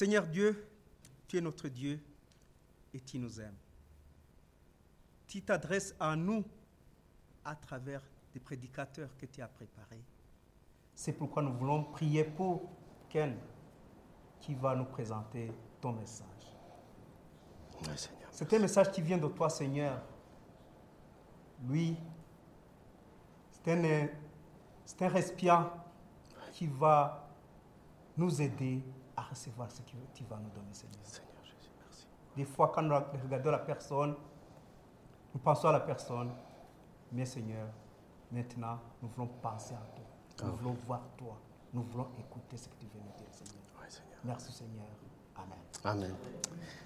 Seigneur 0.00 0.26
Dieu, 0.26 0.66
tu 1.28 1.36
es 1.36 1.42
notre 1.42 1.68
Dieu 1.68 2.00
et 2.94 3.00
tu 3.00 3.18
nous 3.18 3.38
aimes. 3.38 3.58
Tu 5.26 5.42
t'adresses 5.42 5.94
à 6.00 6.16
nous 6.16 6.42
à 7.44 7.54
travers 7.54 8.00
des 8.32 8.40
prédicateurs 8.40 9.14
que 9.18 9.26
tu 9.26 9.42
as 9.42 9.48
préparés. 9.48 10.02
C'est 10.94 11.12
pourquoi 11.12 11.42
nous 11.42 11.52
voulons 11.52 11.84
prier 11.84 12.24
pour 12.24 12.70
Ken 13.10 13.36
qui 14.40 14.54
va 14.54 14.74
nous 14.74 14.86
présenter 14.86 15.52
ton 15.82 15.92
message. 15.92 16.56
C'est 18.30 18.50
un 18.54 18.58
message 18.58 18.90
qui 18.92 19.02
vient 19.02 19.18
de 19.18 19.28
toi, 19.28 19.50
Seigneur. 19.50 20.00
Lui, 21.68 21.94
c'est 23.50 23.70
un, 23.70 24.08
c'est 24.86 25.02
un 25.02 25.08
récipient 25.08 25.70
qui 26.54 26.68
va 26.68 27.28
nous 28.16 28.40
aider 28.40 28.82
à 29.16 29.22
recevoir 29.22 29.70
ce 29.70 29.80
que 29.82 29.96
tu 30.14 30.24
vas 30.24 30.36
nous 30.36 30.50
donner, 30.50 30.72
Seigneur. 30.72 30.98
Seigneur 31.02 31.44
Jésus, 31.44 31.70
merci. 31.78 32.06
Des 32.36 32.44
fois, 32.44 32.72
quand 32.74 32.82
nous 32.82 32.94
regardons 32.94 33.50
la 33.50 33.58
personne, 33.58 34.14
nous 35.34 35.40
pensons 35.40 35.68
à 35.68 35.72
la 35.72 35.80
personne, 35.80 36.32
mais 37.12 37.26
Seigneur, 37.26 37.68
maintenant, 38.30 38.78
nous 39.02 39.08
voulons 39.08 39.28
penser 39.40 39.74
à 39.74 39.86
toi. 39.94 40.46
Nous 40.46 40.56
voulons 40.56 40.76
voir 40.86 41.02
toi. 41.16 41.36
Nous 41.72 41.82
voulons 41.82 42.08
écouter 42.18 42.56
ce 42.56 42.68
que 42.68 42.74
tu 42.80 42.86
veux 42.86 43.00
nous 43.00 43.16
dire, 43.16 43.32
Seigneur. 43.32 43.62
Oui, 43.80 43.86
Seigneur. 43.88 44.18
Merci, 44.24 44.52
Seigneur. 44.52 44.86
Amen. 45.36 45.58
Amen. 45.84 46.16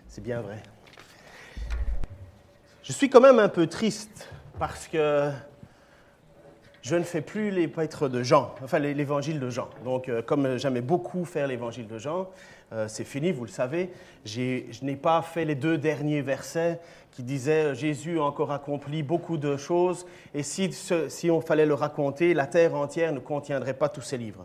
C'est 0.07 0.23
bien 0.23 0.41
vrai. 0.41 0.63
Je 2.83 2.93
suis 2.93 3.09
quand 3.09 3.21
même 3.21 3.39
un 3.39 3.49
peu 3.49 3.67
triste 3.67 4.29
parce 4.59 4.87
que 4.87 5.33
je 6.85 6.97
ne 6.97 7.03
fais 7.03 7.23
plus 7.23 7.51
lettres 7.51 8.09
de 8.09 8.23
Jean, 8.23 8.55
enfin 8.63 8.79
l'évangile 8.79 9.41
de 9.41 9.49
Jean. 9.49 9.69
Donc, 9.85 10.11
euh, 10.11 10.21
comme 10.21 10.59
j'aimais 10.59 10.83
beaucoup 10.83 11.25
faire 11.25 11.47
l'évangile 11.47 11.87
de 11.87 11.97
Jean, 11.97 12.29
euh, 12.75 12.89
c'est 12.89 13.05
fini, 13.05 13.33
vous 13.33 13.47
le 13.47 13.51
savez. 13.51 13.91
Je 14.27 14.85
n'ai 14.85 14.97
pas 14.97 15.23
fait 15.23 15.47
les 15.47 15.55
deux 15.55 15.79
derniers 15.79 16.21
versets 16.21 16.79
qui 17.11 17.23
disaient 17.23 17.73
euh, 17.73 17.75
Jésus 17.75 18.19
a 18.19 18.25
encore 18.25 18.53
accompli 18.53 19.03
beaucoup 19.03 19.39
de 19.39 19.57
choses, 19.57 20.05
et 20.35 20.43
si, 20.43 20.71
si 21.09 21.31
on 21.31 21.41
fallait 21.41 21.65
le 21.65 21.73
raconter, 21.73 22.35
la 22.35 22.47
terre 22.47 22.75
entière 22.75 23.15
ne 23.15 23.19
contiendrait 23.19 23.75
pas 23.75 23.89
tous 23.89 24.03
ces 24.03 24.19
livres. 24.19 24.45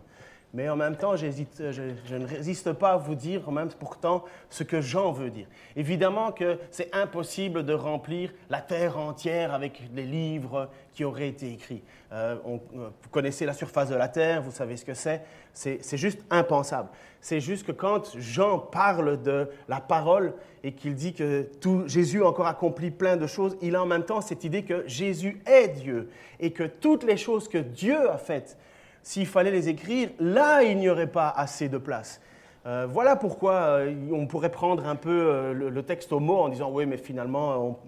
Mais 0.52 0.68
en 0.68 0.74
même 0.74 0.96
temps, 0.96 1.14
j'hésite- 1.14 1.62
je, 1.70 2.14
ne 2.16 2.26
résiste 2.26 2.72
pas 2.72 2.92
à 2.92 2.96
vous 2.96 3.14
dire, 3.14 3.48
même 3.52 3.68
pourtant, 3.78 4.24
ce 4.48 4.64
que 4.64 4.80
Jean 4.80 5.12
veut 5.12 5.30
dire. 5.30 5.46
Évidemment 5.76 6.32
que 6.32 6.58
c'est 6.72 6.92
impossible 6.92 7.64
de 7.64 7.72
remplir 7.72 8.32
la 8.48 8.60
terre 8.60 8.98
entière 8.98 9.54
avec 9.54 9.80
les 9.94 10.04
livres 10.04 10.68
qui 10.92 11.04
auraient 11.04 11.28
été 11.28 11.52
écrits. 11.52 11.82
Euh, 12.12 12.36
on- 12.44 12.56
euh, 12.76 12.88
vous 13.02 13.08
connaissez 13.10 13.46
la 13.46 13.52
surface 13.52 13.88
de 13.90 13.94
la 13.94 14.08
terre, 14.08 14.42
vous 14.42 14.50
savez 14.50 14.76
ce 14.76 14.84
que 14.84 14.94
c'est. 14.94 15.22
C'est 15.52 15.78
c'est 15.82 15.96
juste 15.96 16.20
impensable. 16.30 16.88
C'est 17.20 17.40
juste 17.40 17.64
que 17.66 17.72
quand 17.72 18.16
Jean 18.18 18.58
parle 18.58 19.22
de 19.22 19.48
la 19.68 19.80
parole 19.80 20.34
et 20.64 20.72
qu'il 20.72 20.94
dit 20.96 21.12
que 21.14 21.42
tout, 21.60 21.84
Jésus 21.86 22.24
a 22.24 22.26
encore 22.28 22.46
accompli 22.48 22.90
plein 22.90 23.16
de 23.16 23.26
choses, 23.28 23.56
il 23.62 23.76
a 23.76 23.82
en 23.82 23.86
même 23.86 24.04
temps 24.04 24.20
cette 24.20 24.42
idée 24.42 24.64
que 24.64 24.82
Jésus 24.88 25.40
est 25.46 25.68
Dieu 25.68 26.08
et 26.40 26.50
que 26.50 26.64
toutes 26.64 27.04
les 27.04 27.16
choses 27.16 27.46
que 27.48 27.58
Dieu 27.58 28.10
a 28.10 28.18
faites, 28.18 28.56
s'il 29.02 29.26
fallait 29.26 29.50
les 29.50 29.68
écrire, 29.68 30.10
là, 30.18 30.62
il 30.62 30.78
n'y 30.78 30.88
aurait 30.88 31.06
pas 31.06 31.28
assez 31.28 31.68
de 31.68 31.78
place. 31.78 32.20
Euh, 32.66 32.86
voilà 32.88 33.16
pourquoi 33.16 33.54
euh, 33.54 33.94
on 34.12 34.26
pourrait 34.26 34.50
prendre 34.50 34.86
un 34.86 34.96
peu 34.96 35.10
euh, 35.10 35.52
le, 35.54 35.70
le 35.70 35.82
texte 35.82 36.12
au 36.12 36.20
mot 36.20 36.36
en 36.36 36.48
disant 36.50 36.70
oui, 36.70 36.84
mais 36.86 36.98
finalement, 36.98 37.80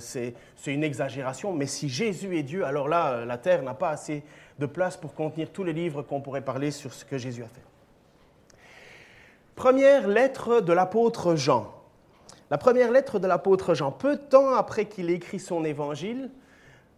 c'est 0.00 0.34
une 0.66 0.82
exagération. 0.82 1.52
Mais 1.52 1.66
si 1.66 1.88
Jésus 1.88 2.36
est 2.36 2.42
Dieu, 2.42 2.64
alors 2.64 2.88
là, 2.88 3.24
la 3.24 3.38
terre 3.38 3.62
n'a 3.62 3.74
pas 3.74 3.90
assez 3.90 4.24
de 4.58 4.66
place 4.66 4.96
pour 4.96 5.14
contenir 5.14 5.50
tous 5.50 5.62
les 5.62 5.72
livres 5.72 6.02
qu'on 6.02 6.20
pourrait 6.20 6.40
parler 6.40 6.72
sur 6.72 6.92
ce 6.92 7.04
que 7.04 7.16
Jésus 7.16 7.44
a 7.44 7.46
fait. 7.46 7.62
Première 9.54 10.08
lettre 10.08 10.60
de 10.60 10.72
l'apôtre 10.72 11.36
Jean. 11.36 11.72
La 12.50 12.58
première 12.58 12.90
lettre 12.90 13.20
de 13.20 13.28
l'apôtre 13.28 13.74
Jean, 13.74 13.92
peu 13.92 14.16
de 14.16 14.20
temps 14.20 14.54
après 14.54 14.86
qu'il 14.86 15.10
écrit 15.10 15.38
son 15.38 15.64
évangile, 15.64 16.30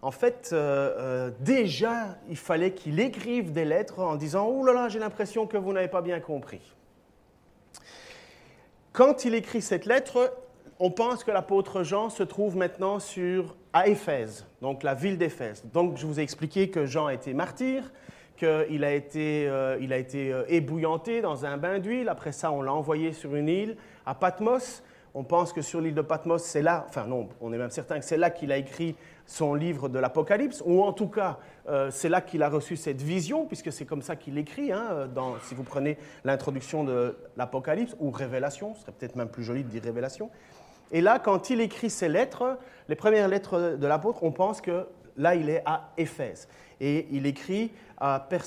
en 0.02 0.10
fait, 0.10 0.50
euh, 0.52 0.94
euh, 0.98 1.30
déjà, 1.40 2.16
il 2.28 2.36
fallait 2.36 2.72
qu'il 2.72 3.00
écrive 3.00 3.52
des 3.52 3.66
lettres 3.66 3.98
en 3.98 4.16
disant 4.16 4.46
Oh 4.48 4.64
là 4.64 4.72
là, 4.72 4.88
j'ai 4.88 4.98
l'impression 4.98 5.46
que 5.46 5.58
vous 5.58 5.72
n'avez 5.72 5.88
pas 5.88 6.00
bien 6.00 6.20
compris. 6.20 6.60
Quand 8.92 9.24
il 9.24 9.34
écrit 9.34 9.60
cette 9.60 9.84
lettre, 9.84 10.34
on 10.78 10.90
pense 10.90 11.22
que 11.22 11.30
l'apôtre 11.30 11.82
Jean 11.82 12.08
se 12.08 12.22
trouve 12.22 12.56
maintenant 12.56 12.98
sur, 12.98 13.56
à 13.74 13.88
Éphèse, 13.88 14.46
donc 14.62 14.82
la 14.82 14.94
ville 14.94 15.18
d'Éphèse. 15.18 15.62
Donc, 15.72 15.98
je 15.98 16.06
vous 16.06 16.18
ai 16.18 16.22
expliqué 16.22 16.70
que 16.70 16.86
Jean 16.86 17.06
a 17.06 17.14
été 17.14 17.34
martyr, 17.34 17.92
qu'il 18.38 18.84
a 18.84 18.94
été, 18.94 19.46
euh, 19.48 19.78
a 19.78 19.96
été 19.98 20.34
ébouillanté 20.48 21.20
dans 21.20 21.44
un 21.44 21.58
bain 21.58 21.78
d'huile. 21.78 22.08
Après 22.08 22.32
ça, 22.32 22.50
on 22.50 22.62
l'a 22.62 22.72
envoyé 22.72 23.12
sur 23.12 23.36
une 23.36 23.50
île 23.50 23.76
à 24.06 24.14
Patmos. 24.14 24.82
On 25.12 25.24
pense 25.24 25.52
que 25.52 25.60
sur 25.60 25.80
l'île 25.80 25.94
de 25.94 26.02
Patmos, 26.02 26.42
c'est 26.42 26.62
là, 26.62 26.86
enfin 26.88 27.04
non, 27.04 27.28
on 27.40 27.52
est 27.52 27.58
même 27.58 27.70
certain 27.70 27.98
que 27.98 28.04
c'est 28.04 28.16
là 28.16 28.30
qu'il 28.30 28.50
a 28.52 28.56
écrit 28.56 28.94
son 29.30 29.54
livre 29.54 29.88
de 29.88 30.00
l'Apocalypse, 30.00 30.60
ou 30.66 30.82
en 30.82 30.92
tout 30.92 31.06
cas, 31.06 31.38
euh, 31.68 31.88
c'est 31.92 32.08
là 32.08 32.20
qu'il 32.20 32.42
a 32.42 32.48
reçu 32.48 32.76
cette 32.76 33.00
vision, 33.00 33.46
puisque 33.46 33.70
c'est 33.70 33.84
comme 33.84 34.02
ça 34.02 34.16
qu'il 34.16 34.36
écrit, 34.38 34.72
hein, 34.72 35.08
dans, 35.14 35.38
si 35.44 35.54
vous 35.54 35.62
prenez 35.62 35.98
l'introduction 36.24 36.82
de 36.82 37.16
l'Apocalypse, 37.36 37.94
ou 38.00 38.10
Révélation, 38.10 38.74
ce 38.74 38.80
serait 38.82 38.92
peut-être 38.92 39.14
même 39.14 39.28
plus 39.28 39.44
joli 39.44 39.62
de 39.62 39.68
dire 39.68 39.84
Révélation. 39.84 40.30
Et 40.90 41.00
là, 41.00 41.20
quand 41.20 41.48
il 41.48 41.60
écrit 41.60 41.90
ces 41.90 42.08
lettres, 42.08 42.58
les 42.88 42.96
premières 42.96 43.28
lettres 43.28 43.76
de 43.78 43.86
l'apôtre, 43.86 44.24
on 44.24 44.32
pense 44.32 44.60
que 44.60 44.88
là, 45.16 45.36
il 45.36 45.48
est 45.48 45.62
à 45.64 45.92
Éphèse. 45.96 46.48
Et 46.80 47.06
il 47.12 47.24
écrit 47.24 47.70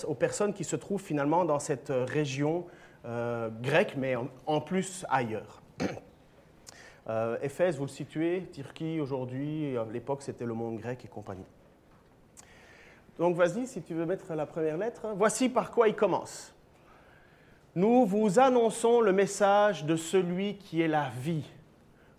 aux 0.06 0.16
personnes 0.16 0.52
qui 0.54 0.66
se 0.66 0.76
trouvent 0.76 1.02
finalement 1.02 1.46
dans 1.46 1.60
cette 1.60 1.94
région 1.96 2.66
euh, 3.06 3.50
grecque, 3.62 3.94
mais 3.96 4.16
en 4.46 4.60
plus 4.60 5.06
ailleurs. 5.10 5.62
Euh, 7.10 7.38
Éphèse, 7.42 7.78
vous 7.78 7.84
le 7.84 7.90
situez, 7.90 8.48
Turquie 8.54 9.00
aujourd'hui, 9.02 9.78
à 9.78 9.86
l'époque 9.92 10.22
c'était 10.22 10.46
le 10.46 10.54
monde 10.54 10.78
grec 10.78 11.04
et 11.04 11.08
compagnie. 11.08 11.46
Donc 13.20 13.36
vas-y, 13.36 13.68
si 13.68 13.82
tu 13.82 13.94
veux 13.94 14.06
mettre 14.06 14.34
la 14.34 14.46
première 14.46 14.78
lettre. 14.78 15.08
Voici 15.16 15.50
par 15.50 15.72
quoi 15.72 15.88
il 15.88 15.96
commence. 15.96 16.54
Nous 17.76 18.06
vous 18.06 18.40
annonçons 18.40 19.02
le 19.02 19.12
message 19.12 19.86
de 19.86 19.96
celui 19.96 20.58
qui 20.58 20.82
est 20.82 20.88
la 20.88 21.10
vie. 21.10 21.46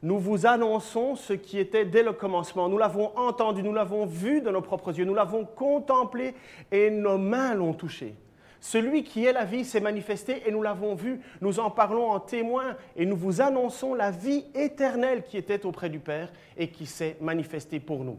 Nous 0.02 0.18
vous 0.18 0.46
annonçons 0.46 1.16
ce 1.16 1.32
qui 1.32 1.58
était 1.58 1.86
dès 1.86 2.02
le 2.02 2.12
commencement. 2.12 2.68
Nous 2.68 2.76
l'avons 2.76 3.16
entendu, 3.16 3.62
nous 3.62 3.72
l'avons 3.72 4.04
vu 4.04 4.42
de 4.42 4.50
nos 4.50 4.60
propres 4.60 4.98
yeux, 4.98 5.06
nous 5.06 5.14
l'avons 5.14 5.46
contemplé 5.46 6.34
et 6.70 6.90
nos 6.90 7.16
mains 7.16 7.54
l'ont 7.54 7.72
touché. 7.72 8.14
Celui 8.64 9.04
qui 9.04 9.26
est 9.26 9.34
la 9.34 9.44
vie 9.44 9.62
s'est 9.62 9.78
manifesté 9.78 10.42
et 10.46 10.50
nous 10.50 10.62
l'avons 10.62 10.94
vu. 10.94 11.20
Nous 11.42 11.60
en 11.60 11.70
parlons 11.70 12.10
en 12.10 12.18
témoin 12.18 12.76
et 12.96 13.04
nous 13.04 13.14
vous 13.14 13.42
annonçons 13.42 13.92
la 13.92 14.10
vie 14.10 14.46
éternelle 14.54 15.22
qui 15.22 15.36
était 15.36 15.66
auprès 15.66 15.90
du 15.90 15.98
Père 15.98 16.32
et 16.56 16.68
qui 16.68 16.86
s'est 16.86 17.18
manifestée 17.20 17.78
pour 17.78 18.04
nous. 18.04 18.16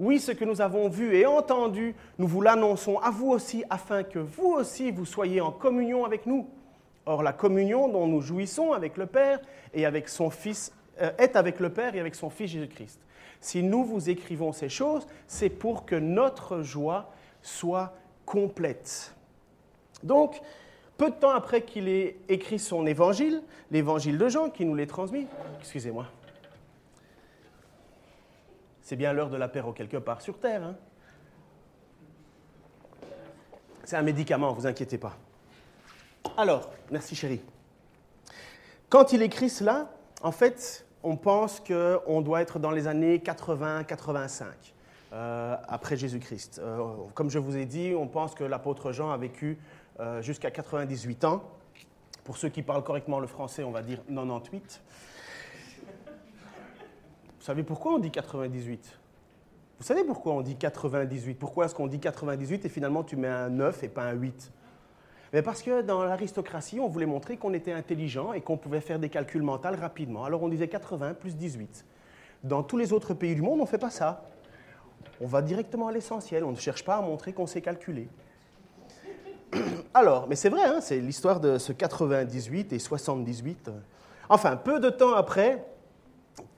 Oui, 0.00 0.18
ce 0.18 0.32
que 0.32 0.44
nous 0.44 0.60
avons 0.60 0.88
vu 0.88 1.14
et 1.14 1.24
entendu, 1.24 1.94
nous 2.18 2.26
vous 2.26 2.40
l'annonçons 2.40 2.98
à 2.98 3.12
vous 3.12 3.28
aussi, 3.28 3.62
afin 3.70 4.02
que 4.02 4.18
vous 4.18 4.48
aussi 4.48 4.90
vous 4.90 5.06
soyez 5.06 5.40
en 5.40 5.52
communion 5.52 6.04
avec 6.04 6.26
nous. 6.26 6.48
Or, 7.06 7.22
la 7.22 7.32
communion 7.32 7.86
dont 7.86 8.08
nous 8.08 8.22
jouissons 8.22 8.72
avec 8.72 8.96
le 8.96 9.06
Père 9.06 9.38
et 9.72 9.86
avec 9.86 10.08
son 10.08 10.30
Fils 10.30 10.72
euh, 11.00 11.12
est 11.16 11.36
avec 11.36 11.60
le 11.60 11.70
Père 11.70 11.94
et 11.94 12.00
avec 12.00 12.16
son 12.16 12.28
Fils 12.28 12.50
Jésus-Christ. 12.50 12.98
Si 13.40 13.62
nous 13.62 13.84
vous 13.84 14.10
écrivons 14.10 14.50
ces 14.50 14.68
choses, 14.68 15.06
c'est 15.28 15.48
pour 15.48 15.86
que 15.86 15.94
notre 15.94 16.62
joie 16.62 17.12
soit 17.40 17.94
complète. 18.24 19.12
Donc, 20.02 20.40
peu 20.96 21.10
de 21.10 21.14
temps 21.16 21.30
après 21.30 21.62
qu'il 21.62 21.88
ait 21.88 22.16
écrit 22.28 22.58
son 22.58 22.86
évangile, 22.86 23.42
l'évangile 23.70 24.18
de 24.18 24.28
Jean, 24.28 24.50
qui 24.50 24.64
nous 24.64 24.74
l'est 24.74 24.86
transmis, 24.86 25.26
excusez-moi, 25.60 26.06
c'est 28.82 28.96
bien 28.96 29.12
l'heure 29.12 29.30
de 29.30 29.36
l'apéro 29.36 29.72
quelque 29.72 29.96
part 29.96 30.20
sur 30.20 30.38
Terre. 30.38 30.62
hein. 30.62 30.76
C'est 33.84 33.96
un 33.96 34.02
médicament, 34.02 34.52
vous 34.52 34.66
inquiétez 34.66 34.98
pas. 34.98 35.16
Alors, 36.36 36.70
merci 36.90 37.14
chérie. 37.14 37.40
Quand 38.88 39.12
il 39.12 39.22
écrit 39.22 39.48
cela, 39.48 39.90
en 40.22 40.32
fait, 40.32 40.86
on 41.02 41.16
pense 41.16 41.60
qu'on 41.60 42.20
doit 42.20 42.42
être 42.42 42.58
dans 42.58 42.70
les 42.70 42.88
années 42.88 43.18
80-85, 43.18 44.44
euh, 45.12 45.56
après 45.68 45.96
Jésus-Christ. 45.96 46.60
Euh, 46.62 46.84
comme 47.14 47.30
je 47.30 47.38
vous 47.38 47.56
ai 47.56 47.64
dit, 47.64 47.94
on 47.96 48.08
pense 48.08 48.34
que 48.34 48.42
l'apôtre 48.42 48.90
Jean 48.92 49.10
a 49.10 49.16
vécu 49.16 49.56
euh, 50.00 50.22
jusqu'à 50.22 50.50
98 50.50 51.24
ans. 51.24 51.42
Pour 52.24 52.36
ceux 52.36 52.48
qui 52.48 52.62
parlent 52.62 52.82
correctement 52.82 53.20
le 53.20 53.26
français, 53.26 53.62
on 53.62 53.70
va 53.70 53.82
dire 53.82 54.00
98. 54.12 54.82
Vous 57.38 57.44
savez 57.44 57.62
pourquoi 57.62 57.92
on 57.94 57.98
dit 57.98 58.10
98 58.10 58.98
Vous 59.78 59.84
savez 59.84 60.04
pourquoi 60.04 60.32
on 60.32 60.40
dit 60.40 60.56
98 60.56 61.34
Pourquoi 61.34 61.66
est-ce 61.66 61.74
qu'on 61.74 61.86
dit 61.86 62.00
98 62.00 62.64
et 62.64 62.68
finalement 62.68 63.04
tu 63.04 63.16
mets 63.16 63.28
un 63.28 63.48
9 63.50 63.84
et 63.84 63.88
pas 63.88 64.02
un 64.02 64.12
8 64.12 64.52
mais 65.32 65.42
parce 65.42 65.62
que 65.62 65.82
dans 65.82 66.04
l'aristocratie, 66.04 66.80
on 66.80 66.88
voulait 66.88 67.06
montrer 67.06 67.36
qu'on 67.36 67.52
était 67.52 67.72
intelligent 67.72 68.32
et 68.32 68.40
qu'on 68.40 68.56
pouvait 68.56 68.80
faire 68.80 68.98
des 68.98 69.08
calculs 69.08 69.42
mentaux 69.42 69.68
rapidement. 69.78 70.24
Alors 70.24 70.42
on 70.42 70.48
disait 70.48 70.68
80 70.68 71.14
plus 71.14 71.36
18. 71.36 71.84
Dans 72.44 72.62
tous 72.62 72.76
les 72.76 72.92
autres 72.92 73.12
pays 73.12 73.34
du 73.34 73.42
monde, 73.42 73.58
on 73.60 73.64
ne 73.64 73.68
fait 73.68 73.76
pas 73.76 73.90
ça. 73.90 74.24
On 75.20 75.26
va 75.26 75.42
directement 75.42 75.88
à 75.88 75.92
l'essentiel. 75.92 76.44
On 76.44 76.52
ne 76.52 76.56
cherche 76.56 76.84
pas 76.84 76.96
à 76.96 77.02
montrer 77.02 77.32
qu'on 77.32 77.46
sait 77.46 77.60
calculer. 77.60 78.08
Alors, 79.98 80.26
mais 80.28 80.36
c'est 80.36 80.50
vrai, 80.50 80.62
hein, 80.62 80.80
c'est 80.82 80.98
l'histoire 80.98 81.40
de 81.40 81.56
ce 81.56 81.72
98 81.72 82.74
et 82.74 82.78
78. 82.78 83.70
Enfin, 84.28 84.56
peu 84.56 84.78
de 84.78 84.90
temps 84.90 85.14
après 85.14 85.64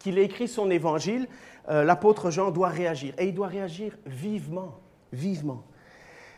qu'il 0.01 0.19
ait 0.19 0.25
écrit 0.25 0.49
son 0.49 0.73
évangile, 0.73 1.29
euh, 1.69 1.85
l'apôtre 1.85 2.33
Jean 2.33 2.51
doit 2.51 2.71
réagir. 2.71 3.15
Et 3.17 3.29
il 3.29 3.35
doit 3.37 3.47
réagir 3.47 3.97
vivement, 4.07 4.81
vivement. 5.13 5.63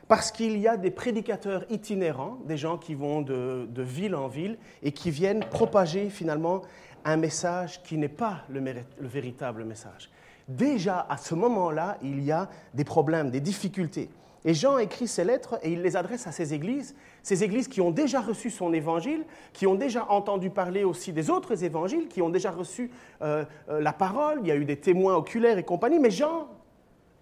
Parce 0.09 0.31
qu'il 0.31 0.59
y 0.59 0.69
a 0.69 0.77
des 0.77 0.91
prédicateurs 0.91 1.65
itinérants, 1.71 2.37
des 2.45 2.59
gens 2.59 2.77
qui 2.77 2.95
vont 2.95 3.23
de, 3.23 3.67
ville 3.79 4.15
en 4.15 4.29
ville 4.29 4.59
et 4.83 4.93
qui 4.93 5.11
viennent 5.11 5.47
propager 5.49 6.11
finalement 6.11 6.61
un 7.07 7.17
message 7.17 7.83
qui 7.83 7.97
n'est 7.97 8.09
pas 8.09 8.43
le 8.51 8.63
véritable 8.99 9.65
message. 9.65 10.11
Déjà 10.49 11.07
à 11.09 11.17
ce 11.17 11.35
moment-là, 11.35 11.97
il 12.03 12.23
y 12.23 12.31
a 12.31 12.51
des 12.75 12.85
problèmes, 12.85 13.31
des 13.31 13.41
difficultés. 13.41 14.11
Et 14.45 14.55
Jean 14.55 14.79
écrit 14.79 15.07
ces 15.07 15.25
lettres 15.25 15.59
et 15.63 15.73
il 15.73 15.83
les 15.83 15.97
adresse 15.97 16.27
à 16.27 16.33
ces 16.33 16.55
églises, 16.55 16.95
ces 17.23 17.45
églises 17.45 17.69
qui 17.69 17.81
ont 17.81 17.91
déjà 17.91 18.21
reçu 18.21 18.51
son 18.51 18.73
évangile, 18.73 19.25
qui 19.53 19.67
ont 19.67 19.75
déjà 19.75 20.07
entendu 20.11 20.49
parler 20.49 20.83
aussi 20.85 21.13
des 21.13 21.29
autres 21.29 21.63
évangiles, 21.63 22.09
qui 22.09 22.23
ont 22.23 22.31
déjà 22.31 22.51
reçu 22.51 22.91
euh, 23.21 23.45
euh, 23.69 23.81
la 23.81 23.93
parole, 23.93 24.39
il 24.43 24.49
y 24.49 24.51
a 24.51 24.57
eu 24.57 24.65
des 24.65 24.79
témoins 24.79 25.17
oculaires 25.17 25.59
et 25.59 25.65
compagnie, 25.65 25.99
mais 25.99 26.11
Jean 26.11 26.49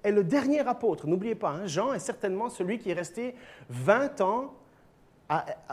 est 0.04 0.12
le 0.12 0.22
dernier 0.22 0.60
apôtre. 0.60 1.08
N'oubliez 1.08 1.34
pas, 1.34 1.50
hein, 1.50 1.66
Jean 1.66 1.92
est 1.92 1.98
certainement 1.98 2.50
celui 2.50 2.78
qui 2.78 2.90
est 2.90 2.94
resté 2.94 3.34
20 3.70 4.20
ans 4.20 4.54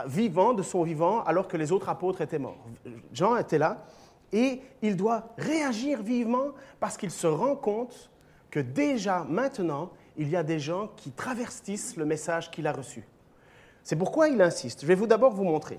vivant 0.06 0.52
de 0.52 0.62
son 0.62 0.82
vivant 0.82 1.22
alors 1.22 1.48
que 1.48 1.56
les 1.56 1.72
autres 1.72 1.88
apôtres 1.88 2.20
étaient 2.20 2.38
morts. 2.38 2.58
Jean 3.12 3.36
était 3.36 3.58
là 3.58 3.86
et 4.32 4.60
il 4.82 4.96
doit 4.96 5.28
réagir 5.38 6.02
vivement 6.02 6.48
parce 6.78 6.96
qu'il 6.96 7.10
se 7.10 7.26
rend 7.26 7.56
compte 7.56 8.10
que 8.50 8.60
déjà 8.60 9.24
maintenant, 9.28 9.90
il 10.16 10.28
y 10.28 10.36
a 10.36 10.42
des 10.42 10.58
gens 10.58 10.90
qui 10.96 11.10
traverstissent 11.10 11.96
le 11.96 12.04
message 12.04 12.50
qu'il 12.50 12.66
a 12.66 12.72
reçu. 12.72 13.06
C'est 13.82 13.96
pourquoi 13.96 14.28
il 14.28 14.40
insiste. 14.40 14.82
Je 14.82 14.86
vais 14.86 14.94
vous 14.94 15.06
d'abord 15.06 15.32
vous 15.32 15.44
montrer. 15.44 15.78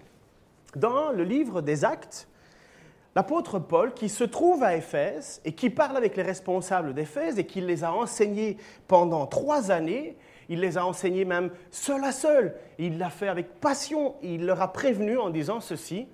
Dans 0.75 1.11
le 1.11 1.23
livre 1.23 1.61
des 1.61 1.83
Actes, 1.83 2.27
l'apôtre 3.15 3.59
Paul, 3.59 3.93
qui 3.93 4.09
se 4.09 4.23
trouve 4.23 4.63
à 4.63 4.75
Éphèse 4.75 5.41
et 5.43 5.53
qui 5.53 5.69
parle 5.69 5.97
avec 5.97 6.15
les 6.15 6.23
responsables 6.23 6.93
d'Éphèse 6.93 7.39
et 7.39 7.45
qui 7.45 7.61
les 7.61 7.83
a 7.83 7.91
enseignés 7.91 8.57
pendant 8.87 9.25
trois 9.25 9.71
années, 9.71 10.17
il 10.49 10.61
les 10.61 10.77
a 10.77 10.85
enseignés 10.85 11.25
même 11.25 11.51
seul 11.71 12.03
à 12.03 12.11
seul. 12.11 12.55
Il 12.77 12.97
l'a 12.97 13.09
fait 13.09 13.27
avec 13.27 13.59
passion. 13.59 14.15
Il 14.21 14.45
leur 14.45 14.61
a 14.61 14.71
prévenu 14.71 15.17
en 15.17 15.29
disant 15.29 15.59
ceci 15.59 16.07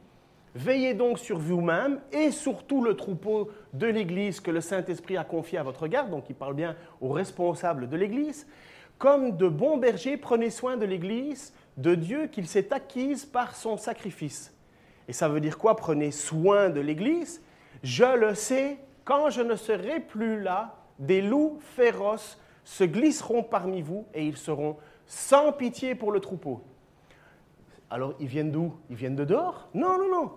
Veillez 0.55 0.93
donc 0.93 1.17
sur 1.17 1.39
vous-même 1.39 1.99
et 2.11 2.29
sur 2.29 2.63
tout 2.63 2.83
le 2.83 2.95
troupeau 2.95 3.49
de 3.73 3.87
l'Église 3.87 4.39
que 4.39 4.51
le 4.51 4.61
Saint-Esprit 4.61 5.17
a 5.17 5.23
confié 5.23 5.57
à 5.57 5.63
votre 5.63 5.87
garde, 5.87 6.11
donc 6.11 6.25
il 6.29 6.35
parle 6.35 6.53
bien 6.53 6.75
aux 7.01 7.09
responsables 7.09 7.89
de 7.89 7.97
l'Église. 7.97 8.45
Comme 8.99 9.35
de 9.35 9.47
bons 9.47 9.77
bergers, 9.77 10.15
prenez 10.15 10.51
soin 10.51 10.77
de 10.77 10.85
l'Église, 10.85 11.53
de 11.77 11.95
Dieu 11.95 12.27
qu'il 12.27 12.47
s'est 12.47 12.71
acquise 12.71 13.25
par 13.25 13.55
son 13.55 13.77
sacrifice. 13.77 14.55
Et 15.07 15.13
ça 15.13 15.27
veut 15.27 15.41
dire 15.41 15.57
quoi 15.57 15.75
Prenez 15.75 16.11
soin 16.11 16.69
de 16.69 16.79
l'Église? 16.79 17.41
Je 17.81 18.15
le 18.15 18.35
sais, 18.35 18.77
quand 19.05 19.31
je 19.31 19.41
ne 19.41 19.55
serai 19.55 20.01
plus 20.01 20.39
là, 20.39 20.75
des 20.99 21.23
loups 21.23 21.57
féroces 21.59 22.39
se 22.63 22.83
glisseront 22.83 23.41
parmi 23.41 23.81
vous 23.81 24.05
et 24.13 24.23
ils 24.23 24.37
seront 24.37 24.77
sans 25.07 25.51
pitié 25.51 25.95
pour 25.95 26.11
le 26.11 26.19
troupeau. 26.19 26.61
Alors, 27.89 28.13
ils 28.19 28.27
viennent 28.27 28.51
d'où? 28.51 28.73
Ils 28.91 28.95
viennent 28.95 29.15
de 29.15 29.25
dehors? 29.25 29.67
Non, 29.73 29.97
non, 29.97 30.09
non 30.09 30.31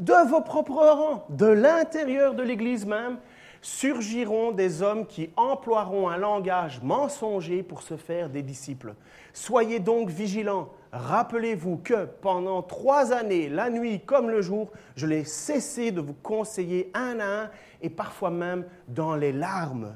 de 0.00 0.28
vos 0.28 0.40
propres 0.40 0.86
rangs, 0.86 1.24
de 1.30 1.46
l'intérieur 1.46 2.34
de 2.34 2.42
l'Église 2.42 2.86
même, 2.86 3.18
surgiront 3.64 4.52
des 4.52 4.82
hommes 4.82 5.06
qui 5.06 5.30
emploieront 5.36 6.10
un 6.10 6.18
langage 6.18 6.82
mensonger 6.82 7.62
pour 7.62 7.82
se 7.82 7.96
faire 7.96 8.28
des 8.28 8.42
disciples. 8.42 8.94
Soyez 9.32 9.80
donc 9.80 10.10
vigilants. 10.10 10.68
Rappelez-vous 10.92 11.78
que 11.78 12.04
pendant 12.04 12.62
trois 12.62 13.12
années, 13.12 13.48
la 13.48 13.70
nuit 13.70 14.00
comme 14.00 14.28
le 14.28 14.42
jour, 14.42 14.70
je 14.96 15.06
n'ai 15.06 15.24
cessé 15.24 15.92
de 15.92 16.00
vous 16.00 16.14
conseiller 16.14 16.90
un 16.94 17.18
à 17.20 17.24
un 17.24 17.50
et 17.80 17.90
parfois 17.90 18.30
même 18.30 18.66
dans 18.86 19.16
les 19.16 19.32
larmes. 19.32 19.94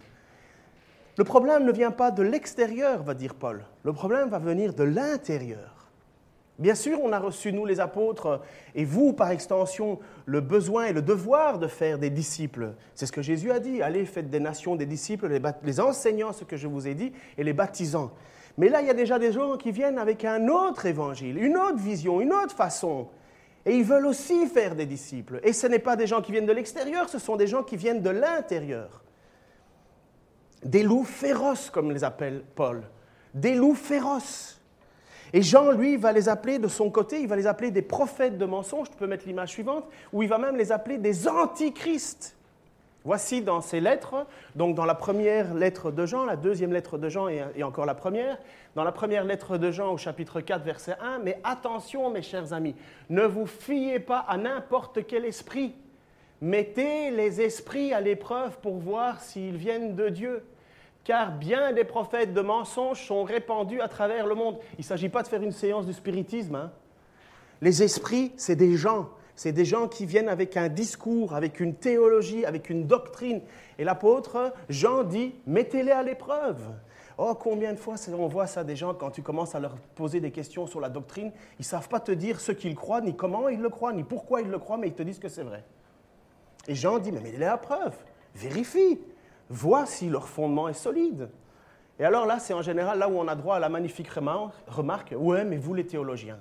Le 1.19 1.25
problème 1.25 1.65
ne 1.65 1.73
vient 1.73 1.91
pas 1.91 2.11
de 2.11 2.23
l'extérieur, 2.23 3.03
va 3.03 3.13
dire 3.15 3.35
Paul. 3.35 3.65
Le 3.83 3.93
problème 3.93 4.29
va 4.29 4.39
venir 4.39 4.73
de 4.73 4.85
l'intérieur. 4.85 5.78
Bien 6.59 6.75
sûr, 6.75 6.99
on 7.03 7.13
a 7.13 7.21
reçu, 7.21 7.53
nous 7.53 7.65
les 7.65 7.79
apôtres, 7.79 8.41
et 8.75 8.85
vous, 8.85 9.13
par 9.13 9.31
extension, 9.31 10.01
le 10.27 10.41
besoin 10.41 10.87
et 10.87 10.93
le 10.93 11.03
devoir 11.03 11.61
de 11.61 11.69
faire 11.69 11.99
des 11.99 12.11
disciples. 12.11 12.75
C'est 12.97 13.07
ce 13.07 13.13
que 13.13 13.23
Jésus 13.23 13.53
a 13.53 13.61
dit. 13.61 13.81
Allez, 13.81 14.05
faites 14.07 14.29
des 14.29 14.41
nations 14.41 14.75
des 14.75 14.87
disciples, 14.87 15.29
les, 15.63 15.81
enseignant 15.81 16.33
ce 16.33 16.43
que 16.43 16.57
je 16.57 16.67
vous 16.67 16.89
ai 16.89 16.95
dit 16.95 17.13
et 17.37 17.45
les 17.45 17.53
baptisant. 17.53 18.11
Mais 18.57 18.69
là, 18.69 18.81
il 18.81 18.89
y 18.89 18.91
a 18.91 18.95
déjà 18.95 19.21
des 19.21 19.31
gens 19.31 19.57
qui 19.57 19.71
viennent 19.71 19.99
avec 19.99 20.25
un 20.25 20.49
autre 20.49 20.87
évangile, 20.87 21.39
une 21.39 21.57
autre 21.57 21.79
vision, 21.79 22.21
une 22.21 22.33
autre 22.33 22.57
façon. 22.57 23.07
Et 23.65 23.77
ils 23.77 23.85
veulent 23.85 24.07
aussi 24.07 24.47
faire 24.49 24.75
des 24.75 24.87
disciples. 24.87 25.39
Et 25.45 25.53
ce 25.53 25.69
n'est 25.69 25.79
pas 25.79 25.95
des 25.95 26.09
gens 26.09 26.23
qui 26.23 26.33
viennent 26.33 26.47
de 26.47 26.53
l'extérieur, 26.53 27.09
ce 27.09 27.21
sont 27.21 27.37
des 27.37 27.47
gens 27.47 27.63
qui 27.63 27.77
viennent 27.77 28.03
de 28.03 28.11
l'intérieur. 28.11 29.05
Des 30.65 30.83
loups 30.83 31.05
féroces, 31.05 31.71
comme 31.71 31.93
les 31.93 32.03
appelle 32.03 32.43
Paul. 32.57 32.83
Des 33.33 33.55
loups 33.55 33.77
féroces. 33.77 34.58
Et 35.33 35.43
Jean, 35.43 35.71
lui, 35.73 35.97
va 35.97 36.13
les 36.13 36.29
appeler 36.29 36.59
de 36.59 36.69
son 36.69 36.91
côté, 36.91 37.21
il 37.21 37.29
va 37.29 37.37
les 37.37 37.47
appeler 37.47 37.71
des 37.71 37.83
prophètes 37.83 38.39
de 38.39 38.45
mensonges. 38.45 38.91
Tu 38.91 38.97
peux 38.97 39.07
mettre 39.07 39.27
l'image 39.27 39.51
suivante, 39.51 39.85
où 40.13 40.23
il 40.23 40.29
va 40.29 40.39
même 40.39 40.57
les 40.57 40.73
appeler 40.73 40.99
des 40.99 41.29
antichrists. 41.29 42.37
Voici 43.05 43.43
dans 43.43 43.61
ces 43.61 43.81
lettres, 43.81 44.27
donc 44.55 44.75
dans 44.75 44.85
la 44.85 44.95
première 44.95 45.55
lettre 45.55 45.91
de 45.91 46.05
Jean, 46.05 46.25
la 46.25 46.37
deuxième 46.37 46.73
lettre 46.73 46.99
de 46.99 47.09
Jean 47.09 47.29
et, 47.29 47.63
encore 47.63 47.87
la 47.87 47.95
première, 47.95 48.39
dans 48.75 48.85
la 48.85 48.93
première 48.93 49.25
lettre 49.25 49.57
de 49.57 49.71
Jean 49.71 49.93
au 49.93 49.97
chapitre 49.97 50.41
4, 50.41 50.63
verset 50.63 50.97
1, 51.01 51.21
mais 51.21 51.41
attention 51.45 52.11
mes 52.11 52.23
chers 52.23 52.53
amis, 52.53 52.75
ne 53.09 53.23
vous 53.23 53.47
fiez 53.47 54.01
pas 54.01 54.19
à 54.19 54.37
n'importe 54.37 55.07
quel 55.07 55.25
esprit, 55.25 55.75
mettez 56.43 57.11
les 57.11 57.41
esprits 57.41 57.95
à 57.95 58.01
l'épreuve 58.01 58.59
pour 58.59 58.77
voir 58.79 59.21
s'ils 59.23 59.57
viennent 59.57 59.95
de 59.95 60.09
Dieu 60.09 60.43
car 61.09 61.33
bien 61.33 61.73
des 61.73 61.85
prophètes 61.85 62.35
de 62.35 62.43
mensonges 62.43 63.07
sont 63.07 63.25
répandus 63.25 63.81
à 63.81 63.89
travers 63.89 64.27
le 64.27 64.35
monde. 64.35 64.59
Il 64.75 64.81
ne 64.81 64.85
s'agit 64.85 65.09
pas 65.09 65.23
de 65.23 65.29
faire 65.29 65.43
une 65.43 65.53
séance 65.53 65.87
de 65.87 65.93
spiritisme. 65.93 66.55
Hein. 66.55 66.71
Les 67.63 67.83
esprits, 67.83 68.35
c'est 68.37 68.57
des 68.57 68.77
gens. 68.77 69.09
C'est 69.35 69.53
des 69.53 69.65
gens 69.65 69.89
qui 69.89 70.05
viennent 70.05 70.29
avec 70.29 70.59
un 70.59 70.69
discours, 70.69 71.35
avec 71.35 71.61
une 71.61 71.75
théologie, 71.75 72.45
avec 72.45 72.69
une 72.69 72.87
doctrine. 72.87 73.41
Et 73.79 73.85
l'apôtre 73.85 74.53
Jean 74.69 75.03
dit, 75.03 75.35
mettez-les 75.47 75.93
à 75.93 76.03
l'épreuve. 76.03 76.61
Oh, 77.17 77.35
combien 77.35 77.73
de 77.73 77.79
fois 77.79 77.95
on 78.13 78.29
voit 78.29 78.47
ça 78.47 78.63
des 78.63 78.77
gens 78.77 78.93
quand 78.93 79.11
tu 79.11 79.23
commences 79.23 79.55
à 79.55 79.61
leur 79.61 79.77
poser 79.95 80.21
des 80.21 80.31
questions 80.31 80.67
sur 80.67 80.79
la 80.79 80.91
doctrine, 80.91 81.33
ils 81.59 81.63
ne 81.63 81.65
savent 81.65 81.89
pas 81.89 82.01
te 82.01 82.13
dire 82.13 82.39
ce 82.39 82.53
qu'ils 82.53 82.75
croient, 82.75 83.01
ni 83.01 83.17
comment 83.17 83.49
ils 83.49 83.63
le 83.63 83.71
croient, 83.71 83.95
ni 83.95 84.05
pourquoi 84.05 84.43
ils 84.43 84.51
le 84.51 84.59
croient, 84.59 84.77
mais 84.77 84.89
ils 84.89 84.95
te 84.95 85.03
disent 85.03 85.21
que 85.21 85.31
c'est 85.31 85.43
vrai. 85.43 85.65
Et 86.67 86.75
Jean 86.75 86.99
dit, 86.99 87.13
mais 87.13 87.21
mettez-les 87.21 87.47
à 87.47 87.55
l'épreuve, 87.55 87.97
vérifie, 88.35 88.99
voient 89.51 89.87
si 89.87 90.09
leur 90.09 90.29
fondement 90.29 90.69
est 90.69 90.75
solide. 90.75 91.31
Et 91.99 92.05
alors 92.05 92.27
là, 92.27 92.39
c'est 92.39 92.55
en 92.55 92.63
général 92.63 92.99
là 92.99 93.09
où 93.09 93.19
on 93.19 93.27
a 93.29 93.35
droit 93.35 93.57
à 93.57 93.59
la 93.59 93.69
magnifique 93.69 94.09
remarque, 94.09 95.15
ouais, 95.17 95.45
mais 95.45 95.57
vous 95.57 95.75
les 95.75 95.87
théologiens, 95.87 96.39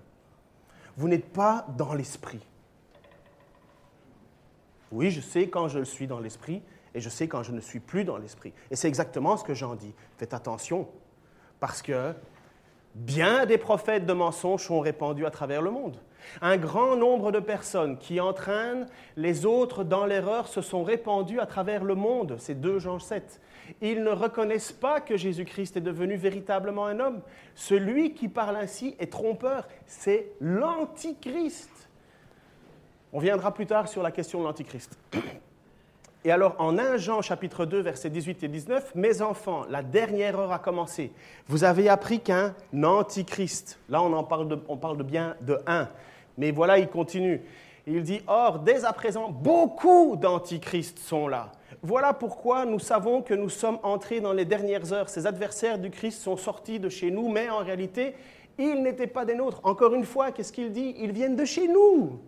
vous 0.97 1.07
n'êtes 1.07 1.31
pas 1.31 1.65
dans 1.77 1.93
l'esprit. 1.93 2.45
Oui, 4.91 5.11
je 5.11 5.21
sais 5.21 5.49
quand 5.49 5.67
je 5.67 5.83
suis 5.83 6.07
dans 6.07 6.19
l'esprit 6.19 6.61
et 6.93 7.01
je 7.01 7.09
sais 7.09 7.27
quand 7.27 7.43
je 7.43 7.51
ne 7.51 7.59
suis 7.59 7.79
plus 7.79 8.03
dans 8.03 8.17
l'esprit. 8.17 8.53
Et 8.71 8.75
c'est 8.75 8.87
exactement 8.87 9.35
ce 9.37 9.43
que 9.43 9.53
j'en 9.53 9.75
dis. 9.75 9.93
Faites 10.17 10.33
attention, 10.33 10.87
parce 11.59 11.81
que 11.81 12.13
bien 12.95 13.45
des 13.45 13.57
prophètes 13.57 14.05
de 14.05 14.13
mensonges 14.13 14.63
sont 14.63 14.79
répandus 14.79 15.25
à 15.25 15.31
travers 15.31 15.61
le 15.61 15.71
monde. 15.71 15.97
Un 16.41 16.57
grand 16.57 16.95
nombre 16.95 17.31
de 17.31 17.39
personnes 17.39 17.97
qui 17.97 18.19
entraînent 18.19 18.87
les 19.15 19.45
autres 19.45 19.83
dans 19.83 20.05
l'erreur 20.05 20.47
se 20.47 20.61
sont 20.61 20.83
répandues 20.83 21.39
à 21.39 21.45
travers 21.45 21.83
le 21.83 21.95
monde. 21.95 22.35
C'est 22.39 22.59
2 22.59 22.79
Jean 22.79 22.99
7. 22.99 23.41
Ils 23.81 24.03
ne 24.03 24.11
reconnaissent 24.11 24.71
pas 24.71 25.01
que 25.01 25.17
Jésus-Christ 25.17 25.77
est 25.77 25.81
devenu 25.81 26.15
véritablement 26.15 26.85
un 26.85 26.99
homme. 26.99 27.21
Celui 27.55 28.13
qui 28.13 28.27
parle 28.27 28.55
ainsi 28.55 28.95
est 28.99 29.11
trompeur. 29.11 29.67
C'est 29.85 30.31
l'Antichrist. 30.39 31.89
On 33.13 33.19
viendra 33.19 33.53
plus 33.53 33.65
tard 33.65 33.87
sur 33.87 34.03
la 34.03 34.11
question 34.11 34.39
de 34.39 34.45
l'Antichrist. 34.45 34.97
Et 36.23 36.31
alors, 36.31 36.55
en 36.59 36.77
1 36.77 36.97
Jean 36.97 37.21
chapitre 37.21 37.65
2, 37.65 37.79
versets 37.79 38.09
18 38.09 38.43
et 38.43 38.47
19, 38.49 38.95
Mes 38.95 39.21
enfants, 39.21 39.65
la 39.69 39.81
dernière 39.81 40.37
heure 40.37 40.51
a 40.51 40.59
commencé. 40.59 41.13
Vous 41.47 41.63
avez 41.63 41.87
appris 41.87 42.19
qu'un 42.19 42.53
antichrist, 42.83 43.79
là 43.87 44.01
on, 44.01 44.11
en 44.11 44.23
parle, 44.25 44.49
de, 44.49 44.59
on 44.67 44.75
parle 44.75 44.97
de 44.97 45.03
bien 45.03 45.35
de 45.41 45.59
un, 45.67 45.87
mais 46.37 46.51
voilà, 46.51 46.77
il 46.79 46.87
continue. 46.87 47.41
Il 47.85 48.03
dit, 48.03 48.21
Or, 48.27 48.59
dès 48.59 48.83
à 48.83 48.93
présent, 48.93 49.29
beaucoup 49.29 50.15
d'antichrists 50.17 50.99
sont 50.99 51.27
là. 51.27 51.51
Voilà 51.81 52.13
pourquoi 52.13 52.65
nous 52.65 52.79
savons 52.79 53.21
que 53.21 53.33
nous 53.33 53.49
sommes 53.49 53.79
entrés 53.83 54.19
dans 54.19 54.33
les 54.33 54.45
dernières 54.45 54.91
heures. 54.91 55.09
Ces 55.09 55.25
adversaires 55.25 55.79
du 55.79 55.89
Christ 55.89 56.21
sont 56.21 56.37
sortis 56.37 56.79
de 56.79 56.89
chez 56.89 57.11
nous, 57.11 57.29
mais 57.29 57.49
en 57.49 57.59
réalité, 57.59 58.15
ils 58.57 58.81
n'étaient 58.81 59.07
pas 59.07 59.25
des 59.25 59.35
nôtres. 59.35 59.61
Encore 59.63 59.93
une 59.93 60.05
fois, 60.05 60.31
qu'est-ce 60.31 60.51
qu'il 60.51 60.71
dit? 60.71 60.95
Ils 60.97 61.11
viennent 61.11 61.35
de 61.35 61.45
chez 61.45 61.67
nous. 61.67 62.19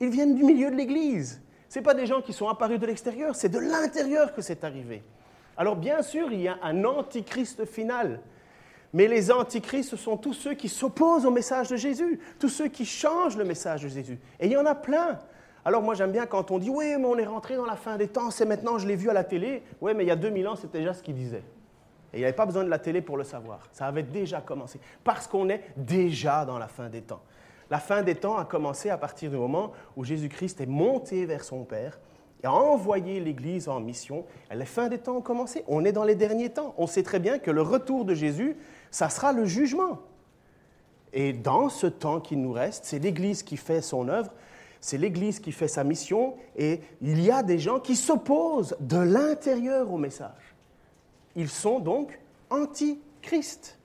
Ils 0.00 0.10
viennent 0.10 0.34
du 0.34 0.44
milieu 0.44 0.70
de 0.70 0.76
l'Église. 0.76 1.40
Ce 1.68 1.80
pas 1.80 1.94
des 1.94 2.06
gens 2.06 2.22
qui 2.22 2.32
sont 2.32 2.48
apparus 2.48 2.78
de 2.78 2.86
l'extérieur, 2.86 3.34
c'est 3.34 3.48
de 3.48 3.58
l'intérieur 3.58 4.34
que 4.34 4.42
c'est 4.42 4.64
arrivé. 4.64 5.02
Alors 5.56 5.76
bien 5.76 6.02
sûr, 6.02 6.32
il 6.32 6.40
y 6.40 6.48
a 6.48 6.58
un 6.62 6.84
antichrist 6.84 7.64
final. 7.64 8.20
Mais 8.92 9.08
les 9.08 9.30
antichrists, 9.30 9.90
ce 9.90 9.96
sont 9.96 10.16
tous 10.16 10.32
ceux 10.32 10.54
qui 10.54 10.68
s'opposent 10.68 11.26
au 11.26 11.30
message 11.30 11.68
de 11.68 11.76
Jésus, 11.76 12.20
tous 12.38 12.48
ceux 12.48 12.68
qui 12.68 12.84
changent 12.84 13.36
le 13.36 13.44
message 13.44 13.82
de 13.82 13.88
Jésus. 13.88 14.18
Et 14.40 14.46
il 14.46 14.52
y 14.52 14.56
en 14.56 14.66
a 14.66 14.74
plein. 14.74 15.18
Alors 15.64 15.82
moi 15.82 15.94
j'aime 15.94 16.12
bien 16.12 16.26
quand 16.26 16.52
on 16.52 16.58
dit 16.58 16.70
oui 16.70 16.94
mais 16.96 17.04
on 17.04 17.18
est 17.18 17.26
rentré 17.26 17.56
dans 17.56 17.66
la 17.66 17.74
fin 17.74 17.96
des 17.96 18.06
temps, 18.06 18.30
c'est 18.30 18.46
maintenant, 18.46 18.78
je 18.78 18.86
l'ai 18.86 18.94
vu 18.94 19.10
à 19.10 19.12
la 19.12 19.24
télé. 19.24 19.62
Oui 19.80 19.92
mais 19.96 20.04
il 20.04 20.06
y 20.06 20.12
a 20.12 20.16
2000 20.16 20.46
ans 20.48 20.56
c'était 20.56 20.78
déjà 20.78 20.94
ce 20.94 21.02
qu'il 21.02 21.14
disait. 21.14 21.42
Et 22.12 22.18
il 22.18 22.20
n'y 22.20 22.24
avait 22.24 22.34
pas 22.36 22.46
besoin 22.46 22.64
de 22.64 22.70
la 22.70 22.78
télé 22.78 23.02
pour 23.02 23.16
le 23.16 23.24
savoir. 23.24 23.68
Ça 23.72 23.86
avait 23.86 24.04
déjà 24.04 24.40
commencé. 24.40 24.80
Parce 25.04 25.26
qu'on 25.26 25.48
est 25.48 25.62
déjà 25.76 26.44
dans 26.44 26.58
la 26.58 26.68
fin 26.68 26.88
des 26.88 27.02
temps. 27.02 27.20
La 27.68 27.78
fin 27.78 28.02
des 28.02 28.14
temps 28.14 28.38
a 28.38 28.44
commencé 28.44 28.90
à 28.90 28.96
partir 28.96 29.30
du 29.30 29.36
moment 29.36 29.72
où 29.96 30.04
Jésus-Christ 30.04 30.60
est 30.60 30.66
monté 30.66 31.26
vers 31.26 31.42
son 31.42 31.64
Père 31.64 31.98
et 32.42 32.46
a 32.46 32.52
envoyé 32.52 33.18
l'Église 33.18 33.68
en 33.68 33.80
mission. 33.80 34.24
Et 34.50 34.54
la 34.54 34.64
fin 34.64 34.88
des 34.88 34.98
temps 34.98 35.16
ont 35.16 35.22
commencé. 35.22 35.64
On 35.66 35.84
est 35.84 35.92
dans 35.92 36.04
les 36.04 36.14
derniers 36.14 36.50
temps. 36.50 36.74
On 36.78 36.86
sait 36.86 37.02
très 37.02 37.18
bien 37.18 37.38
que 37.38 37.50
le 37.50 37.62
retour 37.62 38.04
de 38.04 38.14
Jésus, 38.14 38.56
ça 38.96 39.10
sera 39.10 39.34
le 39.34 39.44
jugement. 39.44 39.98
Et 41.12 41.34
dans 41.34 41.68
ce 41.68 41.86
temps 41.86 42.18
qui 42.18 42.34
nous 42.34 42.52
reste, 42.52 42.86
c'est 42.86 42.98
l'Église 42.98 43.42
qui 43.42 43.58
fait 43.58 43.82
son 43.82 44.08
œuvre, 44.08 44.32
c'est 44.80 44.96
l'Église 44.96 45.38
qui 45.38 45.52
fait 45.52 45.68
sa 45.68 45.84
mission, 45.84 46.34
et 46.56 46.80
il 47.02 47.20
y 47.20 47.30
a 47.30 47.42
des 47.42 47.58
gens 47.58 47.78
qui 47.78 47.94
s'opposent 47.94 48.74
de 48.80 48.96
l'intérieur 48.96 49.92
au 49.92 49.98
message. 49.98 50.54
Ils 51.34 51.50
sont 51.50 51.78
donc 51.78 52.18
anti-Christ. 52.48 53.78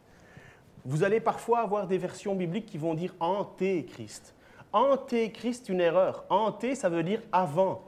Vous 0.85 1.03
allez 1.03 1.19
parfois 1.19 1.59
avoir 1.59 1.87
des 1.87 1.97
versions 1.97 2.33
bibliques 2.33 2.67
qui 2.67 2.77
vont 2.77 2.93
dire 2.93 3.13
anté-Christ. 3.19 4.33
Anté-Christ, 4.71 5.67
une 5.67 5.81
erreur. 5.81 6.23
Anté, 6.29 6.73
ça 6.73 6.87
veut 6.87 7.03
dire 7.03 7.21
avant. 7.33 7.81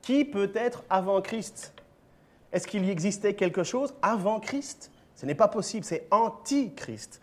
Qui 0.00 0.24
peut 0.24 0.50
être 0.54 0.82
avant 0.88 1.20
Christ? 1.20 1.74
Est-ce 2.52 2.66
qu'il 2.66 2.86
y 2.86 2.90
existait 2.90 3.34
quelque 3.34 3.64
chose 3.64 3.92
avant 4.00 4.40
Christ? 4.40 4.89
Ce 5.20 5.26
n'est 5.26 5.34
pas 5.34 5.48
possible, 5.48 5.84
c'est 5.84 6.06
anti-Christ. 6.10 7.20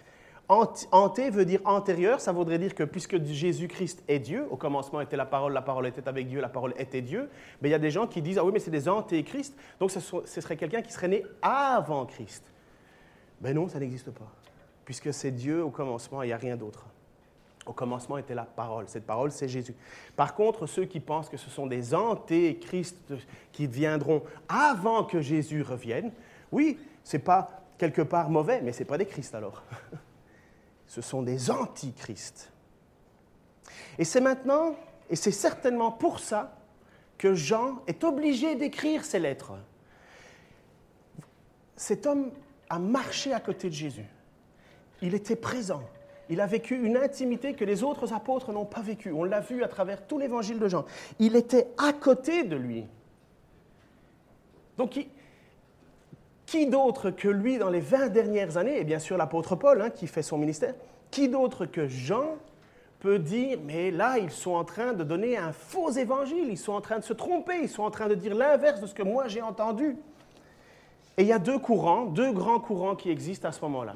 Anté 0.47 1.31
veut 1.31 1.45
dire 1.45 1.61
antérieur, 1.65 2.21
ça 2.21 2.31
voudrait 2.31 2.59
dire 2.59 2.75
que 2.75 2.83
puisque 2.83 3.19
Jésus-Christ 3.23 4.03
est 4.07 4.19
Dieu, 4.19 4.45
au 4.51 4.55
commencement 4.55 5.01
était 5.01 5.17
la 5.17 5.25
parole, 5.25 5.51
la 5.51 5.63
parole 5.63 5.87
était 5.87 6.07
avec 6.07 6.27
Dieu, 6.27 6.39
la 6.39 6.47
parole 6.47 6.75
était 6.77 7.01
Dieu, 7.01 7.27
mais 7.59 7.69
il 7.69 7.71
y 7.71 7.75
a 7.75 7.79
des 7.79 7.89
gens 7.89 8.05
qui 8.05 8.21
disent, 8.21 8.37
ah 8.37 8.45
oui, 8.45 8.51
mais 8.53 8.59
c'est 8.59 8.69
des 8.69 8.87
antéchrist, 8.87 9.57
donc 9.79 9.89
ce, 9.89 9.99
serait 9.99 10.57
quelqu'un 10.57 10.83
qui 10.83 10.93
serait 10.93 11.07
né 11.07 11.25
avant 11.41 12.05
Christ. 12.05 12.43
Ben 13.41 13.55
non, 13.55 13.67
ça 13.67 13.79
n'existe 13.79 14.11
pas, 14.11 14.31
puisque 14.85 15.11
c'est 15.11 15.31
Dieu 15.31 15.63
au 15.63 15.71
commencement, 15.71 16.21
il 16.21 16.27
n'y 16.27 16.33
a 16.33 16.37
rien 16.37 16.55
d'autre. 16.55 16.85
Au 17.65 17.73
commencement 17.73 18.19
était 18.19 18.35
la 18.35 18.45
parole, 18.45 18.87
cette 18.89 19.07
parole 19.07 19.31
c'est 19.31 19.49
Jésus. 19.49 19.73
Par 20.15 20.35
contre, 20.35 20.67
ceux 20.67 20.85
qui 20.85 20.99
pensent 20.99 21.29
que 21.29 21.37
ce 21.37 21.49
sont 21.49 21.65
des 21.65 21.95
antéchrists 21.95 23.15
qui 23.51 23.65
viendront 23.65 24.21
avant 24.47 25.03
que 25.03 25.19
Jésus 25.19 25.63
revienne, 25.63 26.11
oui, 26.51 26.77
c'est 27.03 27.19
pas 27.19 27.63
quelque 27.77 28.01
part 28.01 28.29
mauvais, 28.29 28.61
mais 28.61 28.73
ce 28.73 28.79
n'est 28.79 28.85
pas 28.85 28.97
des 28.97 29.05
Christ 29.05 29.35
alors. 29.35 29.63
ce 30.87 31.01
sont 31.01 31.21
des 31.21 31.51
antichrists. 31.51 32.51
Et 33.97 34.05
c'est 34.05 34.21
maintenant, 34.21 34.75
et 35.09 35.15
c'est 35.15 35.31
certainement 35.31 35.91
pour 35.91 36.19
ça, 36.19 36.57
que 37.17 37.33
Jean 37.33 37.81
est 37.87 38.03
obligé 38.03 38.55
d'écrire 38.55 39.03
ces 39.03 39.19
lettres. 39.19 39.53
Cet 41.75 42.05
homme 42.05 42.31
a 42.69 42.79
marché 42.79 43.33
à 43.33 43.39
côté 43.39 43.69
de 43.69 43.73
Jésus. 43.73 44.05
Il 45.01 45.13
était 45.15 45.35
présent. 45.35 45.83
Il 46.29 46.41
a 46.41 46.45
vécu 46.45 46.75
une 46.75 46.97
intimité 46.97 47.53
que 47.53 47.63
les 47.63 47.83
autres 47.83 48.13
apôtres 48.13 48.51
n'ont 48.51 48.65
pas 48.65 48.81
vécue. 48.81 49.11
On 49.11 49.23
l'a 49.23 49.39
vu 49.39 49.63
à 49.63 49.67
travers 49.67 50.05
tout 50.05 50.19
l'évangile 50.19 50.59
de 50.59 50.67
Jean. 50.67 50.85
Il 51.19 51.35
était 51.35 51.67
à 51.77 51.93
côté 51.93 52.43
de 52.43 52.55
lui. 52.55 52.85
Donc, 54.77 54.99
qui 56.47 56.65
d'autre 56.65 57.11
que 57.11 57.27
lui 57.27 57.59
dans 57.59 57.69
les 57.69 57.81
20 57.81 58.07
dernières 58.07 58.57
années, 58.57 58.79
et 58.79 58.83
bien 58.83 58.99
sûr 58.99 59.17
l'apôtre 59.17 59.55
Paul 59.55 59.81
hein, 59.81 59.89
qui 59.91 60.07
fait 60.07 60.23
son 60.23 60.37
ministère, 60.37 60.73
qui 61.11 61.29
d'autre 61.29 61.65
que 61.65 61.87
Jean 61.87 62.37
peut 62.99 63.19
dire, 63.19 63.59
mais 63.63 63.91
là, 63.91 64.17
ils 64.17 64.31
sont 64.31 64.53
en 64.53 64.63
train 64.63 64.93
de 64.93 65.03
donner 65.03 65.37
un 65.37 65.51
faux 65.51 65.91
évangile, 65.91 66.47
ils 66.49 66.57
sont 66.57 66.73
en 66.73 66.81
train 66.81 66.97
de 66.97 67.03
se 67.03 67.13
tromper, 67.13 67.59
ils 67.61 67.69
sont 67.69 67.83
en 67.83 67.91
train 67.91 68.07
de 68.07 68.15
dire 68.15 68.33
l'inverse 68.33 68.81
de 68.81 68.87
ce 68.87 68.95
que 68.95 69.03
moi 69.03 69.27
j'ai 69.27 69.41
entendu. 69.41 69.97
Et 71.17 71.23
il 71.23 71.27
y 71.27 71.33
a 71.33 71.39
deux 71.39 71.59
courants, 71.59 72.05
deux 72.05 72.31
grands 72.31 72.59
courants 72.59 72.95
qui 72.95 73.11
existent 73.11 73.49
à 73.49 73.51
ce 73.51 73.61
moment-là. 73.61 73.95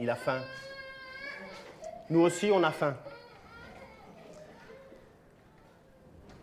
Il 0.00 0.08
a 0.08 0.16
faim. 0.16 0.40
Nous 2.08 2.20
aussi, 2.20 2.50
on 2.52 2.62
a 2.62 2.70
faim. 2.70 2.96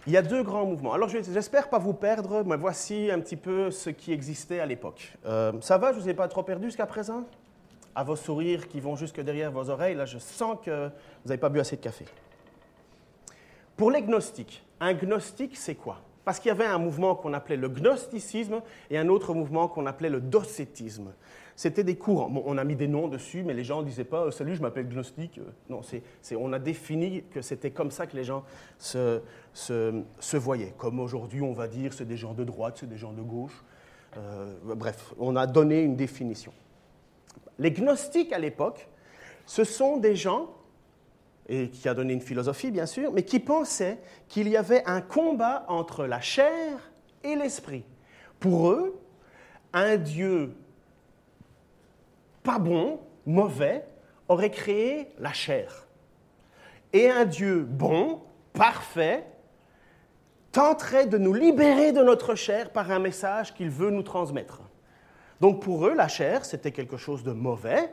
Il 0.07 0.13
y 0.13 0.17
a 0.17 0.21
deux 0.21 0.41
grands 0.41 0.65
mouvements. 0.65 0.93
Alors, 0.93 1.09
j'espère 1.09 1.69
pas 1.69 1.79
vous 1.79 1.93
perdre, 1.93 2.41
mais 2.45 2.55
voici 2.55 3.11
un 3.11 3.19
petit 3.19 3.35
peu 3.35 3.71
ce 3.71 3.89
qui 3.89 4.13
existait 4.13 4.61
à 4.61 4.65
l'époque. 4.65 5.13
Euh, 5.25 5.51
ça 5.59 5.77
va, 5.77 5.91
je 5.91 5.97
ne 5.97 6.03
vous 6.03 6.09
ai 6.09 6.13
pas 6.13 6.29
trop 6.29 6.43
perdu 6.43 6.67
jusqu'à 6.67 6.85
présent? 6.85 7.25
À 7.93 8.05
vos 8.05 8.15
sourires 8.15 8.69
qui 8.69 8.79
vont 8.79 8.95
jusque 8.95 9.19
derrière 9.19 9.51
vos 9.51 9.69
oreilles, 9.69 9.95
là, 9.95 10.05
je 10.05 10.17
sens 10.17 10.59
que 10.63 10.85
vous 10.85 11.27
n'avez 11.27 11.39
pas 11.39 11.49
bu 11.49 11.59
assez 11.59 11.75
de 11.75 11.81
café. 11.81 12.05
Pour 13.75 13.91
les 13.91 14.01
gnostiques, 14.01 14.63
un 14.79 14.93
gnostique, 14.93 15.57
c'est 15.57 15.75
quoi? 15.75 15.99
Parce 16.23 16.39
qu'il 16.39 16.47
y 16.47 16.51
avait 16.53 16.65
un 16.65 16.77
mouvement 16.77 17.13
qu'on 17.13 17.33
appelait 17.33 17.57
le 17.57 17.67
gnosticisme 17.67 18.61
et 18.89 18.97
un 18.97 19.09
autre 19.09 19.33
mouvement 19.33 19.67
qu'on 19.67 19.85
appelait 19.87 20.09
le 20.09 20.21
docétisme 20.21 21.11
c'était 21.57 21.83
des 21.83 21.95
courants. 21.95 22.31
on 22.45 22.57
a 22.59 22.63
mis 22.63 22.75
des 22.75 22.87
noms 22.87 23.07
dessus, 23.07 23.41
mais 23.43 23.55
les 23.55 23.63
gens 23.63 23.81
ne 23.81 23.87
disaient 23.87 24.03
pas 24.03 24.29
Salut, 24.29 24.55
je 24.55 24.61
m'appelle 24.61 24.87
Gnostique. 24.87 25.41
Non, 25.69 25.81
c'est, 25.81 26.35
on 26.35 26.53
a 26.53 26.59
défini 26.59 27.23
que 27.31 27.41
c'était 27.41 27.71
comme 27.71 27.89
ça 27.89 28.05
que 28.05 28.15
les 28.15 28.23
gens 28.23 28.43
se, 28.77 29.21
se, 29.53 30.37
voyaient. 30.37 30.75
Comme 30.77 30.99
aujourd'hui, 30.99 31.41
on 31.41 31.53
va 31.53 31.67
dire 31.67 31.93
c'est 31.93 32.05
des 32.05 32.15
gens 32.15 32.35
de 32.35 32.43
droite, 32.43 32.77
c'est 32.79 32.87
des 32.87 32.97
gens 32.97 33.11
de 33.11 33.23
gauche. 33.23 33.63
Euh, 34.17 34.53
bref, 34.75 35.15
on 35.17 35.35
a 35.35 35.47
donné 35.47 35.81
une 35.81 35.95
définition. 35.95 36.53
Les 37.57 37.71
gnostiques 37.71 38.33
à 38.33 38.39
l'époque, 38.39 38.87
ce 39.47 39.63
sont 39.63 39.97
des 39.97 40.15
gens, 40.15 40.53
et 41.49 41.69
qui 41.69 41.89
a 41.89 41.95
donné 41.95 42.13
une 42.13 42.21
philosophie 42.21 42.69
bien 42.69 42.85
sûr, 42.85 43.11
mais 43.11 43.23
qui 43.23 43.39
pensaient 43.39 43.97
qu'il 44.27 44.47
y 44.47 44.57
avait 44.57 44.83
un 44.85 45.01
combat 45.01 45.65
entre 45.69 46.05
la 46.05 46.21
chair 46.21 46.91
et 47.23 47.35
l'esprit. 47.35 47.83
Pour 48.39 48.69
eux, 48.69 49.01
un 49.73 49.97
Dieu 49.97 50.53
pas 52.47 52.59
bon, 52.59 53.01
mauvais, 53.25 53.83
aurait 54.29 54.51
créé 54.51 55.09
la 55.19 55.33
chair. 55.33 55.85
Et 56.93 57.09
un 57.09 57.25
Dieu 57.25 57.67
bon, 57.69 58.21
parfait, 58.53 59.25
tenterait 60.53 61.07
de 61.07 61.17
nous 61.17 61.33
libérer 61.33 61.91
de 61.91 62.01
notre 62.01 62.35
chair 62.35 62.69
par 62.71 62.89
un 62.89 62.99
message 62.99 63.53
qu'il 63.53 63.69
veut 63.69 63.89
nous 63.89 64.01
transmettre. 64.01 64.61
Donc 65.41 65.61
pour 65.61 65.85
eux, 65.87 65.93
la 65.93 66.07
chair, 66.07 66.45
c'était 66.45 66.71
quelque 66.71 66.95
chose 66.95 67.21
de 67.21 67.33
mauvais, 67.33 67.91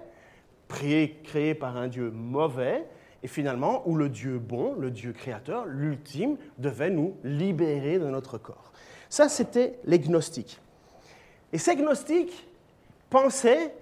créé, 0.68 1.54
par 1.56 1.76
un 1.76 1.88
Dieu 1.88 2.12
mauvais, 2.12 2.86
et 3.24 3.26
finalement 3.26 3.82
où 3.86 3.96
le 3.96 4.08
Dieu 4.08 4.38
bon, 4.38 4.76
le 4.78 4.92
Dieu 4.92 5.12
créateur, 5.12 5.66
l'ultime, 5.66 6.36
devait 6.58 6.90
nous 6.90 7.16
libérer 7.24 7.98
de 7.98 8.06
notre 8.06 8.38
corps. 8.38 8.72
Ça, 9.08 9.28
c'était 9.28 9.80
les 9.84 9.98
gnostiques. 9.98 10.60
Et 11.52 11.58
ces 11.58 11.74
gnostiques 11.74 12.46
pensaient 13.10 13.74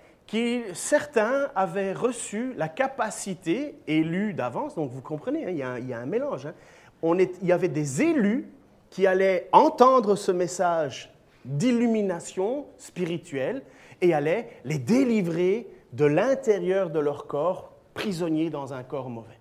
certains 0.74 1.50
avaient 1.54 1.92
reçu 1.92 2.54
la 2.56 2.68
capacité 2.68 3.76
élue 3.86 4.32
d'avance, 4.34 4.74
donc 4.74 4.90
vous 4.90 5.02
comprenez, 5.02 5.44
hein, 5.44 5.78
il, 5.78 5.88
y 5.88 5.92
a 5.92 5.98
un, 5.98 6.06
mélange. 6.06 6.46
Hein. 6.46 6.54
Il 7.42 7.46
y 7.46 7.52
avait 7.52 7.68
des 7.68 8.02
élus 8.02 8.48
qui 8.90 9.06
allaient 9.06 9.48
entendre 9.52 10.16
ce 10.16 10.32
message 10.32 11.12
d'illumination 11.44 12.66
spirituelle 12.78 13.62
et 14.00 14.14
allaient 14.14 14.48
les 14.64 14.78
délivrer 14.78 15.68
de 15.92 16.04
l'intérieur 16.04 16.90
de 16.90 16.98
leur 16.98 17.26
corps, 17.26 17.72
prisonniers 17.94 18.50
dans 18.50 18.72
un 18.72 18.82
corps 18.82 19.10
mauvais. 19.10 19.38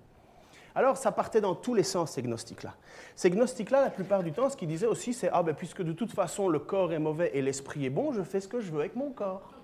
Alors, 0.73 0.97
ça 0.97 1.11
partait 1.11 1.41
dans 1.41 1.55
tous 1.55 1.73
les 1.73 1.83
sens, 1.83 2.11
ces 2.11 2.21
gnostiques-là. 2.21 2.75
Ces 3.15 3.29
gnostiques-là, 3.29 3.81
la 3.81 3.89
plupart 3.89 4.23
du 4.23 4.31
temps, 4.31 4.49
ce 4.49 4.55
qu'ils 4.55 4.69
disaient 4.69 4.87
aussi, 4.87 5.13
c'est 5.13 5.29
Ah, 5.31 5.43
ben, 5.43 5.53
puisque 5.53 5.81
de 5.81 5.91
toute 5.91 6.11
façon 6.11 6.47
le 6.47 6.59
corps 6.59 6.93
est 6.93 6.99
mauvais 6.99 7.31
et 7.33 7.41
l'esprit 7.41 7.85
est 7.85 7.89
bon, 7.89 8.13
je 8.13 8.21
fais 8.21 8.39
ce 8.39 8.47
que 8.47 8.61
je 8.61 8.71
veux 8.71 8.79
avec 8.79 8.95
mon 8.95 9.11
corps. 9.11 9.60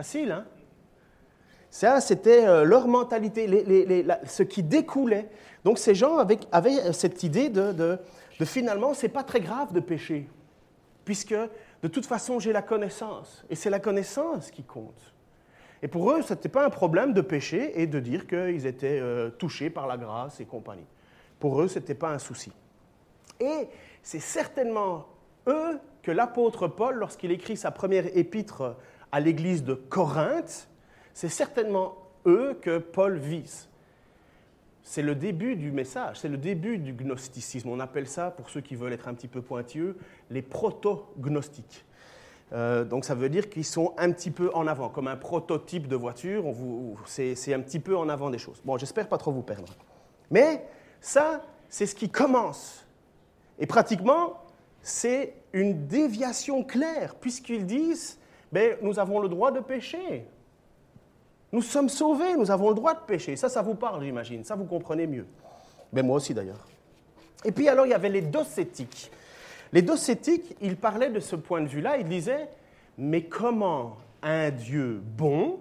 Facile, 0.00 0.32
hein 0.32 0.46
Ça, 1.68 2.00
c'était 2.00 2.46
euh, 2.46 2.64
leur 2.64 2.88
mentalité, 2.88 3.46
ce 4.24 4.42
qui 4.42 4.62
découlait. 4.62 5.28
Donc 5.62 5.76
ces 5.76 5.94
gens 5.94 6.16
avaient, 6.16 6.94
cette 6.94 7.22
idée 7.22 7.50
de, 7.50 7.72
de, 7.72 7.98
de 8.38 8.44
finalement, 8.46 8.94
c'est 8.94 9.10
pas 9.10 9.24
très 9.24 9.40
grave 9.40 9.74
de 9.74 9.80
pécher, 9.80 10.26
puisque 11.04 11.34
de 11.34 11.88
toute 11.88 12.06
façon, 12.06 12.38
j'ai 12.38 12.54
la 12.54 12.62
connaissance, 12.62 13.44
et 13.50 13.54
c'est 13.54 13.68
la 13.68 13.78
connaissance 13.78 14.50
qui 14.50 14.62
compte. 14.62 15.12
Et 15.82 15.88
pour 15.88 16.10
eux, 16.12 16.22
ce 16.22 16.32
n'était 16.32 16.48
pas 16.48 16.64
un 16.64 16.70
problème 16.70 17.12
de 17.12 17.20
pécher 17.20 17.78
et 17.78 17.86
de 17.86 18.00
dire 18.00 18.26
qu'ils 18.26 18.64
étaient 18.64 19.00
euh, 19.02 19.28
touchés 19.28 19.68
par 19.68 19.86
la 19.86 19.98
grâce 19.98 20.40
et 20.40 20.46
compagnie. 20.46 20.86
Pour 21.38 21.60
eux, 21.60 21.68
ce 21.68 21.78
n'était 21.78 21.94
pas 21.94 22.08
un 22.08 22.18
souci. 22.18 22.52
Et 23.38 23.68
c'est 24.02 24.18
certainement 24.18 25.08
eux 25.46 25.78
que 26.02 26.10
l'apôtre 26.10 26.68
Paul, 26.68 26.94
lorsqu'il 26.94 27.32
écrit 27.32 27.58
sa 27.58 27.70
première 27.70 28.06
épître 28.16 28.76
à 29.12 29.20
l'église 29.20 29.64
de 29.64 29.74
Corinthe, 29.74 30.68
c'est 31.14 31.28
certainement 31.28 31.96
eux 32.26 32.58
que 32.60 32.78
Paul 32.78 33.18
vise. 33.18 33.68
C'est 34.82 35.02
le 35.02 35.14
début 35.14 35.56
du 35.56 35.70
message, 35.70 36.20
c'est 36.20 36.28
le 36.28 36.36
début 36.36 36.78
du 36.78 36.92
gnosticisme. 36.92 37.68
On 37.68 37.80
appelle 37.80 38.08
ça, 38.08 38.30
pour 38.30 38.50
ceux 38.50 38.60
qui 38.60 38.74
veulent 38.74 38.92
être 38.92 39.08
un 39.08 39.14
petit 39.14 39.28
peu 39.28 39.42
pointilleux, 39.42 39.96
les 40.30 40.42
proto-gnostiques. 40.42 41.84
Euh, 42.52 42.84
donc 42.84 43.04
ça 43.04 43.14
veut 43.14 43.28
dire 43.28 43.48
qu'ils 43.48 43.64
sont 43.64 43.94
un 43.96 44.10
petit 44.10 44.30
peu 44.30 44.50
en 44.54 44.66
avant, 44.66 44.88
comme 44.88 45.06
un 45.06 45.16
prototype 45.16 45.86
de 45.86 45.96
voiture, 45.96 46.44
c'est 47.06 47.54
un 47.54 47.60
petit 47.60 47.78
peu 47.78 47.96
en 47.96 48.08
avant 48.08 48.30
des 48.30 48.38
choses. 48.38 48.60
Bon, 48.64 48.76
j'espère 48.78 49.08
pas 49.08 49.18
trop 49.18 49.30
vous 49.30 49.42
perdre. 49.42 49.74
Mais 50.30 50.64
ça, 51.00 51.42
c'est 51.68 51.86
ce 51.86 51.94
qui 51.94 52.10
commence. 52.10 52.84
Et 53.58 53.66
pratiquement, 53.66 54.42
c'est 54.82 55.34
une 55.52 55.86
déviation 55.86 56.64
claire, 56.64 57.14
puisqu'ils 57.14 57.66
disent, 57.66 58.18
ben, 58.52 58.76
nous 58.82 58.98
avons 58.98 59.20
le 59.20 59.28
droit 59.28 59.50
de 59.50 59.60
pécher. 59.60 60.26
Nous 61.52 61.62
sommes 61.62 61.88
sauvés, 61.88 62.36
nous 62.36 62.50
avons 62.50 62.68
le 62.68 62.74
droit 62.74 62.94
de 62.94 63.00
pécher. 63.00 63.36
Ça, 63.36 63.48
ça 63.48 63.62
vous 63.62 63.74
parle, 63.74 64.04
j'imagine. 64.04 64.44
Ça, 64.44 64.54
vous 64.54 64.64
comprenez 64.64 65.06
mieux. 65.06 65.26
Mais 65.92 66.02
ben, 66.02 66.06
moi 66.06 66.16
aussi, 66.16 66.34
d'ailleurs. 66.34 66.66
Et 67.44 67.52
puis, 67.52 67.68
alors, 67.68 67.86
il 67.86 67.90
y 67.90 67.94
avait 67.94 68.08
les 68.08 68.22
docétiques. 68.22 69.10
Les 69.72 69.82
docétiques, 69.82 70.56
ils 70.60 70.76
parlaient 70.76 71.10
de 71.10 71.20
ce 71.20 71.36
point 71.36 71.60
de 71.60 71.68
vue-là. 71.68 71.98
Ils 71.98 72.08
disaient, 72.08 72.48
mais 72.98 73.24
comment 73.24 73.96
un 74.22 74.50
Dieu 74.50 75.00
bon, 75.16 75.58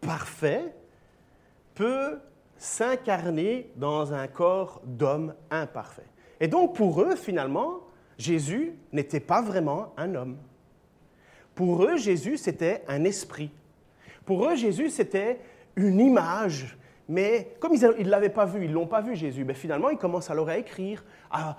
parfait, 0.00 0.72
peut 1.74 2.18
s'incarner 2.56 3.70
dans 3.76 4.12
un 4.12 4.26
corps 4.26 4.80
d'homme 4.84 5.34
imparfait? 5.50 6.06
Et 6.40 6.48
donc, 6.48 6.74
pour 6.74 7.02
eux, 7.02 7.16
finalement, 7.16 7.80
Jésus 8.18 8.74
n'était 8.92 9.20
pas 9.20 9.42
vraiment 9.42 9.92
un 9.96 10.14
homme. 10.14 10.36
Pour 11.60 11.84
eux, 11.84 11.98
Jésus, 11.98 12.38
c'était 12.38 12.82
un 12.88 13.04
esprit. 13.04 13.50
Pour 14.24 14.46
eux, 14.46 14.56
Jésus, 14.56 14.88
c'était 14.88 15.40
une 15.76 16.00
image. 16.00 16.78
Mais 17.06 17.54
comme 17.60 17.74
ils 17.74 17.82
ne 17.82 18.08
l'avaient 18.08 18.30
pas 18.30 18.46
vu, 18.46 18.64
ils 18.64 18.70
ne 18.70 18.74
l'ont 18.74 18.86
pas 18.86 19.02
vu, 19.02 19.14
Jésus, 19.14 19.44
mais 19.44 19.52
finalement, 19.52 19.90
ils 19.90 19.98
commencent 19.98 20.30
alors 20.30 20.48
à 20.48 20.56
écrire, 20.56 21.04
à 21.30 21.58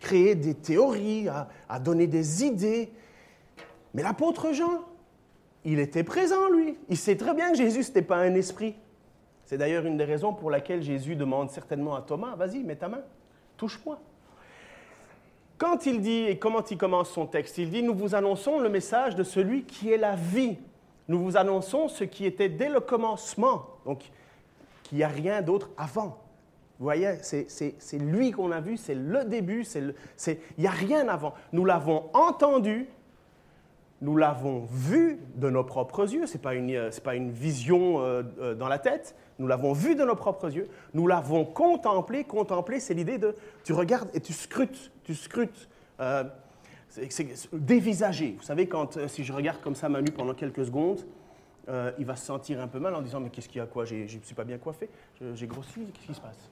créer 0.00 0.34
des 0.34 0.54
théories, 0.54 1.28
à, 1.28 1.78
donner 1.78 2.06
des 2.06 2.42
idées. 2.42 2.90
Mais 3.92 4.02
l'apôtre 4.02 4.54
Jean, 4.54 4.80
il 5.62 5.78
était 5.78 6.04
présent, 6.04 6.48
lui. 6.48 6.78
Il 6.88 6.96
sait 6.96 7.16
très 7.16 7.34
bien 7.34 7.50
que 7.50 7.58
Jésus, 7.58 7.82
ce 7.82 7.88
n'était 7.88 8.00
pas 8.00 8.16
un 8.16 8.34
esprit. 8.34 8.76
C'est 9.44 9.58
d'ailleurs 9.58 9.84
une 9.84 9.98
des 9.98 10.04
raisons 10.04 10.32
pour 10.32 10.50
laquelle 10.50 10.82
Jésus 10.82 11.16
demande 11.16 11.50
certainement 11.50 11.94
à 11.94 12.00
Thomas, 12.00 12.34
vas-y, 12.34 12.64
mets 12.64 12.76
ta 12.76 12.88
main, 12.88 13.02
touche-moi. 13.58 14.00
Quand 15.58 15.86
il 15.86 16.00
dit, 16.00 16.24
et 16.24 16.38
comment 16.38 16.64
il 16.64 16.78
commence 16.78 17.10
son 17.10 17.26
texte, 17.26 17.58
il 17.58 17.70
dit, 17.70 17.82
nous 17.82 17.94
vous 17.94 18.14
annonçons 18.14 18.60
le 18.60 18.68
message 18.68 19.16
de 19.16 19.24
celui 19.24 19.64
qui 19.64 19.92
est 19.92 19.98
la 19.98 20.14
vie 20.14 20.56
nous 21.08 21.18
vous 21.18 21.36
annonçons 21.38 21.88
ce 21.88 22.04
qui 22.04 22.26
était 22.26 22.50
dès 22.50 22.68
le 22.68 22.80
commencement, 22.80 23.66
donc 23.86 24.10
qu'il 24.82 24.98
n'y 24.98 25.04
a 25.04 25.08
rien 25.08 25.40
d'autre 25.40 25.70
avant. 25.76 26.22
Vous 26.78 26.84
voyez, 26.84 27.14
c'est 27.22 27.98
lui 27.98 28.30
qu'on 28.30 28.52
a 28.52 28.60
vu, 28.60 28.76
c'est 28.76 28.94
le 28.94 29.24
début, 29.24 29.66
il 29.74 29.94
n'y 30.58 30.66
a 30.66 30.70
rien 30.70 31.08
avant. 31.08 31.34
Nous 31.52 31.64
l'avons 31.64 32.08
entendu, 32.12 32.88
nous 34.00 34.16
l'avons 34.16 34.66
vu 34.70 35.18
de 35.36 35.50
nos 35.50 35.64
propres 35.64 36.12
yeux, 36.12 36.26
ce 36.26 36.34
n'est 36.34 36.42
pas, 36.42 36.54
une, 36.54 36.90
pas 37.02 37.14
une 37.14 37.30
vision 37.30 38.00
euh, 38.00 38.22
euh, 38.40 38.54
dans 38.54 38.68
la 38.68 38.78
tête, 38.78 39.16
nous 39.38 39.46
l'avons 39.46 39.72
vu 39.72 39.94
de 39.94 40.04
nos 40.04 40.16
propres 40.16 40.52
yeux, 40.52 40.68
nous 40.94 41.06
l'avons 41.06 41.44
contemplé. 41.44 42.24
Contempler, 42.24 42.80
c'est 42.80 42.94
l'idée 42.94 43.18
de 43.18 43.34
tu 43.64 43.72
regardes 43.72 44.10
et 44.14 44.20
tu 44.20 44.32
scrutes, 44.32 44.90
tu 45.04 45.14
scrutes. 45.14 45.68
Euh, 46.00 46.24
c'est 46.88 47.08
dévisager. 47.52 48.36
Vous 48.38 48.44
savez, 48.44 48.66
quand, 48.66 48.96
euh, 48.96 49.08
si 49.08 49.22
je 49.22 49.32
regarde 49.32 49.60
comme 49.60 49.74
ça 49.74 49.88
Manu 49.88 50.10
pendant 50.10 50.34
quelques 50.34 50.64
secondes, 50.64 51.04
euh, 51.68 51.92
il 51.98 52.06
va 52.06 52.16
se 52.16 52.24
sentir 52.24 52.60
un 52.60 52.66
peu 52.66 52.78
mal 52.78 52.94
en 52.94 53.02
disant 53.02 53.20
Mais 53.20 53.30
qu'est-ce 53.30 53.48
qu'il 53.48 53.58
y 53.58 53.62
a 53.62 53.66
quoi? 53.66 53.84
Je 53.84 53.94
ne 53.96 54.22
suis 54.22 54.34
pas 54.34 54.44
bien 54.44 54.58
coiffé 54.58 54.88
J'ai 55.34 55.46
grossi 55.46 55.80
Qu'est-ce 55.92 56.06
qui 56.06 56.14
se 56.14 56.20
passe? 56.20 56.50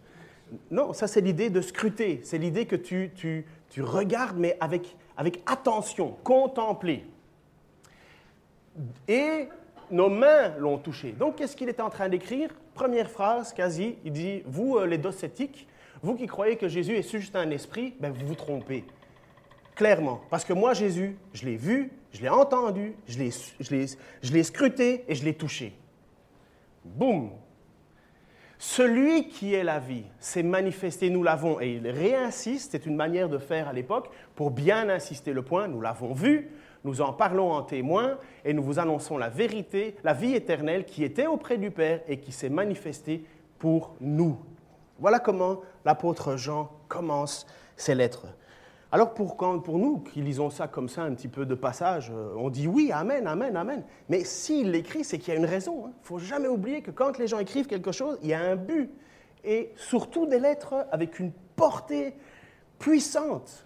Non, 0.70 0.92
ça 0.92 1.08
c'est 1.08 1.22
l'idée 1.22 1.50
de 1.50 1.60
scruter. 1.60 2.20
C'est 2.22 2.38
l'idée 2.38 2.66
que 2.66 2.76
tu, 2.76 3.10
tu, 3.16 3.46
tu, 3.70 3.82
regardes, 3.82 4.36
mais 4.36 4.56
avec, 4.60 4.96
avec 5.16 5.42
attention, 5.46 6.16
contempler. 6.22 7.04
Et 9.08 9.48
nos 9.90 10.08
mains 10.08 10.56
l'ont 10.58 10.78
touché. 10.78 11.12
Donc 11.12 11.36
qu'est-ce 11.36 11.56
qu'il 11.56 11.68
était 11.68 11.82
en 11.82 11.90
train 11.90 12.08
d'écrire? 12.08 12.50
Première 12.74 13.10
phrase, 13.10 13.52
quasi, 13.52 13.96
il 14.04 14.12
dit 14.12 14.42
Vous, 14.46 14.76
euh, 14.76 14.86
les 14.86 14.98
docétiques, 14.98 15.66
vous 16.02 16.14
qui 16.14 16.26
croyez 16.26 16.56
que 16.56 16.68
Jésus 16.68 16.96
est 16.96 17.10
juste 17.10 17.36
un 17.36 17.50
esprit, 17.50 17.94
ben, 18.00 18.12
vous 18.12 18.26
vous 18.26 18.34
trompez 18.34 18.84
clairement. 19.76 20.20
Parce 20.30 20.44
que 20.44 20.52
moi, 20.52 20.74
Jésus, 20.74 21.16
je 21.32 21.44
l'ai 21.44 21.56
vu, 21.56 21.92
je 22.12 22.22
l'ai 22.22 22.28
entendu, 22.28 22.96
je 23.06 23.18
l'ai 23.18 24.42
scruté 24.42 25.04
et 25.06 25.14
je 25.14 25.24
l'ai 25.24 25.34
touché. 25.34 25.76
Boum. 26.84 27.30
Celui 28.58 29.28
qui 29.28 29.52
est 29.52 29.62
la 29.62 29.78
vie 29.78 30.04
s'est 30.18 30.42
manifesté, 30.42 31.10
nous 31.10 31.22
l'avons, 31.22 31.60
et 31.60 31.74
il 31.74 31.88
réinsiste, 31.88 32.72
c'est 32.72 32.86
une 32.86 32.96
manière 32.96 33.28
de 33.28 33.36
faire 33.36 33.68
à 33.68 33.74
l'époque, 33.74 34.08
pour 34.34 34.50
bien 34.50 34.88
insister 34.88 35.34
le 35.34 35.42
point, 35.42 35.68
nous 35.68 35.82
l'avons 35.82 36.14
vu, 36.14 36.50
nous 36.86 37.00
en 37.00 37.12
parlons 37.12 37.52
en 37.52 37.62
témoin, 37.62 38.16
et 38.44 38.54
nous 38.54 38.62
vous 38.62 38.78
annonçons 38.78 39.18
la 39.18 39.28
vérité, 39.28 39.96
la 40.04 40.14
vie 40.14 40.34
éternelle 40.34 40.84
qui 40.84 41.02
était 41.04 41.26
auprès 41.26 41.58
du 41.58 41.70
Père 41.70 42.00
et 42.08 42.20
qui 42.20 42.32
s'est 42.32 42.48
manifestée 42.48 43.24
pour 43.58 43.96
nous. 44.00 44.38
Voilà 45.00 45.18
comment 45.18 45.60
l'apôtre 45.84 46.36
Jean 46.36 46.70
commence 46.88 47.46
ses 47.76 47.94
lettres. 47.94 48.26
Alors 48.92 49.14
pour, 49.14 49.36
pour, 49.36 49.78
nous 49.78 49.98
qui 49.98 50.22
lisons 50.22 50.48
ça 50.48 50.68
comme 50.68 50.88
ça, 50.88 51.02
un 51.02 51.12
petit 51.12 51.28
peu 51.28 51.44
de 51.44 51.56
passage, 51.56 52.12
euh, 52.14 52.32
on 52.36 52.50
dit 52.50 52.68
oui, 52.68 52.92
amen, 52.92 53.26
amen, 53.26 53.56
amen. 53.56 53.82
Mais 54.08 54.22
s'il 54.22 54.70
l'écrit, 54.70 55.02
c'est 55.02 55.18
qu'il 55.18 55.34
y 55.34 55.36
a 55.36 55.40
une 55.40 55.44
raison. 55.44 55.80
Il 55.80 55.84
hein. 55.86 55.92
ne 56.00 56.06
faut 56.06 56.18
jamais 56.18 56.48
oublier 56.48 56.82
que 56.82 56.92
quand 56.92 57.18
les 57.18 57.26
gens 57.26 57.40
écrivent 57.40 57.66
quelque 57.66 57.90
chose, 57.90 58.16
il 58.22 58.28
y 58.28 58.34
a 58.34 58.40
un 58.40 58.54
but. 58.54 58.90
Et 59.44 59.72
surtout 59.76 60.26
des 60.26 60.38
lettres 60.38 60.86
avec 60.92 61.18
une 61.18 61.32
portée 61.56 62.14
puissante. 62.78 63.65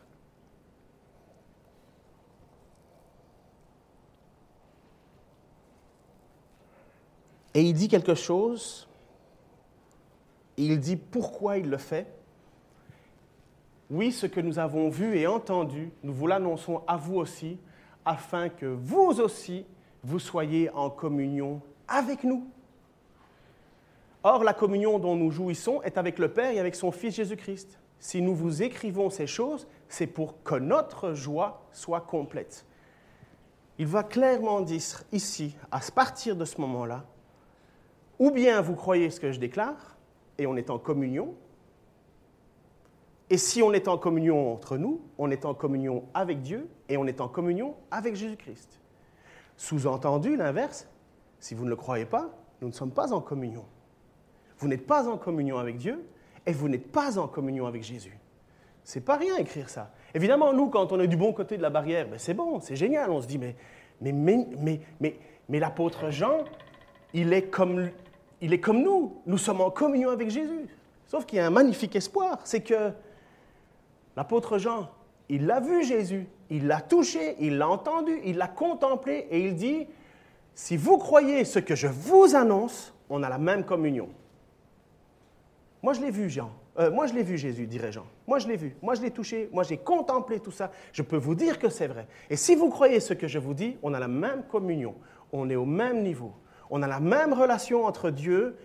Et 7.55 7.63
il 7.63 7.75
dit 7.75 7.89
quelque 7.89 8.15
chose, 8.15 8.89
il 10.57 10.79
dit 10.79 10.97
pourquoi 10.97 11.59
il 11.59 11.69
le 11.69 11.79
fait, 11.79 12.07
oui, 13.91 14.13
ce 14.13 14.27
que 14.27 14.41
nous 14.41 14.61
avons 14.61 14.89
vu 14.89 15.17
et 15.17 15.27
entendu, 15.27 15.91
nous 16.05 16.13
vous 16.13 16.29
l'annonçons 16.29 16.83
à 16.87 16.97
vous 16.97 17.17
aussi, 17.17 17.59
afin 18.05 18.49
que 18.49 18.67
vous 18.67 19.21
aussi, 19.21 19.67
vous 20.05 20.21
soyez 20.21 20.71
en 20.71 20.91
communion 20.91 21.61
avec 21.89 22.23
nous. 22.23 22.47
Or, 24.23 24.45
la 24.45 24.53
communion 24.53 24.99
dont 24.99 25.17
nous 25.17 25.31
jouissons 25.31 25.83
est 25.83 25.99
avec 25.99 26.19
le 26.19 26.29
Père 26.29 26.53
et 26.53 26.61
avec 26.61 26.77
son 26.77 26.93
Fils 26.93 27.17
Jésus-Christ. 27.17 27.79
Si 27.99 28.23
nous 28.23 28.35
vous 28.35 28.63
écrivons 28.63 29.11
ces 29.11 29.27
choses, 29.27 29.67
c'est 29.89 30.07
pour 30.07 30.43
que 30.43 30.55
notre 30.55 31.15
joie 31.15 31.67
soit 31.73 32.03
complète. 32.03 32.65
Il 33.79 33.87
va 33.87 34.05
clairement 34.05 34.61
dire 34.61 35.03
ici, 35.11 35.57
à 35.71 35.81
partir 35.95 36.37
de 36.37 36.45
ce 36.45 36.61
moment-là, 36.61 37.05
ou 38.20 38.30
bien 38.30 38.61
vous 38.61 38.76
croyez 38.76 39.11
ce 39.11 39.18
que 39.18 39.33
je 39.33 39.40
déclare, 39.40 39.96
et 40.38 40.46
on 40.46 40.56
est 40.56 40.70
en 40.70 40.78
communion, 40.78 41.35
et 43.30 43.38
si 43.38 43.62
on 43.62 43.72
est 43.72 43.87
en 43.87 43.96
communion 43.96 44.52
entre 44.52 44.76
nous, 44.76 45.00
on 45.16 45.30
est 45.30 45.44
en 45.44 45.54
communion 45.54 46.04
avec 46.14 46.42
Dieu 46.42 46.68
et 46.88 46.96
on 46.96 47.06
est 47.06 47.20
en 47.20 47.28
communion 47.28 47.76
avec 47.92 48.16
Jésus-Christ. 48.16 48.80
Sous-entendu, 49.56 50.37
l'inverse, 50.37 50.88
si 51.38 51.54
vous 51.54 51.64
ne 51.64 51.70
le 51.70 51.76
croyez 51.76 52.06
pas, 52.06 52.28
nous 52.61 52.68
ne 52.68 52.72
sommes 52.72 52.90
pas 52.90 53.12
en 53.12 53.20
communion. 53.20 53.64
Vous 54.59 54.66
n'êtes 54.66 54.85
pas 54.85 55.09
en 55.09 55.16
communion 55.16 55.59
avec 55.59 55.76
Dieu 55.76 56.04
et 56.44 56.52
vous 56.52 56.68
n'êtes 56.68 56.90
pas 56.90 57.18
en 57.18 57.28
communion 57.28 57.66
avec 57.66 57.85
Jésus. 57.85 58.18
C'est 58.83 59.04
pas 59.04 59.16
rien 59.16 59.37
écrire 59.37 59.68
ça. 59.68 59.92
Évidemment, 60.12 60.52
nous, 60.52 60.68
quand 60.68 60.90
on 60.90 60.98
est 60.98 61.06
du 61.06 61.16
bon 61.16 61.33
côté 61.33 61.56
de 61.56 61.62
la 61.62 61.70
barrière, 61.70 62.09
ben 62.09 62.18
c'est 62.18 62.35
bon, 62.35 62.59
c'est 62.61 62.74
génial. 62.74 63.11
On 63.11 63.20
se 63.20 63.28
dit, 63.28 63.38
mais, 63.38 63.54
mais, 64.00 64.12
mais, 64.12 64.80
mais, 64.98 65.16
mais, 65.48 65.59
l'apôtre 65.61 66.11
Jean, 66.11 66.38
il 67.14 67.33
est, 67.33 67.48
comme, 67.48 67.90
il 68.40 68.53
est 68.53 68.61
comme 68.61 68.83
nous. 68.83 69.20
Nous 69.26 69.38
sommes 69.38 69.61
en 69.61 69.70
communion 69.70 70.11
avec 70.11 70.31
Jésus. 70.31 70.66
Sauf 71.07 71.26
qu'il 71.26 71.38
y 71.38 71.40
a 71.40 71.46
un 71.46 71.50
magnifique 71.50 71.96
espoir, 71.96 72.38
c'est 72.44 72.61
que 72.61 72.92
L'apôtre 74.16 74.59
Jean, 74.59 74.90
il 75.29 75.46
l'a 75.46 75.61
vu 75.61 75.85
Jésus, 75.85 76.26
il 76.50 76.66
l'a 76.66 76.81
touché, 76.81 77.37
il 77.40 77.59
l'a 77.59 77.68
entendu, 77.68 78.20
il 78.24 78.37
l'a 78.37 78.48
contemplé 78.48 79.26
et 79.31 79.40
il 79.46 79.55
dit, 79.55 79.87
si 80.55 80.76
vous 80.76 80.98
croyez 80.98 81.44
ce 81.44 81.59
que 81.59 81.74
je 81.74 81.87
vous 81.87 82.35
annonce, 82.35 82.92
on 83.09 83.22
a 83.22 83.29
la 83.29 83.38
même 83.38 83.64
communion. 83.64 84.09
Moi, 85.83 85.94
je 85.94 86.00
l'ai 86.00 86.11
vu, 86.11 86.29
Jean. 86.29 86.50
Euh, 86.79 86.90
moi, 86.90 87.07
je 87.07 87.14
l'ai 87.14 87.22
vu, 87.22 87.38
Jésus, 87.38 87.66
dirait 87.66 87.92
Jean. 87.92 88.05
Moi, 88.26 88.38
je 88.38 88.48
l'ai 88.48 88.57
vu. 88.57 88.76
Moi, 88.83 88.94
je 88.94 89.00
l'ai 89.00 89.11
touché. 89.11 89.48
Moi, 89.53 89.62
j'ai 89.62 89.79
contemplé 89.79 90.40
tout 90.40 90.50
ça. 90.50 90.70
Je 90.92 91.03
peux 91.03 91.16
vous 91.16 91.35
dire 91.35 91.59
que 91.59 91.68
c'est 91.68 91.87
vrai. 91.87 92.07
Et 92.29 92.37
si 92.37 92.55
vous 92.55 92.68
croyez 92.68 93.00
ce 93.00 93.14
que 93.14 93.26
je 93.26 93.38
vous 93.38 93.55
dis, 93.55 93.76
on 93.83 93.94
a 93.94 93.98
la 93.98 94.09
même 94.09 94.42
communion. 94.50 94.94
On 95.33 95.48
est 95.48 95.57
au 95.57 95.64
même 95.64 96.03
niveau. 96.03 96.33
On 96.70 96.83
a 96.83 96.87
la 96.87 97.00
même 97.00 97.33
relation 97.33 97.85
entre 97.85 98.11
Dieu 98.11 98.56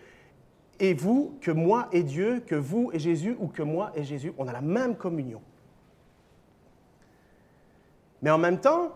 et 0.79 0.93
vous 0.93 1.37
que 1.41 1.51
moi 1.51 1.87
et 1.91 2.03
Dieu, 2.03 2.41
que 2.45 2.55
vous 2.55 2.91
et 2.93 2.99
Jésus, 2.99 3.35
ou 3.39 3.47
que 3.47 3.63
moi 3.63 3.91
et 3.95 4.03
Jésus, 4.03 4.33
on 4.37 4.47
a 4.47 4.53
la 4.53 4.61
même 4.61 4.95
communion. 4.95 5.41
Mais 8.21 8.29
en 8.29 8.37
même 8.37 8.59
temps, 8.59 8.95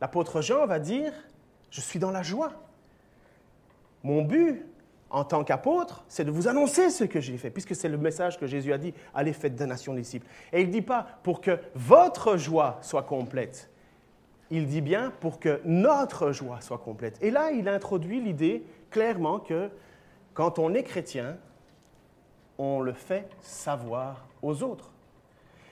l'apôtre 0.00 0.40
Jean 0.40 0.66
va 0.66 0.78
dire, 0.78 1.12
je 1.70 1.80
suis 1.80 1.98
dans 1.98 2.10
la 2.10 2.22
joie. 2.22 2.52
Mon 4.02 4.22
but 4.22 4.64
en 5.10 5.24
tant 5.24 5.44
qu'apôtre, 5.44 6.04
c'est 6.08 6.24
de 6.24 6.30
vous 6.30 6.48
annoncer 6.48 6.90
ce 6.90 7.04
que 7.04 7.20
j'ai 7.20 7.38
fait, 7.38 7.50
puisque 7.50 7.74
c'est 7.74 7.88
le 7.88 7.96
message 7.96 8.38
que 8.38 8.46
Jésus 8.46 8.72
a 8.72 8.78
dit, 8.78 8.92
allez 9.14 9.32
faites 9.32 9.54
des 9.54 9.66
nations 9.66 9.94
disciples. 9.94 10.26
Et 10.52 10.60
il 10.62 10.68
ne 10.68 10.72
dit 10.72 10.82
pas 10.82 11.06
pour 11.22 11.40
que 11.40 11.58
votre 11.74 12.36
joie 12.36 12.78
soit 12.82 13.04
complète. 13.04 13.70
Il 14.50 14.66
dit 14.66 14.80
bien 14.80 15.12
pour 15.20 15.40
que 15.40 15.60
notre 15.64 16.32
joie 16.32 16.60
soit 16.60 16.78
complète. 16.78 17.18
Et 17.22 17.30
là, 17.30 17.50
il 17.50 17.68
introduit 17.68 18.20
l'idée 18.20 18.64
clairement 18.90 19.38
que 19.40 19.68
quand 20.34 20.58
on 20.58 20.74
est 20.74 20.82
chrétien, 20.82 21.36
on 22.58 22.80
le 22.80 22.92
fait 22.92 23.28
savoir 23.40 24.26
aux 24.42 24.62
autres. 24.62 24.90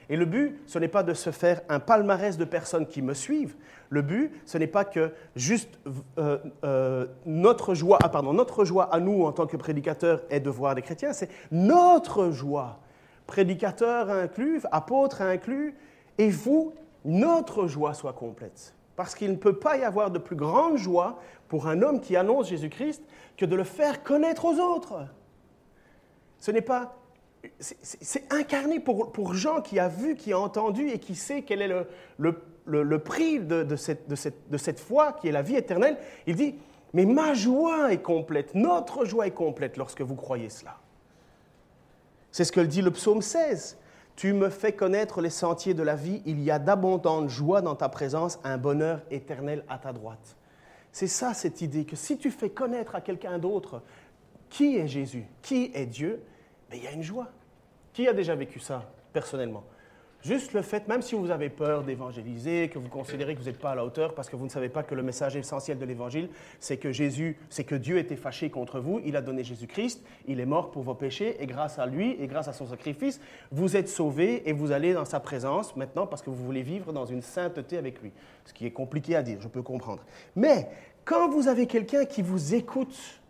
Et 0.09 0.17
le 0.17 0.27
but, 0.27 0.61
ce 0.67 0.79
n'est 0.79 0.89
pas 0.89 1.03
de 1.03 1.15
se 1.15 1.31
faire 1.31 1.63
un 1.69 1.81
palmarès 1.81 2.37
de 2.37 2.45
personnes 2.45 2.87
qui 2.87 3.01
me 3.01 3.15
suivent. 3.15 3.55
Le 3.89 4.03
but, 4.03 4.33
ce 4.45 4.59
n'est 4.59 4.67
pas 4.67 4.85
que 4.85 5.13
juste 5.35 5.79
euh, 6.19 6.39
euh, 6.65 7.07
notre 7.25 7.75
joie, 7.75 7.99
ah, 8.03 8.09
pardon, 8.09 8.33
notre 8.33 8.65
joie 8.65 8.93
à 8.93 9.01
nous 9.01 9.25
en 9.25 9.33
tant 9.33 9.47
que 9.47 9.57
prédicateurs 9.57 10.23
est 10.31 10.41
de 10.41 10.51
voir 10.51 10.75
des 10.75 10.83
chrétiens, 10.83 11.13
c'est 11.13 11.31
notre 11.51 12.31
joie, 12.31 12.81
prédicateurs 13.27 14.11
inclus, 14.11 14.61
apôtres 14.73 15.23
inclus, 15.23 15.75
et 16.19 16.29
vous, 16.29 16.75
notre 17.05 17.67
joie 17.67 17.95
soit 17.95 18.12
complète. 18.12 18.75
Parce 18.97 19.14
qu'il 19.14 19.31
ne 19.31 19.37
peut 19.37 19.59
pas 19.59 19.77
y 19.77 19.83
avoir 19.83 20.11
de 20.11 20.19
plus 20.19 20.37
grande 20.37 20.77
joie 20.77 21.19
pour 21.49 21.67
un 21.67 21.83
homme 21.83 22.01
qui 22.01 22.17
annonce 22.17 22.49
Jésus-Christ 22.49 23.03
que 23.37 23.45
de 23.45 23.57
le 23.57 23.64
faire 23.64 24.03
connaître 24.03 24.45
aux 24.45 24.59
autres. 24.59 25.07
Ce 26.38 26.51
n'est 26.51 26.62
pas 26.62 26.97
c'est 27.61 28.33
incarné 28.33 28.81
pour, 28.81 29.12
pour, 29.12 29.35
Jean 29.35 29.61
qui 29.61 29.79
a 29.79 29.88
vu, 29.88 30.17
qui 30.17 30.33
a 30.33 30.38
entendu 30.38 30.88
et 30.88 30.99
qui 30.99 31.14
sait 31.14 31.43
quel 31.43 31.61
est 31.62 31.69
le, 31.69 32.43
le, 32.67 32.99
prix 32.99 33.40
de, 33.40 33.77
cette, 33.77 34.09
de, 34.09 34.14
cette, 34.14 34.51
de, 34.51 34.57
cette, 34.57 34.81
foi 34.81 35.12
qui 35.12 35.29
est 35.29 35.33
la 35.33 35.43
vie 35.43 35.57
éternelle. 35.57 35.99
Il 36.27 36.37
dit, 36.37 36.55
mais 36.93 37.05
ma 37.05 37.35
joie 37.35 37.93
est 37.93 38.03
complète, 38.03 38.55
notre 38.55 39.05
joie 39.05 39.27
est 39.27 39.33
complète 39.33 39.77
lorsque 39.77 40.01
vous 40.01 40.14
croyez 40.14 40.49
cela. 40.49 40.79
C'est 42.31 42.45
ce 42.45 42.53
que 42.53 42.61
dit 42.61 42.83
le 42.83 42.90
psaume 42.90 43.23
16. 43.23 43.79
Tu 44.16 44.33
me 44.33 44.48
fais 44.48 44.72
connaître 44.72 45.20
les 45.20 45.31
sentiers 45.31 45.74
de 45.74 45.83
la 45.83 45.96
vie, 45.96 46.22
il 46.24 46.40
y 46.40 46.50
a 46.50 46.59
d'abondantes 46.59 47.29
joies 47.29 47.62
dans 47.62 47.74
ta 47.74 47.88
présence, 47.88 48.38
un 48.44 48.59
bonheur 48.59 49.03
éternel 49.11 49.64
à 49.68 49.79
ta 49.79 49.92
droite. 49.92 50.37
C'est 50.92 51.09
ça 51.09 51.35
cette 51.35 51.61
idée 51.61 51.85
que 51.85 51.96
si 51.96 52.16
tu 52.18 52.31
fais 52.31 52.50
connaître 52.50 52.94
à 52.94 53.00
quelqu'un 53.00 53.38
d'autre 53.38 53.83
qui 54.48 54.77
est 54.77 54.87
Jésus, 54.87 55.27
qui 55.42 55.72
est 55.74 55.87
Dieu, 55.87 56.22
mais 56.70 56.79
il 56.79 56.85
y 56.85 56.87
a 56.87 56.92
une 56.92 57.03
joie. 57.03 57.29
Qui 57.92 58.07
a 58.07 58.12
déjà 58.12 58.37
vécu 58.37 58.61
ça 58.61 58.88
personnellement? 59.12 59.64
Juste 60.25 60.55
le 60.55 60.63
fait, 60.63 60.89
même 60.89 61.03
si 61.03 61.15
vous 61.15 61.31
avez 61.31 61.51
peur 61.51 61.83
d'évangéliser, 61.83 62.71
que 62.71 62.79
vous 62.79 62.89
considérez 62.89 63.35
que 63.35 63.41
vous 63.41 63.45
n'êtes 63.45 63.59
pas 63.59 63.73
à 63.73 63.75
la 63.75 63.85
hauteur 63.85 64.15
parce 64.15 64.31
que 64.31 64.37
vous 64.37 64.47
ne 64.47 64.51
savez 64.51 64.71
pas 64.71 64.83
que 64.83 64.95
le 64.95 65.03
message 65.03 65.37
essentiel 65.37 65.79
de 65.79 65.85
l'évangile, 65.85 66.31
c'est 66.61 66.79
que 66.79 66.93
Jésus, 66.93 67.37
c'est 67.51 67.65
que 67.65 67.75
Dieu 67.75 67.99
était 67.99 68.17
fâché 68.17 68.49
contre 68.49 68.81
vous, 68.81 69.03
il 69.05 69.17
a 69.17 69.21
donné 69.21 69.45
Jésus-Christ, 69.45 70.03
il 70.27 70.41
est 70.41 70.47
mort 70.47 70.71
pour 70.71 70.83
vos 70.83 70.95
péchés 70.95 71.37
et 71.43 71.47
grâce 71.47 71.79
à 71.79 71.85
lui 71.85 72.17
et 72.19 72.27
grâce 72.27 72.49
à 72.49 72.55
son 72.55 72.67
sacrifice, 72.67 73.21
vous 73.53 73.77
êtes 73.77 73.91
sauvés 73.91 74.49
et 74.49 74.55
vous 74.55 74.73
allez 74.73 74.95
dans 74.95 75.05
sa 75.05 75.21
présence 75.21 75.77
maintenant 75.77 76.07
parce 76.07 76.23
que 76.23 76.31
vous 76.31 76.43
voulez 76.43 76.63
vivre 76.63 76.95
dans 76.95 77.05
une 77.05 77.21
sainteté 77.21 77.77
avec 77.77 78.01
lui. 78.01 78.11
Ce 78.47 78.55
qui 78.55 78.65
est 78.65 78.73
compliqué 78.73 79.17
à 79.17 79.23
dire, 79.23 79.43
je 79.43 79.49
peux 79.49 79.63
comprendre. 79.63 80.07
Mais 80.37 80.71
quand 81.05 81.29
vous 81.29 81.49
avez 81.49 81.67
quelqu'un 81.67 82.07
qui 82.07 82.23
vous 82.23 82.55
écoute, 82.55 83.21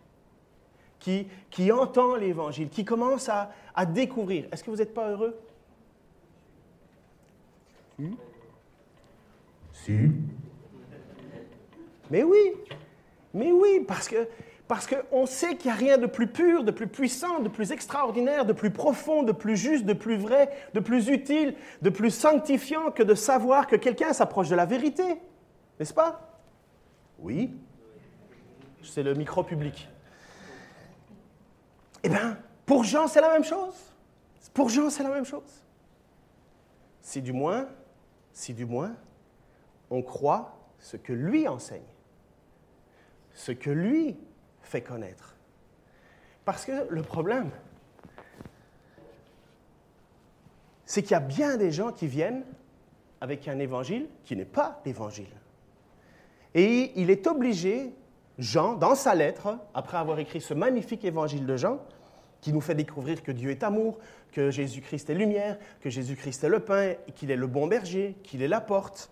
qui, 0.99 1.27
qui 1.49 1.73
entend 1.73 2.15
l'évangile, 2.15 2.69
qui 2.69 2.85
commence 2.85 3.27
à, 3.27 3.51
à 3.75 3.85
découvrir, 3.85 4.45
est-ce 4.53 4.63
que 4.63 4.71
vous 4.71 4.77
n'êtes 4.77 4.93
pas 4.93 5.09
heureux? 5.09 5.37
Si. 9.73 10.11
Mais 12.09 12.23
oui, 12.23 12.53
mais 13.33 13.51
oui, 13.51 13.83
parce 13.87 14.07
que 14.07 14.27
parce 14.67 14.87
qu'on 14.87 15.27
sait 15.27 15.57
qu'il 15.57 15.69
n'y 15.69 15.77
a 15.77 15.79
rien 15.79 15.97
de 15.97 16.07
plus 16.07 16.27
pur, 16.27 16.63
de 16.63 16.71
plus 16.71 16.87
puissant, 16.87 17.39
de 17.39 17.49
plus 17.49 17.71
extraordinaire, 17.71 18.45
de 18.45 18.53
plus 18.53 18.71
profond, 18.71 19.21
de 19.21 19.31
plus 19.31 19.57
juste, 19.57 19.85
de 19.85 19.93
plus 19.93 20.17
vrai, 20.17 20.49
de 20.73 20.79
plus 20.79 21.07
utile, 21.09 21.55
de 21.83 21.89
plus 21.91 22.09
sanctifiant 22.09 22.89
que 22.89 23.03
de 23.03 23.13
savoir 23.13 23.67
que 23.67 23.75
quelqu'un 23.75 24.11
s'approche 24.11 24.49
de 24.49 24.55
la 24.55 24.65
vérité. 24.65 25.21
N'est-ce 25.79 25.93
pas? 25.93 26.39
Oui. 27.19 27.53
C'est 28.81 29.03
le 29.03 29.13
micro 29.13 29.43
public. 29.43 29.87
Eh 32.01 32.09
bien, 32.09 32.37
pour 32.65 32.83
Jean, 32.83 33.07
c'est 33.07 33.21
la 33.21 33.33
même 33.33 33.43
chose. 33.43 33.75
Pour 34.53 34.69
Jean, 34.69 34.89
c'est 34.89 35.03
la 35.03 35.09
même 35.09 35.25
chose. 35.25 35.63
Si 37.01 37.21
du 37.21 37.33
moins 37.33 37.67
si 38.35 38.53
du 38.53 38.65
moins 38.65 38.95
on 39.89 40.03
croit 40.03 40.59
ce 40.77 40.97
que 40.97 41.13
lui 41.13 41.47
enseigne, 41.47 41.81
ce 43.33 43.51
que 43.51 43.71
lui 43.71 44.17
fait 44.61 44.81
connaître. 44.81 45.35
Parce 46.43 46.65
que 46.65 46.87
le 46.89 47.01
problème, 47.01 47.49
c'est 50.85 51.01
qu'il 51.01 51.11
y 51.11 51.15
a 51.15 51.19
bien 51.19 51.57
des 51.57 51.71
gens 51.71 51.91
qui 51.91 52.07
viennent 52.07 52.43
avec 53.21 53.47
un 53.47 53.57
évangile 53.57 54.07
qui 54.23 54.35
n'est 54.35 54.45
pas 54.45 54.81
l'évangile. 54.85 55.31
Et 56.53 56.91
il 56.99 57.09
est 57.09 57.25
obligé, 57.27 57.93
Jean, 58.37 58.75
dans 58.75 58.95
sa 58.95 59.15
lettre, 59.15 59.57
après 59.73 59.97
avoir 59.97 60.19
écrit 60.19 60.41
ce 60.41 60.53
magnifique 60.53 61.05
évangile 61.05 61.45
de 61.45 61.57
Jean, 61.57 61.79
qui 62.45 62.53
nous 62.53 62.61
fait 62.61 62.75
découvrir 62.75 63.23
que 63.23 63.31
Dieu 63.31 63.49
est 63.49 63.63
amour, 63.63 63.97
que 64.31 64.51
Jésus-Christ 64.51 65.09
est 65.09 65.15
lumière, 65.15 65.57
que 65.81 65.89
Jésus-Christ 65.89 66.43
est 66.43 66.49
le 66.49 66.59
pain, 66.59 66.93
qu'il 67.15 67.31
est 67.31 67.35
le 67.35 67.47
bon 67.47 67.65
berger, 67.65 68.15
qu'il 68.21 68.43
est 68.43 68.47
la 68.47 68.61
porte. 68.61 69.09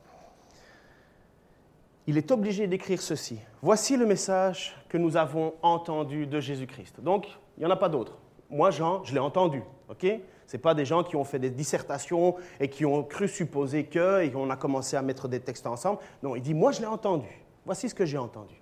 Il 2.06 2.16
est 2.16 2.30
obligé 2.30 2.68
d'écrire 2.68 3.02
ceci. 3.02 3.40
Voici 3.64 3.98
le 3.98 4.06
message 4.06 4.76
que 4.88 5.00
nous 5.00 5.18
avons 5.18 5.56
entendu 5.64 6.28
de 6.28 6.40
Jésus-Christ. 6.40 7.02
Donc, 7.02 7.26
il 7.58 7.62
n'y 7.62 7.66
en 7.66 7.72
a 7.72 7.76
pas 7.76 7.90
d'autres. 7.90 8.20
Moi, 8.52 8.70
Jean, 8.70 9.04
je 9.04 9.16
l'ai 9.16 9.20
entendu. 9.20 9.64
ok? 9.90 10.06
Ce 10.46 10.58
pas 10.58 10.76
des 10.76 10.86
gens 10.86 11.04
qui 11.04 11.16
ont 11.16 11.24
fait 11.24 11.40
des 11.40 11.50
dissertations 11.50 12.36
et 12.60 12.70
qui 12.70 12.86
ont 12.86 13.02
cru 13.02 13.28
supposer 13.28 13.86
que, 13.86 14.22
et 14.22 14.32
on 14.36 14.52
a 14.52 14.58
commencé 14.58 14.96
à 14.96 15.02
mettre 15.02 15.28
des 15.28 15.40
textes 15.40 15.66
ensemble. 15.66 15.98
Non, 16.22 16.36
il 16.36 16.44
dit, 16.44 16.54
moi, 16.54 16.72
je 16.72 16.82
l'ai 16.82 16.86
entendu. 16.86 17.30
Voici 17.66 17.90
ce 17.90 17.96
que 17.96 18.06
j'ai 18.06 18.20
entendu. 18.20 18.62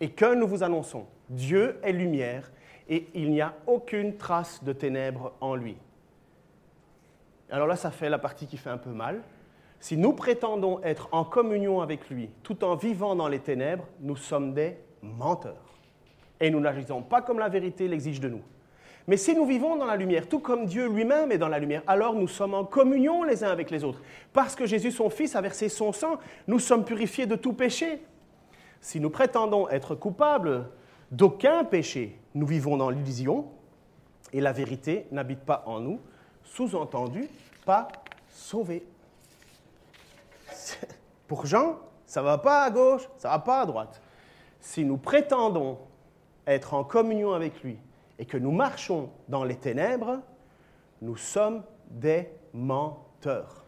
Et 0.00 0.10
que 0.10 0.32
nous 0.32 0.46
vous 0.46 0.62
annonçons. 0.62 1.06
Dieu 1.28 1.80
est 1.82 1.92
lumière 1.92 2.52
et 2.88 3.06
il 3.14 3.30
n'y 3.30 3.40
a 3.40 3.54
aucune 3.66 4.16
trace 4.16 4.62
de 4.62 4.72
ténèbres 4.72 5.32
en 5.40 5.54
lui. 5.54 5.76
Alors 7.50 7.66
là, 7.66 7.76
ça 7.76 7.90
fait 7.90 8.08
la 8.08 8.18
partie 8.18 8.46
qui 8.46 8.56
fait 8.56 8.70
un 8.70 8.78
peu 8.78 8.90
mal. 8.90 9.22
Si 9.80 9.96
nous 9.96 10.12
prétendons 10.12 10.82
être 10.82 11.08
en 11.12 11.24
communion 11.24 11.80
avec 11.80 12.08
lui 12.08 12.30
tout 12.42 12.64
en 12.64 12.74
vivant 12.74 13.14
dans 13.14 13.28
les 13.28 13.38
ténèbres, 13.38 13.86
nous 14.00 14.16
sommes 14.16 14.54
des 14.54 14.76
menteurs. 15.02 15.74
Et 16.40 16.50
nous 16.50 16.60
n'agissons 16.60 17.02
pas 17.02 17.22
comme 17.22 17.38
la 17.38 17.48
vérité 17.48 17.86
l'exige 17.86 18.20
de 18.20 18.28
nous. 18.28 18.42
Mais 19.06 19.18
si 19.18 19.34
nous 19.34 19.44
vivons 19.44 19.76
dans 19.76 19.84
la 19.84 19.96
lumière, 19.96 20.28
tout 20.28 20.38
comme 20.38 20.64
Dieu 20.64 20.88
lui-même 20.88 21.30
est 21.30 21.38
dans 21.38 21.48
la 21.48 21.58
lumière, 21.58 21.82
alors 21.86 22.14
nous 22.14 22.28
sommes 22.28 22.54
en 22.54 22.64
communion 22.64 23.22
les 23.22 23.44
uns 23.44 23.50
avec 23.50 23.70
les 23.70 23.84
autres. 23.84 24.00
Parce 24.32 24.56
que 24.56 24.64
Jésus, 24.64 24.90
son 24.90 25.10
Fils, 25.10 25.36
a 25.36 25.42
versé 25.42 25.68
son 25.68 25.92
sang, 25.92 26.18
nous 26.48 26.58
sommes 26.58 26.84
purifiés 26.84 27.26
de 27.26 27.36
tout 27.36 27.52
péché. 27.52 28.02
Si 28.80 29.00
nous 29.00 29.10
prétendons 29.10 29.68
être 29.68 29.94
coupables 29.94 30.68
d'aucun 31.10 31.64
péché, 31.64 32.18
nous 32.34 32.46
vivons 32.46 32.76
dans 32.76 32.90
l'illusion 32.90 33.46
et 34.32 34.40
la 34.40 34.52
vérité 34.52 35.06
n'habite 35.12 35.40
pas 35.40 35.62
en 35.66 35.80
nous, 35.80 36.00
sous-entendu, 36.42 37.28
pas 37.64 37.88
sauvé. 38.28 38.86
Pour 41.28 41.46
Jean, 41.46 41.78
ça 42.06 42.20
ne 42.20 42.26
va 42.26 42.38
pas 42.38 42.64
à 42.64 42.70
gauche, 42.70 43.08
ça 43.16 43.28
ne 43.28 43.34
va 43.34 43.38
pas 43.38 43.60
à 43.60 43.66
droite. 43.66 44.02
Si 44.60 44.84
nous 44.84 44.96
prétendons 44.96 45.78
être 46.46 46.74
en 46.74 46.84
communion 46.84 47.32
avec 47.32 47.62
lui 47.62 47.78
et 48.18 48.26
que 48.26 48.36
nous 48.36 48.52
marchons 48.52 49.10
dans 49.28 49.44
les 49.44 49.56
ténèbres, 49.56 50.20
nous 51.00 51.16
sommes 51.16 51.62
des 51.90 52.28
menteurs. 52.52 53.64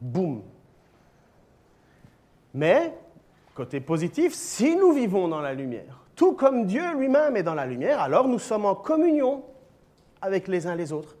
Boum. 0.00 0.42
Mais, 2.54 2.94
côté 3.54 3.80
positif, 3.80 4.34
si 4.34 4.76
nous 4.76 4.92
vivons 4.92 5.28
dans 5.28 5.40
la 5.40 5.54
lumière, 5.54 6.04
tout 6.20 6.34
comme 6.34 6.66
Dieu 6.66 6.94
lui-même 6.98 7.38
est 7.38 7.42
dans 7.42 7.54
la 7.54 7.64
lumière, 7.64 7.98
alors 7.98 8.28
nous 8.28 8.38
sommes 8.38 8.66
en 8.66 8.74
communion 8.74 9.42
avec 10.20 10.48
les 10.48 10.66
uns 10.66 10.74
les 10.74 10.92
autres. 10.92 11.16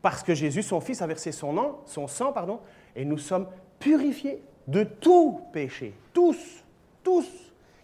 Parce 0.00 0.22
que 0.22 0.32
Jésus, 0.32 0.62
son 0.62 0.80
Fils, 0.80 1.02
a 1.02 1.06
versé 1.06 1.32
son, 1.32 1.52
nom, 1.52 1.80
son 1.84 2.06
sang, 2.06 2.32
pardon, 2.32 2.60
et 2.96 3.04
nous 3.04 3.18
sommes 3.18 3.46
purifiés 3.78 4.42
de 4.68 4.84
tout 4.84 5.42
péché. 5.52 5.92
Tous, 6.14 6.64
tous. 7.02 7.28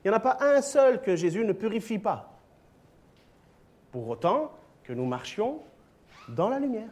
Il 0.02 0.09
n'y 0.09 0.11
en 0.11 0.16
a 0.16 0.20
pas 0.20 0.38
un 0.40 0.62
seul 0.62 1.02
que 1.02 1.16
Jésus 1.16 1.44
ne 1.44 1.52
purifie 1.52 1.98
pas. 1.98 2.33
Pour 3.92 4.09
autant 4.09 4.52
que 4.85 4.94
nous 4.94 5.05
marchions 5.05 5.59
dans 6.31 6.48
la 6.48 6.59
lumière. 6.59 6.88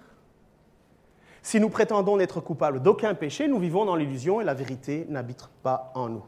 Si 1.40 1.60
nous 1.60 1.70
prétendons 1.70 2.18
n'être 2.18 2.42
coupables 2.42 2.82
d'aucun 2.82 3.14
péché, 3.14 3.48
nous 3.48 3.58
vivons 3.58 3.86
dans 3.86 3.96
l'illusion 3.96 4.42
et 4.42 4.44
la 4.44 4.52
vérité 4.52 5.06
n'habite 5.08 5.48
pas 5.62 5.92
en 5.94 6.10
nous. 6.10 6.24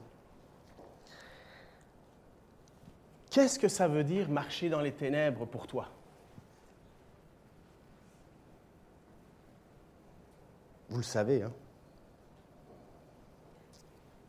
Qu'est-ce 3.36 3.58
que 3.58 3.68
ça 3.68 3.86
veut 3.86 4.02
dire 4.02 4.30
marcher 4.30 4.70
dans 4.70 4.80
les 4.80 4.92
ténèbres 4.92 5.44
pour 5.44 5.66
toi? 5.66 5.90
Vous 10.88 10.96
le 10.96 11.02
savez, 11.02 11.42
hein 11.42 11.52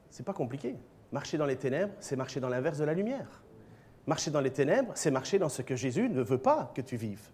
C'est 0.09 0.25
pas 0.25 0.33
compliqué. 0.33 0.75
Marcher 1.13 1.37
dans 1.37 1.45
les 1.45 1.55
ténèbres, 1.55 1.93
c'est 2.01 2.17
marcher 2.17 2.41
dans 2.41 2.49
l'inverse 2.49 2.79
de 2.79 2.83
la 2.83 2.93
lumière. 2.93 3.43
Marcher 4.07 4.29
dans 4.29 4.41
les 4.41 4.51
ténèbres, 4.51 4.91
c'est 4.93 5.09
marcher 5.09 5.39
dans 5.39 5.47
ce 5.47 5.61
que 5.61 5.77
Jésus 5.77 6.09
ne 6.09 6.21
veut 6.21 6.37
pas 6.37 6.73
que 6.75 6.81
tu 6.81 6.97
vives. 6.97 7.29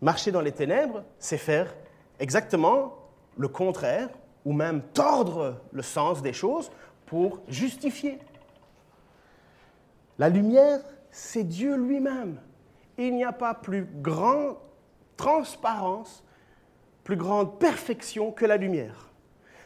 Marcher 0.00 0.32
dans 0.32 0.40
les 0.40 0.52
ténèbres, 0.52 1.04
c'est 1.18 1.36
faire 1.36 1.74
exactement 2.18 2.96
le 3.36 3.48
contraire 3.48 4.08
ou 4.46 4.54
même 4.54 4.80
tordre 4.94 5.60
le 5.70 5.82
sens 5.82 6.22
des 6.22 6.32
choses 6.32 6.70
pour 7.04 7.42
justifier. 7.46 8.18
La 10.22 10.28
lumière, 10.28 10.78
c'est 11.10 11.42
Dieu 11.42 11.74
lui-même. 11.74 12.36
Il 12.96 13.12
n'y 13.16 13.24
a 13.24 13.32
pas 13.32 13.54
plus 13.54 13.88
grande 14.02 14.54
transparence, 15.16 16.22
plus 17.02 17.16
grande 17.16 17.58
perfection 17.58 18.30
que 18.30 18.46
la 18.46 18.56
lumière. 18.56 19.10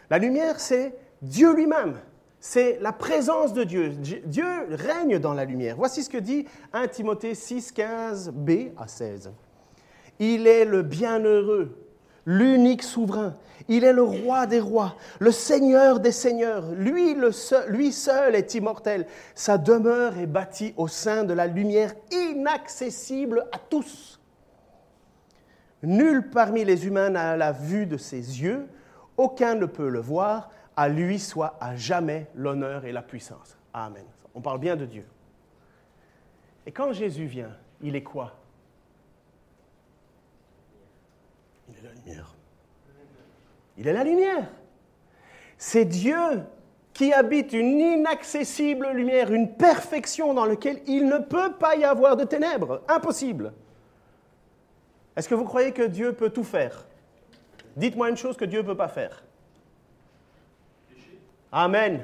La 0.08 0.16
lumière, 0.16 0.58
c'est 0.58 0.96
Dieu 1.20 1.54
lui-même. 1.54 2.00
C'est 2.40 2.78
la 2.80 2.92
présence 2.92 3.52
de 3.52 3.64
Dieu. 3.64 3.90
Dieu 3.90 4.46
règne 4.70 5.18
dans 5.18 5.34
la 5.34 5.44
lumière. 5.44 5.76
Voici 5.76 6.02
ce 6.02 6.08
que 6.08 6.16
dit 6.16 6.46
1 6.72 6.88
Timothée 6.88 7.34
6, 7.34 7.72
15 7.72 8.30
B 8.30 8.70
à 8.78 8.88
16. 8.88 9.32
Il 10.20 10.46
est 10.46 10.64
le 10.64 10.80
bienheureux, 10.80 11.85
l'unique 12.26 12.82
souverain. 12.82 13.34
Il 13.68 13.82
est 13.84 13.92
le 13.92 14.02
roi 14.02 14.46
des 14.46 14.60
rois, 14.60 14.96
le 15.18 15.32
seigneur 15.32 15.98
des 15.98 16.12
seigneurs. 16.12 16.70
Lui, 16.72 17.16
seul, 17.32 17.92
seul 17.92 18.34
est 18.34 18.54
immortel. 18.54 19.06
Sa 19.34 19.58
demeure 19.58 20.18
est 20.18 20.26
bâtie 20.26 20.74
au 20.76 20.86
sein 20.88 21.24
de 21.24 21.32
la 21.32 21.46
lumière 21.46 21.94
inaccessible 22.10 23.46
à 23.52 23.58
tous. 23.58 24.20
Nul 25.82 26.30
parmi 26.30 26.64
les 26.64 26.86
humains 26.86 27.10
n'a 27.10 27.36
la 27.36 27.52
vue 27.52 27.86
de 27.86 27.96
ses 27.96 28.42
yeux, 28.42 28.66
aucun 29.16 29.54
ne 29.54 29.66
peut 29.66 29.88
le 29.88 30.00
voir, 30.00 30.50
à 30.76 30.88
lui 30.88 31.18
soit 31.18 31.56
à 31.60 31.74
jamais 31.76 32.26
l'honneur 32.34 32.84
et 32.84 32.92
la 32.92 33.02
puissance. 33.02 33.56
Amen. 33.72 34.04
On 34.34 34.40
parle 34.40 34.60
bien 34.60 34.76
de 34.76 34.84
Dieu. 34.84 35.06
Et 36.66 36.72
quand 36.72 36.92
Jésus 36.92 37.26
vient, 37.26 37.56
il 37.80 37.96
est 37.96 38.02
quoi 38.02 38.34
Il 41.68 41.78
est 41.78 41.82
la 41.82 41.94
Il 43.78 43.86
est 43.86 43.92
la 43.92 44.04
lumière. 44.04 44.48
C'est 45.58 45.84
Dieu 45.84 46.42
qui 46.92 47.12
habite 47.12 47.52
une 47.52 47.78
inaccessible 47.78 48.88
lumière, 48.92 49.32
une 49.32 49.54
perfection 49.54 50.32
dans 50.32 50.46
laquelle 50.46 50.80
il 50.86 51.06
ne 51.06 51.18
peut 51.18 51.52
pas 51.52 51.76
y 51.76 51.84
avoir 51.84 52.16
de 52.16 52.24
ténèbres. 52.24 52.82
Impossible. 52.88 53.52
Est-ce 55.14 55.28
que 55.28 55.34
vous 55.34 55.44
croyez 55.44 55.72
que 55.72 55.82
Dieu 55.82 56.12
peut 56.14 56.30
tout 56.30 56.44
faire? 56.44 56.86
Dites-moi 57.76 58.08
une 58.08 58.16
chose 58.16 58.36
que 58.36 58.46
Dieu 58.46 58.62
ne 58.62 58.66
peut 58.66 58.76
pas 58.76 58.88
faire. 58.88 59.22
Amen. 61.52 62.02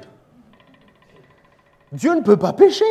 Dieu 1.91 2.13
ne 2.13 2.21
peut 2.21 2.37
pas 2.37 2.53
pécher. 2.53 2.85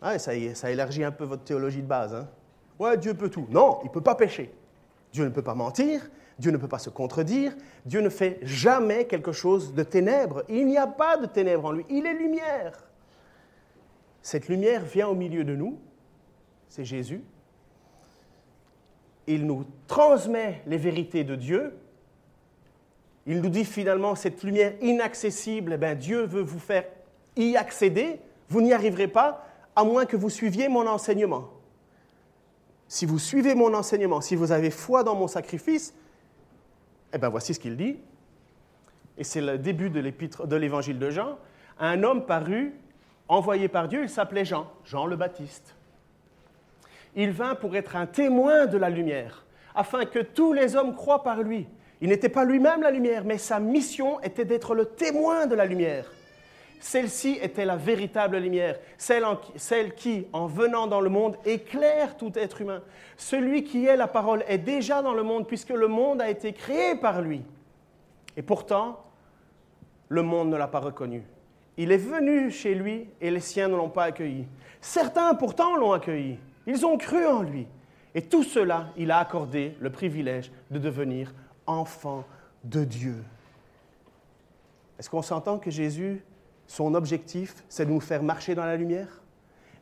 Ah, 0.00 0.18
ça, 0.18 0.32
ça 0.54 0.70
élargit 0.70 1.04
un 1.04 1.12
peu 1.12 1.24
votre 1.24 1.44
théologie 1.44 1.82
de 1.82 1.86
base. 1.86 2.14
Hein? 2.14 2.28
Ouais, 2.78 2.96
Dieu 2.96 3.14
peut 3.14 3.30
tout. 3.30 3.46
Non, 3.50 3.78
il 3.82 3.86
ne 3.86 3.92
peut 3.92 4.00
pas 4.00 4.14
pécher. 4.14 4.52
Dieu 5.12 5.24
ne 5.24 5.30
peut 5.30 5.42
pas 5.42 5.54
mentir. 5.54 6.10
Dieu 6.38 6.50
ne 6.50 6.56
peut 6.56 6.68
pas 6.68 6.78
se 6.78 6.90
contredire. 6.90 7.54
Dieu 7.84 8.00
ne 8.00 8.08
fait 8.08 8.40
jamais 8.42 9.06
quelque 9.06 9.32
chose 9.32 9.74
de 9.74 9.82
ténèbres. 9.82 10.44
Il 10.48 10.66
n'y 10.66 10.78
a 10.78 10.86
pas 10.86 11.16
de 11.16 11.26
ténèbres 11.26 11.66
en 11.66 11.72
lui. 11.72 11.84
Il 11.90 12.06
est 12.06 12.14
lumière. 12.14 12.72
Cette 14.22 14.48
lumière 14.48 14.82
vient 14.84 15.08
au 15.08 15.14
milieu 15.14 15.44
de 15.44 15.54
nous. 15.54 15.78
C'est 16.68 16.84
Jésus. 16.84 17.22
Il 19.26 19.46
nous 19.46 19.66
transmet 19.86 20.62
les 20.66 20.78
vérités 20.78 21.24
de 21.24 21.36
Dieu 21.36 21.74
il 23.26 23.40
nous 23.40 23.50
dit 23.50 23.64
finalement, 23.64 24.14
cette 24.14 24.42
lumière 24.42 24.72
inaccessible, 24.80 25.74
eh 25.74 25.76
bien, 25.76 25.94
Dieu 25.94 26.24
veut 26.24 26.42
vous 26.42 26.58
faire 26.58 26.84
y 27.36 27.56
accéder. 27.56 28.20
Vous 28.48 28.60
n'y 28.60 28.72
arriverez 28.72 29.08
pas 29.08 29.46
à 29.76 29.84
moins 29.84 30.06
que 30.06 30.16
vous 30.16 30.30
suiviez 30.30 30.68
mon 30.68 30.86
enseignement. 30.86 31.51
Si 32.92 33.06
vous 33.06 33.18
suivez 33.18 33.54
mon 33.54 33.72
enseignement, 33.72 34.20
si 34.20 34.36
vous 34.36 34.52
avez 34.52 34.70
foi 34.70 35.02
dans 35.02 35.14
mon 35.14 35.26
sacrifice, 35.26 35.94
eh 37.14 37.16
bien 37.16 37.30
voici 37.30 37.54
ce 37.54 37.58
qu'il 37.58 37.74
dit. 37.74 37.96
Et 39.16 39.24
c'est 39.24 39.40
le 39.40 39.56
début 39.56 39.88
de 39.88 39.98
l'épître 39.98 40.46
de 40.46 40.56
l'évangile 40.56 40.98
de 40.98 41.08
Jean. 41.08 41.38
Un 41.80 42.02
homme 42.02 42.26
parut, 42.26 42.74
envoyé 43.28 43.68
par 43.68 43.88
Dieu, 43.88 44.02
il 44.02 44.10
s'appelait 44.10 44.44
Jean, 44.44 44.70
Jean 44.84 45.06
le 45.06 45.16
Baptiste. 45.16 45.74
Il 47.16 47.30
vint 47.30 47.54
pour 47.54 47.76
être 47.76 47.96
un 47.96 48.04
témoin 48.04 48.66
de 48.66 48.76
la 48.76 48.90
lumière, 48.90 49.46
afin 49.74 50.04
que 50.04 50.18
tous 50.18 50.52
les 50.52 50.76
hommes 50.76 50.94
croient 50.94 51.22
par 51.22 51.40
lui. 51.40 51.66
Il 52.02 52.10
n'était 52.10 52.28
pas 52.28 52.44
lui-même 52.44 52.82
la 52.82 52.90
lumière, 52.90 53.24
mais 53.24 53.38
sa 53.38 53.58
mission 53.58 54.20
était 54.20 54.44
d'être 54.44 54.74
le 54.74 54.84
témoin 54.84 55.46
de 55.46 55.54
la 55.54 55.64
lumière. 55.64 56.12
Celle-ci 56.82 57.38
était 57.40 57.64
la 57.64 57.76
véritable 57.76 58.38
lumière, 58.38 58.76
celle, 58.98 59.94
qui, 59.94 60.26
en 60.32 60.48
venant 60.48 60.88
dans 60.88 61.00
le 61.00 61.10
monde, 61.10 61.36
éclaire 61.44 62.16
tout 62.16 62.32
être 62.34 62.60
humain. 62.60 62.82
Celui 63.16 63.62
qui 63.62 63.86
est 63.86 63.96
la 63.96 64.08
parole 64.08 64.42
est 64.48 64.58
déjà 64.58 65.00
dans 65.00 65.14
le 65.14 65.22
monde, 65.22 65.46
puisque 65.46 65.70
le 65.70 65.86
monde 65.86 66.20
a 66.20 66.28
été 66.28 66.52
créé 66.52 66.96
par 66.96 67.22
lui. 67.22 67.42
Et 68.36 68.42
pourtant, 68.42 69.00
le 70.08 70.22
monde 70.22 70.50
ne 70.50 70.56
l'a 70.56 70.66
pas 70.66 70.80
reconnu. 70.80 71.22
Il 71.76 71.92
est 71.92 71.98
venu 71.98 72.50
chez 72.50 72.74
lui 72.74 73.06
et 73.20 73.30
les 73.30 73.38
siens 73.38 73.68
ne 73.68 73.76
l'ont 73.76 73.88
pas 73.88 74.04
accueilli. 74.04 74.48
Certains 74.80 75.36
pourtant 75.36 75.76
l'ont 75.76 75.92
accueilli. 75.92 76.36
Ils 76.66 76.84
ont 76.84 76.98
cru 76.98 77.24
en 77.24 77.42
lui. 77.42 77.68
Et 78.12 78.22
tout 78.22 78.42
cela, 78.42 78.88
il 78.96 79.12
a 79.12 79.18
accordé 79.18 79.76
le 79.78 79.90
privilège 79.90 80.50
de 80.72 80.80
devenir 80.80 81.32
enfant 81.64 82.24
de 82.64 82.82
Dieu. 82.82 83.22
Est-ce 84.98 85.08
qu'on 85.08 85.22
s'entend 85.22 85.58
que 85.58 85.70
Jésus, 85.70 86.24
son 86.72 86.94
objectif, 86.94 87.62
c'est 87.68 87.84
de 87.84 87.90
nous 87.90 88.00
faire 88.00 88.22
marcher 88.22 88.54
dans 88.54 88.64
la 88.64 88.76
lumière 88.76 89.20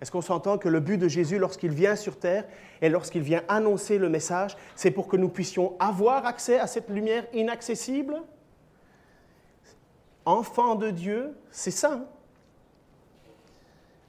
Est-ce 0.01 0.11
qu'on 0.11 0.21
s'entend 0.21 0.59
que 0.59 0.69
le 0.69 0.81
but 0.81 0.99
de 0.99 1.07
Jésus 1.07 1.39
lorsqu'il 1.39 1.71
vient 1.71 1.95
sur 1.95 2.19
terre 2.19 2.45
et 2.83 2.89
lorsqu'il 2.89 3.23
vient 3.23 3.45
annoncer 3.47 3.97
le 3.97 4.09
message, 4.09 4.57
c'est 4.75 4.91
pour 4.91 5.07
que 5.07 5.17
nous 5.17 5.29
puissions 5.29 5.77
avoir 5.79 6.27
accès 6.27 6.59
à 6.59 6.67
cette 6.67 6.91
lumière 6.91 7.27
inaccessible? 7.33 8.21
Enfant 10.25 10.75
de 10.75 10.91
Dieu, 10.91 11.39
c'est 11.53 11.71
ça. 11.71 11.93
Hein? 11.93 12.05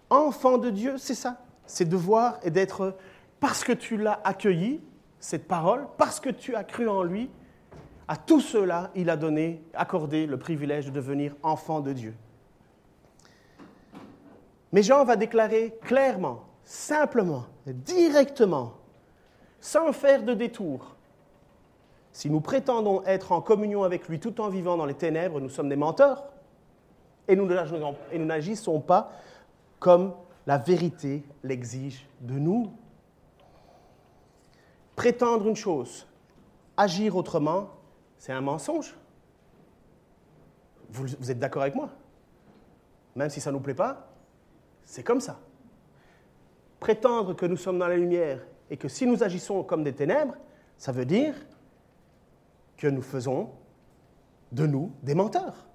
Enfant 0.10 0.58
de 0.58 0.72
Dieu, 0.72 0.98
c'est 0.98 1.14
ça. 1.14 1.38
C'est 1.68 1.88
de 1.88 1.96
voir 1.96 2.40
et 2.42 2.50
d'être, 2.50 2.98
parce 3.40 3.64
que 3.64 3.74
tu 3.74 3.96
l'as 3.96 4.20
accueilli, 4.24 4.82
cette 5.20 5.48
parole, 5.48 5.86
parce 6.00 6.20
que 6.20 6.32
tu 6.32 6.56
as 6.56 6.64
cru 6.64 6.90
en 6.90 7.04
lui, 7.04 7.30
à 8.08 8.18
tout 8.18 8.42
cela, 8.42 8.90
il 8.96 9.12
a 9.12 9.18
donné, 9.18 9.62
accordé 9.76 10.26
le 10.26 10.40
privilège 10.40 10.88
de 10.88 10.92
devenir 10.92 11.36
enfant 11.44 11.80
de 11.80 11.94
Dieu. 11.94 12.16
Mais 14.72 14.84
Jean 14.84 15.04
va 15.04 15.16
déclarer 15.16 15.78
clairement, 15.82 16.46
simplement, 16.64 17.46
directement, 17.66 18.74
sans 19.60 19.92
faire 19.92 20.24
de 20.24 20.34
détour, 20.34 20.96
si 22.12 22.30
nous 22.30 22.42
prétendons 22.42 23.04
être 23.06 23.32
en 23.32 23.42
communion 23.42 23.84
avec 23.84 24.08
lui 24.10 24.20
tout 24.20 24.42
en 24.42 24.50
vivant 24.50 24.76
dans 24.76 24.86
les 24.86 24.94
ténèbres, 24.94 25.40
nous 25.40 25.50
sommes 25.50 25.70
des 25.70 25.76
menteurs 25.76 26.26
et 27.28 27.36
nous 27.36 27.46
n'agissons 27.46 28.82
pas 28.82 29.12
comme 29.80 30.14
la 30.46 30.58
vérité 30.58 31.24
l'exige 31.44 32.08
de 32.20 32.34
nous. 32.34 32.72
Prétendre 34.96 35.48
une 35.48 35.56
chose, 35.56 36.06
agir 36.76 37.16
autrement, 37.16 37.70
c'est 38.18 38.34
un 38.34 38.42
mensonge. 38.42 38.96
Vous, 40.90 41.32
êtes 41.32 41.40
d'accord 41.40 41.62
avec 41.62 41.76
moi? 41.76 41.90
Même 43.16 43.30
si 43.30 43.40
ça 43.40 43.52
ne 43.52 43.56
nous 43.56 43.62
plaît 43.62 43.74
pas, 43.74 44.11
c'est 44.86 45.04
comme 45.04 45.22
ça. 45.22 45.40
Prétendre 46.80 47.36
que 47.36 47.46
nous 47.46 47.58
sommes 47.58 47.80
dans 47.80 47.88
la 47.88 47.98
lumière 47.98 48.40
et 48.70 48.78
que 48.78 48.88
si 48.88 49.06
nous 49.06 49.24
agissons 49.24 49.64
comme 49.64 49.84
des 49.84 49.94
ténèbres, 49.94 50.36
ça 50.78 50.92
veut 50.92 51.06
dire 51.06 51.36
que 52.78 52.88
nous 52.88 53.02
faisons 53.02 53.50
de 54.52 54.66
nous 54.66 54.92
des 55.04 55.14
menteurs. 55.14 55.68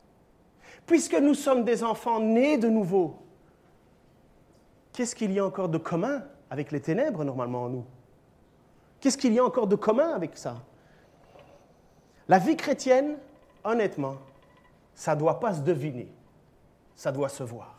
Puisque 0.87 1.14
nous 1.14 1.35
sommes 1.35 1.64
des 1.64 1.85
enfants 1.85 2.21
nés 2.21 2.59
de 2.59 2.69
nouveau, 2.69 3.19
qu'est-ce 4.92 5.14
qu'il 5.14 5.33
y 5.33 5.38
a 5.38 5.45
encore 5.45 5.69
de 5.69 5.79
commun 5.79 6.25
avec 6.51 6.73
les 6.73 6.81
ténèbres 6.81 7.25
normalement 7.25 7.64
en 7.64 7.69
nous? 7.69 7.85
Qu'est-ce 9.01 9.19
qu'il 9.19 9.33
y 9.33 9.38
a 9.38 9.45
encore 9.45 9.66
de 9.66 9.77
commun 9.77 10.11
avec 10.11 10.37
ça? 10.37 10.57
La 12.29 12.38
vie 12.38 12.57
chrétienne, 12.57 13.19
honnêtement, 13.62 14.16
ça 14.95 15.14
ne 15.14 15.21
doit 15.21 15.38
pas 15.38 15.55
se 15.55 15.61
deviner, 15.61 16.11
ça 16.97 17.12
doit 17.12 17.29
se 17.29 17.45
voir. 17.45 17.76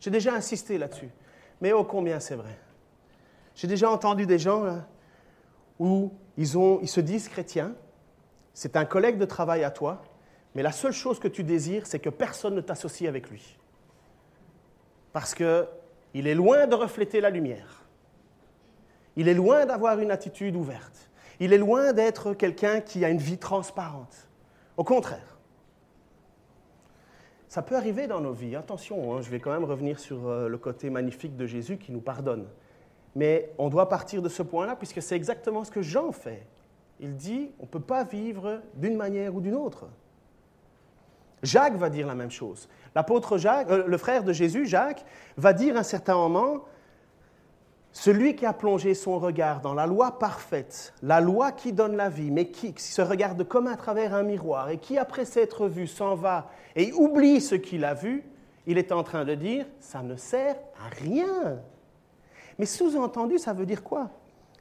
J'ai 0.00 0.10
déjà 0.10 0.34
insisté 0.34 0.78
là-dessus, 0.78 1.10
mais 1.60 1.72
ô 1.72 1.84
combien 1.84 2.20
c'est 2.20 2.36
vrai. 2.36 2.56
J'ai 3.54 3.66
déjà 3.66 3.90
entendu 3.90 4.26
des 4.26 4.38
gens 4.38 4.64
hein, 4.64 4.86
où 5.78 6.12
ils, 6.36 6.48
ils 6.82 6.88
se 6.88 7.00
disent 7.00 7.28
chrétiens, 7.28 7.74
c'est 8.54 8.76
un 8.76 8.84
collègue 8.84 9.18
de 9.18 9.24
travail 9.24 9.64
à 9.64 9.70
toi, 9.70 10.02
mais 10.54 10.62
la 10.62 10.72
seule 10.72 10.92
chose 10.92 11.18
que 11.18 11.28
tu 11.28 11.44
désires, 11.44 11.86
c'est 11.86 11.98
que 11.98 12.10
personne 12.10 12.54
ne 12.54 12.60
t'associe 12.60 13.08
avec 13.08 13.30
lui. 13.30 13.56
Parce 15.12 15.34
qu'il 15.34 16.26
est 16.26 16.34
loin 16.34 16.66
de 16.66 16.74
refléter 16.74 17.20
la 17.20 17.30
lumière. 17.30 17.84
Il 19.16 19.28
est 19.28 19.34
loin 19.34 19.66
d'avoir 19.66 19.98
une 19.98 20.10
attitude 20.10 20.56
ouverte. 20.56 21.10
Il 21.40 21.52
est 21.52 21.58
loin 21.58 21.92
d'être 21.92 22.34
quelqu'un 22.34 22.80
qui 22.80 23.04
a 23.04 23.08
une 23.08 23.18
vie 23.18 23.38
transparente. 23.38 24.28
Au 24.76 24.84
contraire. 24.84 25.37
Ça 27.48 27.62
peut 27.62 27.76
arriver 27.76 28.06
dans 28.06 28.20
nos 28.20 28.32
vies. 28.32 28.56
Attention, 28.56 29.16
hein, 29.16 29.22
je 29.22 29.30
vais 29.30 29.40
quand 29.40 29.50
même 29.50 29.64
revenir 29.64 29.98
sur 29.98 30.28
euh, 30.28 30.48
le 30.48 30.58
côté 30.58 30.90
magnifique 30.90 31.34
de 31.36 31.46
Jésus 31.46 31.78
qui 31.78 31.92
nous 31.92 32.00
pardonne. 32.00 32.46
Mais 33.14 33.50
on 33.56 33.70
doit 33.70 33.88
partir 33.88 34.20
de 34.20 34.28
ce 34.28 34.42
point-là 34.42 34.76
puisque 34.76 35.00
c'est 35.00 35.16
exactement 35.16 35.64
ce 35.64 35.70
que 35.70 35.80
Jean 35.80 36.12
fait. 36.12 36.46
il 37.00 37.16
dit, 37.16 37.50
on 37.58 37.62
ne 37.62 37.68
peut 37.68 37.80
pas 37.80 38.04
vivre 38.04 38.60
d'une 38.74 38.96
manière 38.96 39.34
ou 39.34 39.40
d'une 39.40 39.54
autre. 39.54 39.86
Jacques 41.42 41.76
va 41.76 41.88
dire 41.88 42.06
la 42.06 42.14
même 42.14 42.30
chose. 42.30 42.68
L'apôtre 42.94 43.38
Jacques, 43.38 43.70
euh, 43.70 43.86
le 43.86 43.96
frère 43.96 44.24
de 44.24 44.32
Jésus, 44.34 44.66
Jacques, 44.66 45.04
va 45.38 45.54
dire 45.54 45.76
à 45.76 45.80
un 45.80 45.84
certain 45.84 46.16
moment, 46.16 46.64
celui 47.92 48.36
qui 48.36 48.46
a 48.46 48.52
plongé 48.52 48.94
son 48.94 49.18
regard 49.18 49.60
dans 49.60 49.74
la 49.74 49.86
loi 49.86 50.18
parfaite, 50.18 50.94
la 51.02 51.20
loi 51.20 51.52
qui 51.52 51.72
donne 51.72 51.96
la 51.96 52.08
vie, 52.08 52.30
mais 52.30 52.48
qui 52.48 52.74
se 52.76 53.02
regarde 53.02 53.44
comme 53.44 53.66
à 53.66 53.76
travers 53.76 54.14
un 54.14 54.22
miroir 54.22 54.70
et 54.70 54.78
qui, 54.78 54.98
après 54.98 55.24
s'être 55.24 55.66
vu, 55.66 55.86
s'en 55.86 56.14
va 56.14 56.50
et 56.76 56.92
oublie 56.92 57.40
ce 57.40 57.54
qu'il 57.54 57.84
a 57.84 57.94
vu, 57.94 58.24
il 58.66 58.78
est 58.78 58.92
en 58.92 59.02
train 59.02 59.24
de 59.24 59.34
dire, 59.34 59.66
ça 59.80 60.02
ne 60.02 60.16
sert 60.16 60.56
à 60.84 60.88
rien. 61.02 61.58
Mais 62.58 62.66
sous-entendu, 62.66 63.38
ça 63.38 63.52
veut 63.52 63.66
dire 63.66 63.82
quoi? 63.82 64.10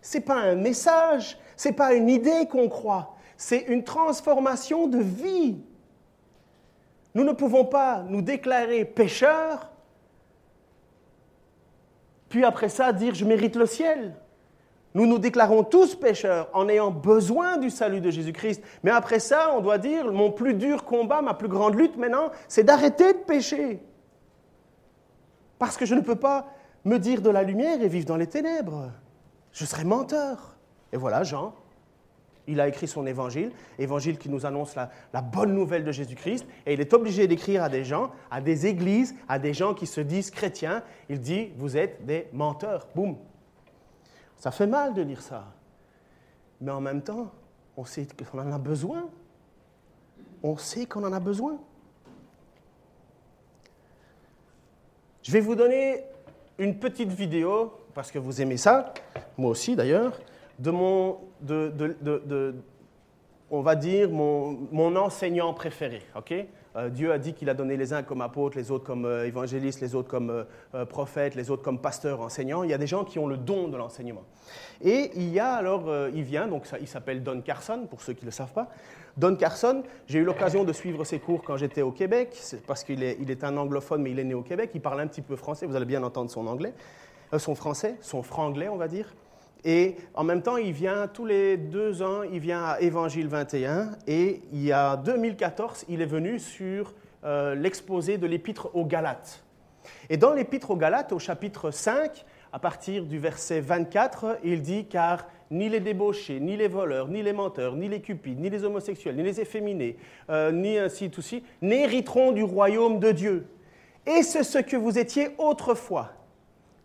Ce 0.02 0.18
n'est 0.18 0.24
pas 0.24 0.36
un 0.36 0.56
message, 0.56 1.38
ce 1.56 1.68
n'est 1.68 1.76
pas 1.76 1.94
une 1.94 2.10
idée 2.10 2.48
qu'on 2.50 2.70
croit, 2.70 3.16
c'est 3.36 3.66
une 3.68 3.84
transformation 3.84 4.88
de 4.88 5.00
vie. 5.00 5.60
Nous 7.14 7.24
ne 7.24 7.34
pouvons 7.34 7.66
pas 7.66 8.04
nous 8.08 8.22
déclarer 8.22 8.86
pécheurs 8.86 9.72
puis 12.30 12.44
après 12.44 12.70
ça 12.70 12.94
dire 12.94 13.16
je 13.16 13.26
mérite 13.26 13.56
le 13.56 13.66
ciel. 13.66 14.16
Nous 14.94 15.06
nous 15.06 15.20
déclarons 15.20 15.64
tous 15.64 15.96
pécheurs 15.96 16.50
en 16.54 16.68
ayant 16.70 16.90
besoin 16.90 17.58
du 17.58 17.70
salut 17.70 18.02
de 18.02 18.10
Jésus-Christ. 18.10 18.64
Mais 18.84 18.90
après 18.90 19.20
ça, 19.20 19.54
on 19.56 19.62
doit 19.62 19.78
dire, 19.78 20.12
mon 20.12 20.32
plus 20.32 20.56
dur 20.56 20.86
combat, 20.86 21.22
ma 21.22 21.36
plus 21.36 21.50
grande 21.50 21.76
lutte 21.76 21.98
maintenant, 21.98 22.32
c'est 22.48 22.64
d'arrêter 22.64 23.14
de 23.14 23.20
pécher. 23.20 23.80
Parce 25.60 25.78
que 25.78 25.86
je 25.86 25.94
ne 25.94 26.02
peux 26.02 26.16
pas 26.16 26.48
me 26.84 26.98
dire 26.98 27.22
de 27.22 27.30
la 27.30 27.44
lumière 27.44 27.82
et 27.82 27.88
vivre 27.88 28.08
dans 28.08 28.16
les 28.16 28.28
ténèbres. 28.28 28.90
Je 29.52 29.66
serais 29.66 29.84
menteur. 29.84 30.56
Et 30.92 30.98
voilà, 30.98 31.24
Jean, 31.24 31.54
il 32.48 32.62
a 32.62 32.68
écrit 32.68 32.88
son 32.88 33.06
évangile, 33.06 33.52
évangile 33.78 34.18
qui 34.18 34.30
nous 34.30 34.46
annonce 34.46 34.76
la, 34.76 35.22
bonne 35.22 35.54
nouvelle 35.54 35.84
de 35.84 35.92
Jésus-Christ, 35.92 36.46
et 36.66 36.74
il 36.74 36.82
est 36.82 36.94
obligé 36.94 37.28
d'écrire 37.28 37.62
à 37.62 37.70
des 37.70 37.84
gens, 37.84 38.12
à 38.32 38.42
des 38.42 38.66
églises, 38.66 39.16
à 39.28 39.38
des 39.38 39.54
gens 39.54 39.74
qui 39.74 39.86
se 39.86 40.02
disent 40.02 40.32
chrétiens. 40.32 40.82
Il 41.10 41.20
dit, 41.20 41.52
vous 41.58 41.76
êtes 41.76 42.06
des 42.06 42.28
menteurs. 42.32 42.88
Boum. 42.96 43.18
Ça 44.38 44.52
fait 44.52 44.68
mal 44.68 44.94
de 44.94 45.02
lire 45.02 45.22
ça. 45.22 45.46
Mais 46.62 46.72
en 46.72 46.82
même 46.82 47.02
temps, 47.02 47.32
on 47.76 47.86
sait 47.86 48.08
qu'on 48.32 48.40
en 48.40 48.52
a 48.52 48.58
besoin. 48.58 49.10
On 50.42 50.58
sait 50.58 50.86
qu'on 50.86 51.04
en 51.04 51.14
a 51.14 51.20
besoin. 51.20 51.60
Je 55.22 55.32
vais 55.32 55.42
vous 55.42 55.56
donner 55.56 56.04
une 56.58 56.80
petite 56.80 57.12
vidéo, 57.12 57.74
parce 57.94 58.12
que 58.12 58.20
vous 58.20 58.42
aimez 58.42 58.58
ça, 58.58 58.94
moi 59.38 59.52
aussi 59.52 59.76
d'ailleurs 59.76 60.18
de 60.60 60.72
mon, 60.72 61.18
de, 61.42 61.72
on 63.50 63.62
va 63.62 63.76
dire, 63.76 64.10
mon, 64.10 64.96
enseignant 64.96 65.54
préféré. 65.54 66.02
euh, 66.76 66.90
Dieu 66.90 67.12
a 67.12 67.18
dit 67.18 67.34
qu'il 67.34 67.50
a 67.50 67.54
donné 67.54 67.78
les 67.78 67.94
uns 67.94 68.04
comme 68.04 68.22
apôtres, 68.22 68.58
les 68.58 68.72
autres 68.72 68.84
comme 68.84 69.06
euh, 69.06 69.26
évangélistes, 69.26 69.82
les 69.82 69.96
autres 69.96 70.10
comme 70.10 70.46
euh, 70.76 70.86
prophètes, 70.86 71.34
les 71.36 71.50
autres 71.50 71.64
comme 71.64 71.80
pasteurs, 71.80 72.22
enseignants. 72.22 72.64
Il 72.64 72.70
y 72.70 72.74
a 72.74 72.78
des 72.78 72.88
gens 72.88 73.04
qui 73.04 73.20
ont 73.20 73.28
le 73.28 73.38
don 73.38 73.68
de 73.68 73.78
l'enseignement. 73.78 74.24
Et 74.82 75.12
il 75.16 75.30
y 75.30 75.40
a 75.40 75.54
alors, 75.54 75.90
il 76.14 76.24
vient, 76.24 76.48
donc 76.48 76.66
ça, 76.66 76.78
il 76.80 76.88
s'appelle 76.88 77.24
Don 77.24 77.42
Carson, 77.42 77.88
pour 77.90 78.02
ceux 78.02 78.14
qui 78.14 78.26
ne 78.26 78.28
le 78.28 78.32
savent 78.32 78.54
pas. 78.54 78.70
Don 79.16 79.36
Carson, 79.36 79.82
j'ai 80.06 80.20
eu 80.20 80.24
l'occasion 80.24 80.64
de 80.64 80.74
suivre 80.74 81.04
ses 81.04 81.20
cours 81.20 81.42
quand 81.44 81.58
j'étais 81.58 81.82
au 81.82 81.92
Québec, 81.92 82.40
parce 82.68 82.84
qu'il 82.84 83.02
est, 83.02 83.18
il 83.20 83.32
est 83.32 83.44
un 83.44 83.58
anglophone, 83.58 84.04
mais 84.04 84.12
il 84.12 84.20
est 84.20 84.24
né 84.24 84.36
au 84.36 84.44
Québec. 84.44 84.70
Il 84.76 84.82
parle 84.82 85.00
un 85.00 85.08
petit 85.08 85.24
peu 85.24 85.36
français, 85.36 85.66
vous 85.66 85.76
allez 85.76 85.86
bien 85.86 86.04
entendre 86.04 86.30
son 86.30 86.46
anglais, 86.46 86.74
son 87.38 87.56
français, 87.56 87.96
son 88.02 88.22
franglais, 88.22 88.70
on 88.70 88.78
va 88.78 88.88
dire. 88.88 89.12
Et 89.64 89.96
en 90.14 90.24
même 90.24 90.42
temps, 90.42 90.58
il 90.58 90.72
vient 90.72 91.08
tous 91.08 91.26
les 91.26 91.58
deux 91.58 92.02
ans, 92.02 92.24
il 92.24 92.40
vient 92.40 92.64
à 92.64 92.80
Évangile 92.80 93.28
21. 93.28 93.92
Et 94.08 94.42
il 94.52 94.64
y 94.64 94.72
a 94.72 94.98
2014, 94.98 95.86
il 95.90 96.02
est 96.02 96.06
venu 96.06 96.40
sur 96.40 96.94
euh, 97.24 97.56
l'exposé 97.56 98.18
de 98.18 98.28
l'épître 98.28 98.70
aux 98.74 98.86
Galates. 98.86 99.44
Et 100.10 100.18
dans 100.18 100.34
l'épître 100.34 100.72
aux 100.72 100.76
Galates, 100.76 101.12
au 101.12 101.20
chapitre 101.20 101.72
5, 101.72 102.26
à 102.54 102.60
partir 102.60 103.06
du 103.06 103.20
verset 103.20 103.60
24, 103.60 104.40
il 104.44 104.62
dit 104.62 104.86
Car 104.86 105.28
ni 105.52 105.70
les 105.70 105.80
débauchés, 105.80 106.40
ni 106.40 106.58
les 106.58 106.68
voleurs, 106.68 107.08
ni 107.08 107.24
les 107.24 107.34
menteurs, 107.34 107.76
ni 107.76 107.88
les 107.88 108.02
cupides, 108.02 108.40
ni 108.40 108.50
les 108.50 108.64
homosexuels, 108.64 109.16
ni 109.16 109.24
les 109.24 109.40
efféminés, 109.40 109.98
euh, 110.30 110.52
ni 110.52 110.78
ainsi 110.78 111.10
tout 111.10 111.22
ci, 111.22 111.44
n'hériteront 111.62 112.32
du 112.32 112.44
royaume 112.44 113.00
de 113.00 113.12
Dieu. 113.12 113.48
Et 114.06 114.24
c'est 114.24 114.44
ce 114.44 114.60
que 114.60 114.78
vous 114.78 114.98
étiez 114.98 115.30
autrefois. 115.38 116.12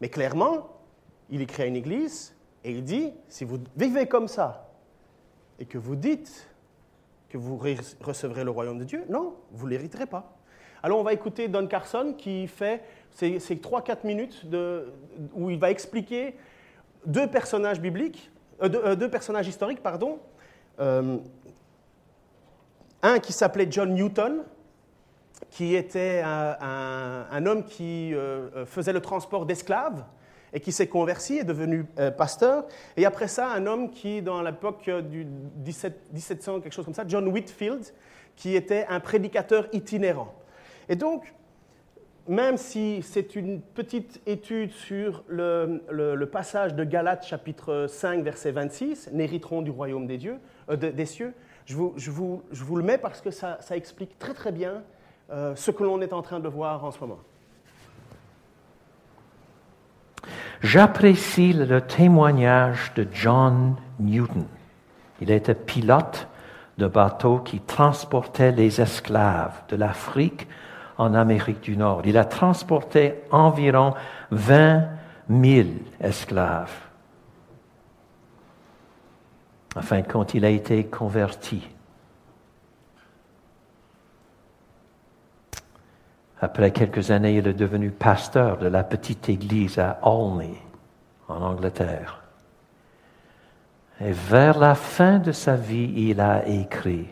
Mais 0.01 0.09
clairement, 0.09 0.69
il 1.31 1.41
écrit 1.41 1.63
à 1.63 1.67
une 1.67 1.77
église 1.77 2.35
et 2.65 2.73
il 2.73 2.85
dit, 2.85 3.13
si 3.29 3.45
vous 3.45 3.59
vivez 3.77 4.07
comme 4.07 4.29
ça 4.29 4.69
et 5.59 5.65
que 5.65 5.79
vous 5.79 5.97
dites 5.97 6.49
que 7.29 7.39
vous 7.39 7.61
recevrez 8.01 8.45
le 8.45 8.51
royaume 8.51 8.79
de 8.79 8.85
Dieu, 8.85 9.05
non, 9.09 9.35
vous 9.53 9.67
ne 9.67 9.71
l'hériterez 9.71 10.07
pas. 10.07 10.37
Alors 10.83 10.99
on 10.99 11.03
va 11.03 11.13
écouter 11.13 11.49
Don 11.49 11.67
Carson 11.67 12.15
qui 12.17 12.47
fait 12.47 12.83
ces, 13.11 13.39
3-4 13.39 14.05
minutes 14.05 14.45
où 15.35 15.51
il 15.51 15.59
va 15.59 15.71
expliquer 15.71 16.37
deux 17.07 17.27
personnages 17.29 17.81
bibliques, 17.81 18.31
euh, 18.63 18.69
euh, 18.75 18.97
deux, 18.97 19.09
personnages 19.09 19.49
historiques, 19.49 19.83
pardon. 19.83 20.19
Euh, 20.81 21.19
un 23.03 23.19
qui 23.19 23.33
s'appelait 23.33 23.67
John 23.71 23.95
Newton, 23.95 24.45
qui 25.51 25.75
était 25.75 26.23
un 26.25 27.47
homme 27.47 27.65
qui 27.65 28.15
faisait 28.67 28.93
le 28.93 29.01
transport 29.01 29.45
d'esclaves 29.45 30.05
et 30.53 30.61
qui 30.61 30.73
s'est 30.73 30.87
converti, 30.87 31.39
est 31.39 31.45
devenu 31.45 31.87
euh, 31.99 32.11
pasteur. 32.11 32.67
Et 32.97 33.07
après 33.07 33.29
ça, 33.29 33.51
un 33.53 33.67
homme 33.67 33.91
qui, 33.91 34.23
dans 34.23 34.43
l'époque 34.43 34.91
du 35.11 35.27
1700, 35.65 36.61
quelque 36.61 36.73
chose 36.73 36.85
comme 36.85 36.95
ça, 36.95 37.05
John 37.07 37.29
Whitfield, 37.29 37.85
qui 38.37 38.55
était 38.55 38.87
un 38.89 39.01
prédicateur 39.01 39.69
itinérant. 39.73 40.35
Et 40.89 40.97
donc, 40.97 41.33
même 42.29 42.57
si 42.57 43.03
c'est 43.03 43.35
une 43.35 43.61
petite 43.61 44.21
étude 44.27 44.71
sur 44.71 45.25
le, 45.27 46.25
passage 46.31 46.75
de 46.75 46.85
Galates 46.85 47.27
chapitre 47.27 47.87
5 47.89 48.23
verset 48.23 48.53
26, 48.53 49.11
n'hériteront 49.13 49.63
du 49.63 49.71
royaume 49.71 50.07
des, 50.07 50.19
dieux, 50.19 50.39
euh, 50.71 50.77
des 50.77 51.07
cieux, 51.07 51.35
je 51.67 51.75
vous, 52.11 52.43
le 52.77 52.83
mets 52.83 52.99
parce 52.99 53.21
que 53.21 53.31
ça, 53.31 53.59
explique 53.71 54.19
très 54.19 54.35
très 54.35 54.53
bien 54.53 54.83
euh, 55.31 55.55
ce 55.57 55.71
que 55.71 55.83
l'on 55.83 56.01
est 56.01 56.13
en 56.13 56.23
train 56.23 56.41
de 56.41 56.49
voir 56.49 56.85
en 56.85 56.91
ce 56.91 57.01
moment. 57.01 57.19
J'apprécie 60.63 61.53
le 61.53 61.81
témoignage 61.81 62.93
de 62.95 63.07
John 63.13 63.75
Newton. 63.99 64.47
Il 65.21 65.31
était 65.33 65.57
pilote 65.57 66.29
de 66.79 66.87
bateau 66.87 67.39
qui 67.39 67.59
transportait 67.59 68.53
les 68.53 68.81
esclaves 68.81 69.61
de 69.69 69.77
l'Afrique 69.77 70.47
en 70.99 71.15
Amérique 71.15 71.61
du 71.63 71.77
Nord. 71.77 72.03
Il 72.05 72.17
a 72.17 72.25
transporté 72.25 73.15
environ 73.33 73.95
20 74.31 74.85
000 75.29 75.69
esclaves. 76.01 76.79
Enfin, 79.75 80.03
quand 80.03 80.35
il 80.35 80.45
a 80.45 80.51
été 80.51 80.85
converti, 80.85 81.67
Après 86.43 86.73
quelques 86.73 87.13
années, 87.13 87.37
il 87.37 87.47
est 87.47 87.55
devenu 87.55 87.93
pasteur 87.93 88.59
de 88.59 88.67
la 88.67 88.83
petite 88.83 89.29
église 89.29 89.79
à 89.79 90.01
Olney, 90.03 90.57
en 91.29 91.41
Angleterre. 91.41 92.21
Et 94.01 94.11
vers 94.11 94.59
la 94.59 94.75
fin 94.75 95.21
de 95.21 95.31
sa 95.31 95.55
vie, 95.55 95.93
il 96.09 96.21
a 96.21 96.45
écrit, 96.49 97.07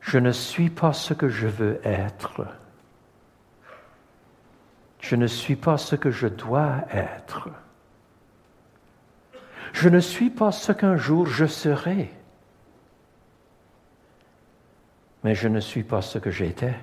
Je 0.00 0.18
ne 0.18 0.30
suis 0.30 0.70
pas 0.70 0.92
ce 0.92 1.14
que 1.14 1.28
je 1.28 1.48
veux 1.48 1.80
être. 1.82 2.46
Je 5.00 5.16
ne 5.16 5.26
suis 5.26 5.56
pas 5.56 5.78
ce 5.78 5.96
que 5.96 6.12
je 6.12 6.28
dois 6.28 6.84
être. 6.92 7.48
Je 9.72 9.88
ne 9.88 9.98
suis 9.98 10.30
pas 10.30 10.52
ce 10.52 10.70
qu'un 10.70 10.96
jour 10.96 11.26
je 11.26 11.46
serai 11.46 12.15
mais 15.26 15.34
je 15.34 15.48
ne 15.48 15.58
suis 15.58 15.82
pas 15.82 16.02
ce 16.02 16.18
que 16.18 16.30
j'étais. 16.30 16.76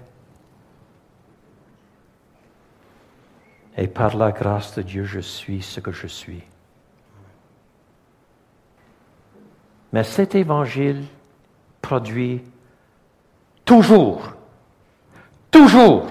Et 3.77 3.87
par 3.87 4.17
la 4.17 4.33
grâce 4.33 4.75
de 4.75 4.81
Dieu, 4.81 5.05
je 5.05 5.21
suis 5.21 5.61
ce 5.61 5.79
que 5.79 5.93
je 5.93 6.07
suis. 6.07 6.43
Mais 9.93 10.03
cet 10.03 10.35
évangile 10.35 11.05
produit 11.81 12.43
toujours, 13.63 14.33
toujours 15.49 16.07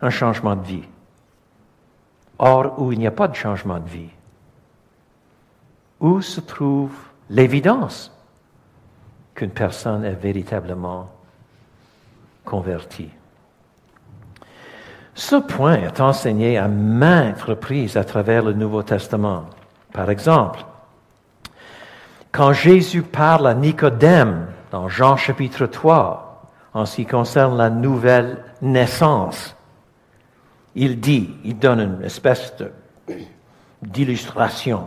un 0.00 0.10
changement 0.10 0.54
de 0.54 0.64
vie. 0.64 0.88
Or, 2.38 2.80
où 2.80 2.92
il 2.92 3.00
n'y 3.00 3.08
a 3.08 3.10
pas 3.10 3.26
de 3.26 3.34
changement 3.34 3.80
de 3.80 3.88
vie, 3.88 4.10
où 5.98 6.20
se 6.20 6.40
trouve 6.40 6.96
l'évidence 7.28 8.16
qu'une 9.34 9.50
personne 9.50 10.04
est 10.04 10.14
véritablement 10.14 11.10
Ce 15.14 15.36
point 15.36 15.74
est 15.74 16.00
enseigné 16.00 16.58
à 16.58 16.68
maintes 16.68 17.42
reprises 17.42 17.96
à 17.96 18.04
travers 18.04 18.42
le 18.42 18.52
Nouveau 18.52 18.82
Testament. 18.82 19.44
Par 19.92 20.10
exemple, 20.10 20.64
Quand 22.32 22.52
Jésus 22.52 23.02
parle 23.02 23.46
à 23.48 23.54
Nicodème 23.54 24.46
dans 24.70 24.88
Jean 24.88 25.16
chapitre 25.16 25.66
3, 25.66 26.48
en 26.74 26.86
ce 26.86 26.96
qui 26.96 27.06
concerne 27.06 27.56
la 27.56 27.70
nouvelle 27.70 28.44
naissance, 28.62 29.56
il 30.76 31.00
dit, 31.00 31.30
il 31.44 31.58
donne 31.58 31.80
une 31.80 32.04
espèce 32.04 32.54
d'illustration. 33.82 34.86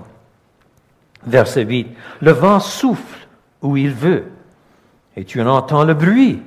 Verset 1.25 1.65
8, 1.65 1.87
le 2.21 2.31
vent 2.31 2.61
souffle 2.61 3.27
où 3.61 3.75
il 3.75 3.91
veut, 3.91 4.31
et 5.17 5.25
tu 5.25 5.41
en 5.41 5.47
entends 5.47 5.83
le 5.83 5.93
bruit, 5.93 6.41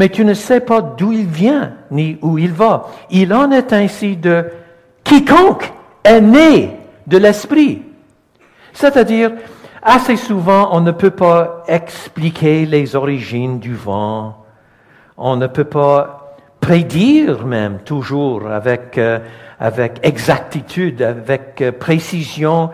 mais 0.00 0.08
tu 0.08 0.24
ne 0.24 0.32
sais 0.32 0.60
pas 0.60 0.80
d'où 0.80 1.12
il 1.12 1.26
vient 1.26 1.74
ni 1.90 2.16
où 2.22 2.38
il 2.38 2.54
va. 2.54 2.88
Il 3.10 3.34
en 3.34 3.50
est 3.50 3.70
ainsi 3.74 4.16
de 4.16 4.46
quiconque 5.04 5.70
est 6.02 6.22
né 6.22 6.70
de 7.06 7.18
l'Esprit. 7.18 7.82
C'est-à-dire, 8.72 9.32
assez 9.82 10.16
souvent, 10.16 10.70
on 10.72 10.80
ne 10.80 10.90
peut 10.90 11.10
pas 11.10 11.64
expliquer 11.68 12.64
les 12.64 12.96
origines 12.96 13.58
du 13.58 13.74
vent, 13.74 14.42
on 15.18 15.36
ne 15.36 15.46
peut 15.46 15.64
pas 15.64 16.34
prédire 16.60 17.44
même 17.44 17.80
toujours 17.80 18.50
avec, 18.50 18.96
euh, 18.96 19.18
avec 19.58 20.00
exactitude, 20.02 21.02
avec 21.02 21.60
euh, 21.60 21.72
précision, 21.72 22.70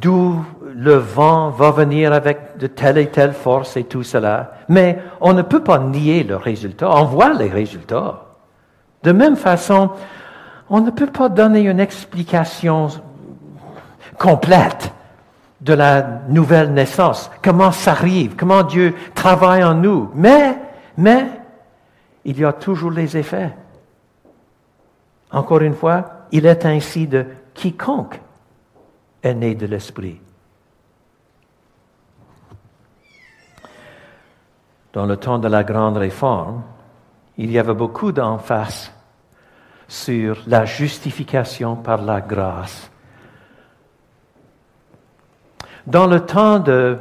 d'où 0.00 0.44
le 0.74 0.94
vent 0.94 1.50
va 1.50 1.70
venir 1.70 2.12
avec 2.12 2.56
de 2.58 2.66
telle 2.66 2.98
et 2.98 3.08
telle 3.08 3.32
force 3.32 3.76
et 3.76 3.84
tout 3.84 4.02
cela. 4.02 4.52
Mais 4.68 4.98
on 5.20 5.32
ne 5.32 5.42
peut 5.42 5.62
pas 5.62 5.78
nier 5.78 6.24
le 6.24 6.36
résultat. 6.36 6.90
On 6.90 7.04
voit 7.04 7.32
les 7.34 7.48
résultats. 7.48 8.24
De 9.02 9.12
même 9.12 9.36
façon, 9.36 9.90
on 10.68 10.80
ne 10.80 10.90
peut 10.90 11.06
pas 11.06 11.28
donner 11.28 11.60
une 11.60 11.80
explication 11.80 12.88
complète 14.18 14.92
de 15.60 15.72
la 15.72 16.20
nouvelle 16.28 16.72
naissance, 16.72 17.30
comment 17.42 17.72
ça 17.72 17.92
arrive, 17.92 18.36
comment 18.36 18.62
Dieu 18.62 18.94
travaille 19.14 19.64
en 19.64 19.74
nous? 19.74 20.10
Mais, 20.14 20.56
mais, 20.96 21.26
il 22.24 22.38
y 22.38 22.44
a 22.44 22.52
toujours 22.52 22.90
les 22.90 23.16
effets. 23.16 23.52
Encore 25.32 25.62
une 25.62 25.74
fois, 25.74 26.26
il 26.30 26.46
est 26.46 26.64
ainsi 26.64 27.06
de 27.06 27.26
quiconque 27.54 28.20
est 29.22 29.34
né 29.34 29.54
de 29.54 29.66
l'Esprit. 29.66 30.20
Dans 34.92 35.06
le 35.06 35.16
temps 35.16 35.38
de 35.38 35.48
la 35.48 35.64
grande 35.64 35.96
réforme, 35.96 36.62
il 37.36 37.50
y 37.50 37.58
avait 37.58 37.74
beaucoup 37.74 38.12
d'emphase 38.12 38.92
sur 39.86 40.42
la 40.46 40.64
justification 40.64 41.76
par 41.76 42.02
la 42.02 42.20
grâce. 42.20 42.90
Dans 45.86 46.06
le 46.06 46.20
temps 46.20 46.58
de 46.58 46.98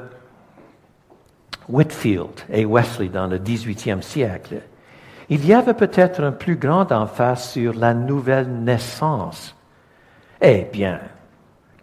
Whitfield 1.68 2.46
et 2.50 2.66
Wesley 2.66 3.10
dans 3.10 3.28
le 3.28 3.40
18e 3.40 4.02
siècle, 4.02 4.62
il 5.30 5.46
y 5.46 5.54
avait 5.54 5.74
peut-être 5.74 6.24
un 6.24 6.32
plus 6.32 6.56
grand 6.56 6.92
emphase 6.92 7.50
sur 7.50 7.74
la 7.74 7.94
nouvelle 7.94 8.50
naissance. 8.64 9.56
Eh 10.40 10.68
bien, 10.72 11.02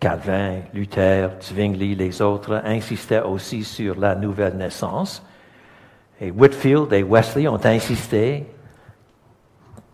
Calvin, 0.01 0.61
Luther, 0.73 1.31
Zwingli, 1.41 1.95
les 1.95 2.21
autres 2.21 2.61
insistaient 2.65 3.23
aussi 3.23 3.65
sur 3.65 3.99
la 3.99 4.15
nouvelle 4.15 4.57
naissance. 4.57 5.25
Et 6.21 6.31
Whitfield 6.31 6.93
et 6.93 7.03
Wesley 7.03 7.49
ont 7.49 7.65
insisté 7.65 8.47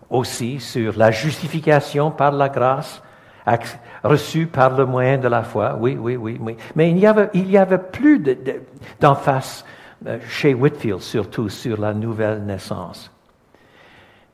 aussi 0.09 0.59
sur 0.61 0.97
la 0.97 1.11
justification 1.11 2.11
par 2.11 2.33
la 2.33 2.49
grâce 2.49 3.03
reçue 4.03 4.47
par 4.47 4.77
le 4.77 4.87
moyen 4.87 5.19
de 5.19 5.29
la 5.29 5.43
foi. 5.43 5.77
Oui, 5.79 5.97
oui, 5.99 6.17
oui, 6.17 6.39
oui. 6.41 6.57
Mais 6.75 6.91
il 6.91 6.99
y 6.99 7.07
avait, 7.07 7.79
plus 7.79 8.23
d'emphase 9.01 9.65
euh, 10.07 10.19
chez 10.29 10.55
Whitfield, 10.55 11.01
surtout 11.01 11.49
sur 11.49 11.81
la 11.81 11.93
nouvelle 11.95 12.45
naissance. 12.45 13.11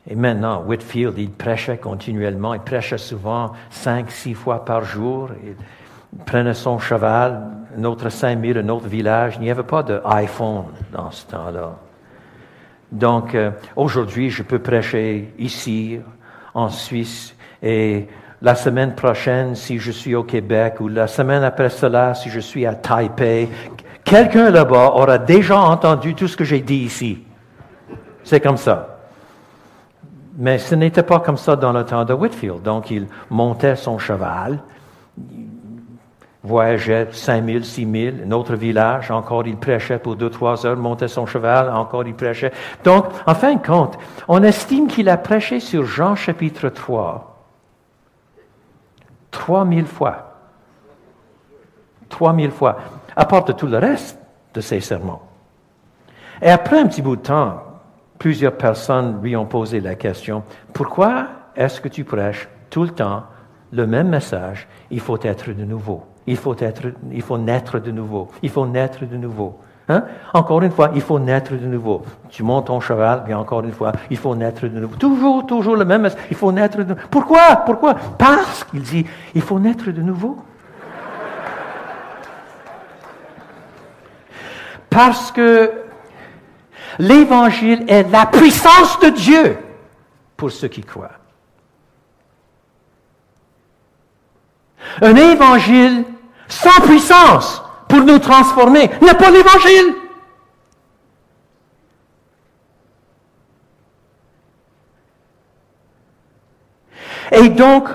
Et 0.08 0.14
maintenant, 0.14 0.62
Whitfield, 0.62 1.14
il 1.18 1.30
prêchait 1.30 1.78
continuellement, 1.78 2.54
il 2.54 2.60
prêchait 2.60 2.98
souvent 2.98 3.52
cinq, 3.70 4.10
six 4.10 4.34
fois 4.34 4.64
par 4.64 4.84
jour. 4.84 5.30
Il 5.44 6.24
prenait 6.24 6.54
son 6.54 6.78
cheval, 6.78 7.42
un 7.76 7.84
autre 7.84 8.08
cinq 8.08 8.36
mille, 8.36 8.58
un 8.58 8.68
autre 8.68 8.86
village. 8.86 9.34
Il 9.36 9.42
n'y 9.42 9.50
avait 9.50 9.64
pas 9.64 9.82
d'iPhone 9.82 10.66
dans 10.92 11.10
ce 11.10 11.26
temps-là. 11.26 11.76
Donc, 12.92 13.34
euh, 13.34 13.50
aujourd'hui, 13.74 14.30
je 14.30 14.44
peux 14.44 14.60
prêcher 14.60 15.34
ici, 15.38 15.98
en 16.54 16.68
Suisse, 16.68 17.34
et 17.60 18.06
la 18.40 18.54
semaine 18.54 18.94
prochaine, 18.94 19.56
si 19.56 19.78
je 19.78 19.90
suis 19.90 20.14
au 20.14 20.22
Québec, 20.22 20.76
ou 20.80 20.86
la 20.86 21.08
semaine 21.08 21.42
après 21.42 21.68
cela, 21.68 22.14
si 22.14 22.30
je 22.30 22.38
suis 22.38 22.64
à 22.64 22.74
Taipei, 22.74 23.48
quelqu'un 24.04 24.50
là-bas 24.50 24.92
aura 24.94 25.18
déjà 25.18 25.58
entendu 25.58 26.14
tout 26.14 26.28
ce 26.28 26.36
que 26.36 26.44
j'ai 26.44 26.60
dit 26.60 26.76
ici. 26.76 27.24
C'est 28.22 28.40
comme 28.40 28.56
ça. 28.56 28.95
Mais 30.36 30.58
ce 30.58 30.74
n'était 30.74 31.02
pas 31.02 31.20
comme 31.20 31.36
ça 31.36 31.56
dans 31.56 31.72
le 31.72 31.84
temps 31.84 32.04
de 32.04 32.12
Whitfield. 32.12 32.62
Donc, 32.62 32.90
il 32.90 33.06
montait 33.30 33.76
son 33.76 33.98
cheval, 33.98 34.60
voyageait 36.42 37.08
5 37.10 37.44
000, 37.44 37.62
6 37.62 37.90
000, 37.90 38.16
un 38.26 38.32
autre 38.32 38.54
village, 38.54 39.10
encore 39.10 39.46
il 39.46 39.56
prêchait 39.56 39.98
pour 39.98 40.14
deux, 40.16 40.30
trois 40.30 40.64
heures, 40.66 40.76
montait 40.76 41.08
son 41.08 41.26
cheval, 41.26 41.70
encore 41.70 42.06
il 42.06 42.14
prêchait. 42.14 42.52
Donc, 42.84 43.06
en 43.26 43.34
fin 43.34 43.54
de 43.54 43.66
compte, 43.66 43.98
on 44.28 44.42
estime 44.42 44.86
qu'il 44.86 45.08
a 45.08 45.16
prêché 45.16 45.58
sur 45.58 45.84
Jean 45.84 46.14
chapitre 46.14 46.68
3 46.68 47.32
3 49.30 49.66
000 49.66 49.86
fois. 49.86 50.32
3 52.08 52.34
000 52.34 52.52
fois, 52.52 52.78
à 53.14 53.24
part 53.26 53.44
de 53.44 53.52
tout 53.52 53.66
le 53.66 53.78
reste 53.78 54.18
de 54.54 54.60
ses 54.60 54.80
sermons. 54.80 55.20
Et 56.40 56.50
après 56.50 56.78
un 56.78 56.86
petit 56.86 57.02
bout 57.02 57.16
de 57.16 57.22
temps, 57.22 57.62
plusieurs 58.18 58.56
personnes 58.56 59.20
lui 59.22 59.36
ont 59.36 59.46
posé 59.46 59.80
la 59.80 59.94
question, 59.94 60.42
pourquoi 60.72 61.26
est-ce 61.54 61.80
que 61.80 61.88
tu 61.88 62.04
prêches 62.04 62.48
tout 62.70 62.82
le 62.82 62.90
temps 62.90 63.24
le 63.72 63.86
même 63.86 64.08
message? 64.08 64.68
Il 64.90 65.00
faut 65.00 65.18
être 65.22 65.52
de 65.52 65.64
nouveau. 65.64 66.04
Il 66.26 66.36
faut, 66.36 66.56
être, 66.58 66.82
il 67.12 67.22
faut 67.22 67.38
naître 67.38 67.78
de 67.78 67.90
nouveau. 67.90 68.28
Il 68.42 68.50
faut 68.50 68.66
naître 68.66 69.04
de 69.04 69.16
nouveau. 69.16 69.58
Hein? 69.88 70.02
Encore 70.34 70.62
une 70.62 70.72
fois, 70.72 70.90
il 70.94 71.00
faut 71.00 71.20
naître 71.20 71.52
de 71.52 71.66
nouveau. 71.66 72.02
Tu 72.28 72.42
montes 72.42 72.66
ton 72.66 72.80
cheval, 72.80 73.22
bien 73.24 73.38
encore 73.38 73.62
une 73.62 73.72
fois, 73.72 73.92
il 74.10 74.16
faut 74.16 74.34
naître 74.34 74.66
de 74.66 74.80
nouveau. 74.80 74.96
Toujours, 74.96 75.46
toujours 75.46 75.76
le 75.76 75.84
même 75.84 76.02
message. 76.02 76.20
Il 76.30 76.36
faut 76.36 76.50
naître 76.50 76.78
de 76.78 76.82
nouveau. 76.82 77.00
Pourquoi? 77.10 77.56
Pourquoi? 77.64 77.94
Parce 78.18 78.64
qu'il 78.64 78.82
dit, 78.82 79.06
il 79.34 79.42
faut 79.42 79.60
naître 79.60 79.90
de 79.90 80.02
nouveau. 80.02 80.38
Parce 84.90 85.30
que 85.30 85.70
L'Évangile 86.98 87.84
est 87.88 88.10
la 88.10 88.26
puissance 88.26 88.98
de 89.00 89.10
Dieu 89.10 89.58
pour 90.36 90.50
ceux 90.50 90.68
qui 90.68 90.82
croient. 90.82 91.10
Un 95.02 95.14
évangile 95.14 96.04
sans 96.48 96.80
puissance 96.82 97.62
pour 97.88 98.00
nous 98.00 98.18
transformer 98.18 98.90
n'est 99.02 99.14
pas 99.14 99.30
l'évangile. 99.30 99.94
Et 107.32 107.48
donc, 107.48 107.88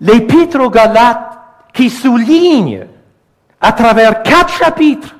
l'épître 0.00 0.60
aux 0.60 0.70
Galates 0.70 1.38
qui 1.72 1.90
souligne 1.90 2.86
à 3.60 3.72
travers 3.72 4.22
quatre 4.22 4.52
chapitres 4.54 5.14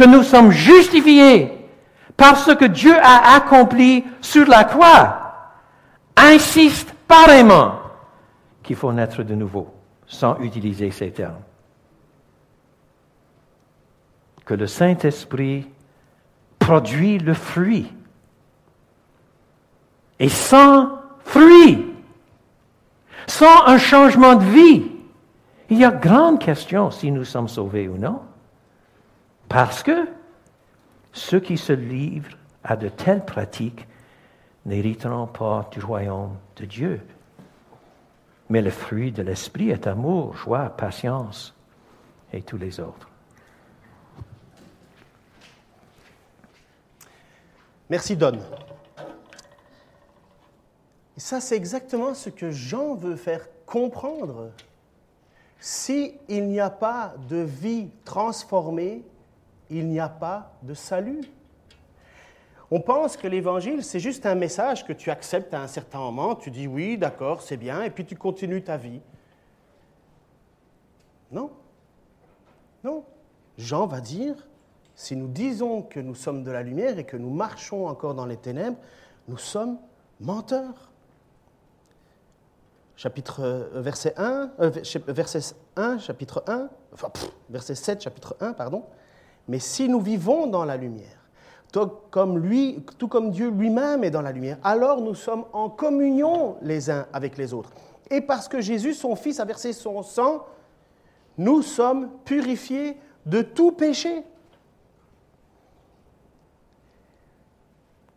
que 0.00 0.06
nous 0.06 0.22
sommes 0.22 0.50
justifiés 0.50 1.52
par 2.16 2.38
ce 2.38 2.52
que 2.52 2.64
Dieu 2.64 2.96
a 3.02 3.34
accompli 3.36 4.02
sur 4.22 4.46
la 4.46 4.64
croix, 4.64 5.34
insiste 6.16 6.94
pareillement 7.06 7.74
qu'il 8.62 8.76
faut 8.76 8.94
naître 8.94 9.22
de 9.22 9.34
nouveau, 9.34 9.68
sans 10.06 10.38
utiliser 10.40 10.90
ces 10.90 11.10
termes. 11.10 11.42
Que 14.46 14.54
le 14.54 14.66
Saint-Esprit 14.66 15.68
produit 16.58 17.18
le 17.18 17.34
fruit. 17.34 17.92
Et 20.18 20.30
sans 20.30 20.98
fruit, 21.26 21.92
sans 23.26 23.66
un 23.66 23.76
changement 23.76 24.36
de 24.36 24.44
vie, 24.44 24.92
il 25.68 25.76
y 25.76 25.84
a 25.84 25.90
grande 25.90 26.38
question 26.38 26.90
si 26.90 27.10
nous 27.10 27.24
sommes 27.24 27.48
sauvés 27.48 27.86
ou 27.86 27.98
non. 27.98 28.20
Parce 29.50 29.82
que 29.82 30.08
ceux 31.12 31.40
qui 31.40 31.58
se 31.58 31.72
livrent 31.72 32.36
à 32.62 32.76
de 32.76 32.88
telles 32.88 33.24
pratiques 33.24 33.84
n'hériteront 34.64 35.26
pas 35.26 35.68
du 35.72 35.80
royaume 35.80 36.36
de 36.54 36.66
Dieu. 36.66 37.00
Mais 38.48 38.62
le 38.62 38.70
fruit 38.70 39.10
de 39.10 39.22
l'esprit 39.22 39.70
est 39.70 39.88
amour, 39.88 40.36
joie, 40.36 40.70
patience 40.70 41.52
et 42.32 42.42
tous 42.42 42.58
les 42.58 42.78
autres. 42.78 43.10
Merci 47.88 48.16
Don. 48.16 48.38
Et 51.16 51.20
ça, 51.20 51.40
c'est 51.40 51.56
exactement 51.56 52.14
ce 52.14 52.30
que 52.30 52.52
Jean 52.52 52.94
veut 52.94 53.16
faire 53.16 53.48
comprendre. 53.66 54.52
S'il 55.58 56.14
n'y 56.28 56.60
a 56.60 56.70
pas 56.70 57.14
de 57.28 57.38
vie 57.38 57.88
transformée, 58.04 59.02
il 59.70 59.88
n'y 59.88 60.00
a 60.00 60.08
pas 60.08 60.52
de 60.62 60.74
salut. 60.74 61.22
On 62.70 62.80
pense 62.80 63.16
que 63.16 63.26
l'évangile, 63.26 63.82
c'est 63.82 63.98
juste 63.98 64.26
un 64.26 64.36
message 64.36 64.86
que 64.86 64.92
tu 64.92 65.10
acceptes 65.10 65.54
à 65.54 65.60
un 65.60 65.66
certain 65.66 65.98
moment, 65.98 66.36
tu 66.36 66.50
dis 66.50 66.68
oui, 66.68 66.98
d'accord, 66.98 67.42
c'est 67.42 67.56
bien, 67.56 67.82
et 67.82 67.90
puis 67.90 68.04
tu 68.04 68.16
continues 68.16 68.62
ta 68.62 68.76
vie. 68.76 69.00
Non. 71.32 71.50
Non. 72.84 73.04
Jean 73.58 73.86
va 73.86 74.00
dire, 74.00 74.34
si 74.94 75.16
nous 75.16 75.26
disons 75.28 75.82
que 75.82 75.98
nous 75.98 76.14
sommes 76.14 76.44
de 76.44 76.50
la 76.50 76.62
lumière 76.62 76.98
et 76.98 77.04
que 77.04 77.16
nous 77.16 77.30
marchons 77.30 77.86
encore 77.86 78.14
dans 78.14 78.26
les 78.26 78.36
ténèbres, 78.36 78.78
nous 79.26 79.38
sommes 79.38 79.78
menteurs. 80.20 80.90
Chapitre, 82.96 83.40
euh, 83.42 83.80
verset 83.80 84.12
1, 84.16 84.50
euh, 84.60 84.70
verset 85.08 85.54
1, 85.74 85.98
chapitre 85.98 86.44
1, 86.46 86.68
enfin, 86.92 87.10
verset 87.48 87.74
7, 87.74 88.02
chapitre 88.02 88.36
1, 88.40 88.52
pardon. 88.52 88.84
Mais 89.50 89.58
si 89.58 89.88
nous 89.88 90.00
vivons 90.00 90.46
dans 90.46 90.64
la 90.64 90.76
lumière, 90.76 91.18
tout 91.72 91.90
comme, 92.12 92.38
lui, 92.38 92.84
tout 92.98 93.08
comme 93.08 93.32
Dieu 93.32 93.50
lui-même 93.50 94.04
est 94.04 94.10
dans 94.12 94.22
la 94.22 94.30
lumière, 94.30 94.58
alors 94.62 95.00
nous 95.00 95.16
sommes 95.16 95.44
en 95.52 95.68
communion 95.68 96.56
les 96.62 96.88
uns 96.88 97.08
avec 97.12 97.36
les 97.36 97.52
autres. 97.52 97.72
Et 98.12 98.20
parce 98.20 98.46
que 98.46 98.60
Jésus, 98.60 98.94
son 98.94 99.16
Fils, 99.16 99.40
a 99.40 99.44
versé 99.44 99.72
son 99.72 100.04
sang, 100.04 100.46
nous 101.36 101.62
sommes 101.62 102.10
purifiés 102.24 102.96
de 103.26 103.42
tout 103.42 103.72
péché. 103.72 104.22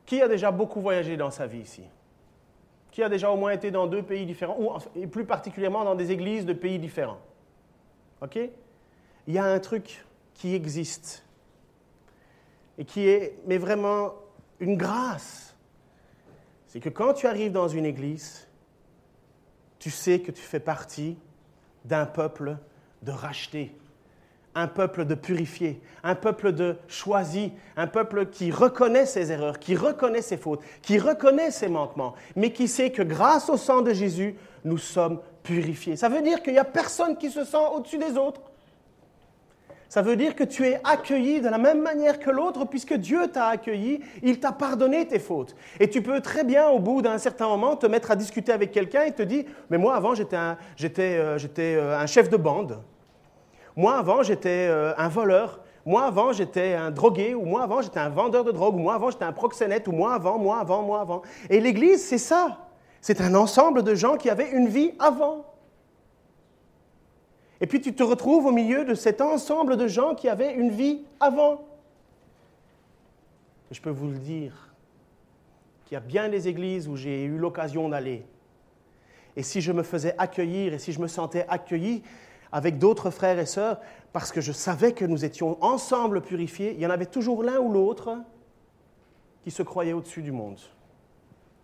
Qui 0.05 0.21
a 0.21 0.27
déjà 0.27 0.51
beaucoup 0.51 0.81
voyagé 0.81 1.17
dans 1.17 1.31
sa 1.31 1.47
vie 1.47 1.61
ici? 1.61 1.81
Qui 2.91 3.01
a 3.01 3.09
déjà 3.09 3.31
au 3.31 3.37
moins 3.37 3.53
été 3.53 3.71
dans 3.71 3.87
deux 3.87 4.03
pays 4.03 4.27
différents, 4.27 4.57
ou, 4.59 4.69
et 4.95 5.07
plus 5.07 5.25
particulièrement 5.25 5.83
dans 5.83 5.95
des 5.95 6.11
églises 6.11 6.45
de 6.45 6.53
pays 6.53 6.77
différents? 6.77 7.21
OK? 8.21 8.37
Il 9.25 9.33
y 9.33 9.39
a 9.39 9.45
un 9.45 9.59
truc 9.59 10.05
qui 10.35 10.53
existe 10.53 11.22
et 12.77 12.85
qui 12.85 13.07
est, 13.07 13.37
mais 13.45 13.57
vraiment, 13.57 14.13
une 14.59 14.77
grâce. 14.77 15.55
C'est 16.67 16.79
que 16.79 16.89
quand 16.89 17.13
tu 17.13 17.27
arrives 17.27 17.51
dans 17.51 17.67
une 17.67 17.85
église, 17.85 18.47
tu 19.79 19.91
sais 19.91 20.19
que 20.19 20.31
tu 20.31 20.41
fais 20.41 20.59
partie 20.59 21.17
d'un 21.85 22.05
peuple 22.05 22.57
de 23.03 23.11
racheté, 23.11 23.75
un 24.55 24.67
peuple 24.67 25.05
de 25.05 25.15
purifié, 25.15 25.81
un 26.03 26.15
peuple 26.15 26.51
de 26.53 26.77
choisi, 26.87 27.51
un 27.75 27.87
peuple 27.87 28.27
qui 28.27 28.51
reconnaît 28.51 29.05
ses 29.05 29.31
erreurs, 29.31 29.59
qui 29.59 29.75
reconnaît 29.75 30.21
ses 30.21 30.37
fautes, 30.37 30.61
qui 30.81 30.99
reconnaît 30.99 31.51
ses 31.51 31.67
manquements, 31.67 32.15
mais 32.35 32.53
qui 32.53 32.67
sait 32.67 32.91
que 32.91 33.01
grâce 33.01 33.49
au 33.49 33.57
sang 33.57 33.81
de 33.81 33.93
Jésus, 33.93 34.35
nous 34.63 34.77
sommes 34.77 35.19
purifiés. 35.43 35.95
Ça 35.95 36.09
veut 36.09 36.21
dire 36.21 36.41
qu'il 36.41 36.53
n'y 36.53 36.59
a 36.59 36.65
personne 36.65 37.17
qui 37.17 37.29
se 37.29 37.43
sent 37.43 37.65
au-dessus 37.73 37.97
des 37.97 38.17
autres. 38.17 38.41
Ça 39.93 40.01
veut 40.01 40.15
dire 40.15 40.35
que 40.35 40.43
tu 40.43 40.65
es 40.65 40.81
accueilli 40.83 41.39
de 41.39 41.49
la 41.49 41.59
même 41.59 41.79
manière 41.79 42.17
que 42.17 42.31
l'autre, 42.31 42.65
puisque 42.65 42.95
Dieu 42.95 43.27
t'a 43.27 43.49
accueilli, 43.49 43.99
il 44.23 44.39
t'a 44.39 44.51
pardonné 44.51 45.05
tes 45.07 45.19
fautes. 45.19 45.55
Et 45.79 45.87
tu 45.87 46.01
peux 46.01 46.19
très 46.19 46.43
bien, 46.43 46.67
au 46.69 46.79
bout 46.79 47.03
d'un 47.03 47.19
certain 47.19 47.47
moment, 47.47 47.75
te 47.75 47.85
mettre 47.85 48.09
à 48.09 48.15
discuter 48.15 48.51
avec 48.51 48.71
quelqu'un 48.71 49.03
et 49.03 49.11
te 49.11 49.21
dire, 49.21 49.43
mais 49.69 49.77
moi 49.77 49.93
avant 49.93 50.15
j'étais 50.15 50.35
un, 50.35 50.57
euh, 50.99 51.37
euh, 51.59 51.99
un 51.99 52.05
chef 52.07 52.27
de 52.31 52.37
bande. 52.37 52.79
Moi, 53.75 53.95
avant, 53.95 54.23
j'étais 54.23 54.67
euh, 54.67 54.95
un 54.97 55.09
voleur. 55.09 55.59
Moi, 55.85 56.03
avant, 56.03 56.31
j'étais 56.31 56.73
un 56.73 56.89
drogué. 56.89 57.35
Ou 57.35 57.45
moi, 57.45 57.61
avant, 57.61 57.83
j'étais 57.83 57.99
un 57.99 58.09
vendeur 58.09 58.43
de 58.43 58.51
drogue. 58.51 58.73
Ou 58.73 58.79
moi, 58.79 58.95
avant, 58.95 59.11
j'étais 59.11 59.25
un 59.25 59.31
proxénète. 59.31 59.87
Ou 59.87 59.91
moi, 59.91 60.15
avant, 60.15 60.39
moi, 60.39 60.59
avant, 60.59 60.81
moi, 60.81 61.01
avant. 61.01 61.21
Et 61.51 61.59
l'Église, 61.59 62.03
c'est 62.03 62.17
ça. 62.17 62.57
C'est 62.99 63.21
un 63.21 63.35
ensemble 63.35 63.83
de 63.83 63.93
gens 63.93 64.17
qui 64.17 64.31
avaient 64.31 64.49
une 64.49 64.69
vie 64.69 64.93
avant. 64.97 65.52
Et 67.63 67.65
puis 67.65 67.79
tu 67.79 67.95
te 67.95 68.03
retrouves 68.03 68.45
au 68.45 68.51
milieu 68.51 68.83
de 68.83 68.93
cet 68.93 69.21
ensemble 69.21 69.77
de 69.77 69.87
gens 69.87 70.15
qui 70.15 70.27
avaient 70.27 70.53
une 70.53 70.69
vie 70.69 71.05
avant. 71.21 71.65
je 73.71 73.79
peux 73.79 73.89
vous 73.89 74.09
le 74.09 74.17
dire, 74.17 74.75
qu'il 75.85 75.93
y 75.93 75.95
a 75.95 76.01
bien 76.01 76.27
des 76.27 76.49
églises 76.49 76.89
où 76.89 76.97
j'ai 76.97 77.23
eu 77.23 77.37
l'occasion 77.37 77.87
d'aller. 77.87 78.25
Et 79.37 79.43
si 79.43 79.61
je 79.61 79.71
me 79.71 79.81
faisais 79.81 80.13
accueillir 80.17 80.73
et 80.73 80.77
si 80.77 80.91
je 80.91 80.99
me 80.99 81.07
sentais 81.07 81.45
accueilli, 81.47 82.03
avec 82.51 82.79
d'autres 82.79 83.11
frères 83.11 83.39
et 83.39 83.45
sœurs, 83.45 83.79
parce 84.11 84.33
que 84.33 84.41
je 84.41 84.51
savais 84.51 84.91
que 84.91 85.05
nous 85.05 85.23
étions 85.23 85.57
ensemble 85.63 86.19
purifiés, 86.19 86.73
il 86.73 86.81
y 86.81 86.85
en 86.85 86.89
avait 86.89 87.05
toujours 87.05 87.43
l'un 87.43 87.59
ou 87.59 87.71
l'autre 87.71 88.17
qui 89.41 89.51
se 89.51 89.63
croyait 89.63 89.93
au-dessus 89.93 90.21
du 90.21 90.33
monde, 90.33 90.59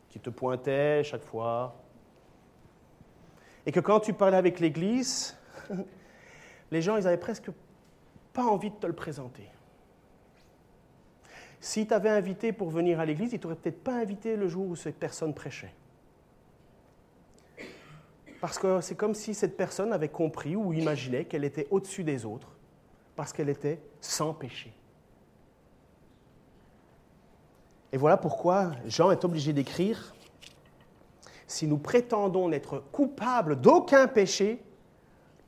qui 0.08 0.22
te 0.22 0.30
pointait 0.30 1.04
chaque 1.04 1.26
fois. 1.26 1.76
Et 3.66 3.74
que 3.74 3.82
quand 3.82 4.00
tu 4.00 4.14
parlais 4.14 4.38
avec 4.38 4.62
l'Église, 4.62 5.36
les 6.72 6.82
gens, 6.82 6.98
ils 6.98 7.04
n'avaient 7.04 7.18
presque 7.18 7.50
pas 8.34 8.44
envie 8.44 8.70
de 8.70 8.76
te 8.76 8.88
le 8.88 8.94
présenter. 8.94 9.50
Si 11.60 11.86
tu 11.86 11.94
avais 11.94 12.10
invité 12.10 12.54
pour 12.54 12.70
venir 12.70 13.00
à 13.00 13.06
l'église, 13.06 13.34
ils 13.34 13.40
t'auraient 13.40 13.56
peut-être 13.56 13.84
pas 13.84 13.96
invité 13.96 14.36
le 14.36 14.48
jour 14.48 14.68
où 14.68 14.76
cette 14.76 14.98
personne 14.98 15.34
prêchait. 15.34 15.74
Parce 18.40 18.58
que 18.58 18.80
c'est 18.80 18.96
comme 18.96 19.14
si 19.14 19.34
cette 19.34 19.58
personne 19.58 19.92
avait 19.92 20.08
compris 20.08 20.56
ou 20.56 20.72
imaginait 20.72 21.26
qu'elle 21.26 21.44
était 21.44 21.68
au-dessus 21.72 22.06
des 22.06 22.26
autres, 22.26 22.56
parce 23.16 23.34
qu'elle 23.34 23.50
était 23.50 23.82
sans 24.00 24.34
péché. 24.34 24.74
Et 27.92 27.98
voilà 27.98 28.16
pourquoi 28.16 28.72
Jean 28.86 29.12
est 29.12 29.26
obligé 29.26 29.52
d'écrire, 29.52 30.16
si 31.48 31.68
nous 31.68 31.80
prétendons 31.80 32.48
n'être 32.48 32.84
coupables 32.92 33.60
d'aucun 33.60 34.08
péché, 34.08 34.62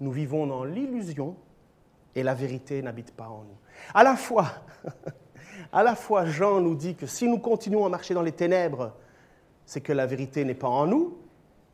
nous 0.02 0.12
vivons 0.12 0.48
dans 0.48 0.66
l'illusion 0.66 1.36
et 2.16 2.24
la 2.24 2.34
vérité 2.34 2.82
n'habite 2.82 3.12
pas 3.12 3.30
en 3.30 3.44
nous. 3.44 3.58
À 3.94 4.04
la 4.04 4.16
fois, 4.16 4.48
à 5.72 5.84
la 5.84 5.96
fois 5.96 6.26
Jean 6.26 6.60
nous 6.60 6.76
dit 6.76 6.96
que 6.96 7.06
si 7.06 7.28
nous 7.28 7.38
continuons 7.38 7.86
à 7.86 7.90
marcher 7.90 8.14
dans 8.14 8.24
les 8.24 8.32
ténèbres, 8.32 8.94
c'est 9.66 9.80
que 9.80 9.94
la 9.94 10.08
vérité 10.08 10.44
n'est 10.44 10.56
pas 10.56 10.68
en 10.68 10.88
nous, 10.88 11.18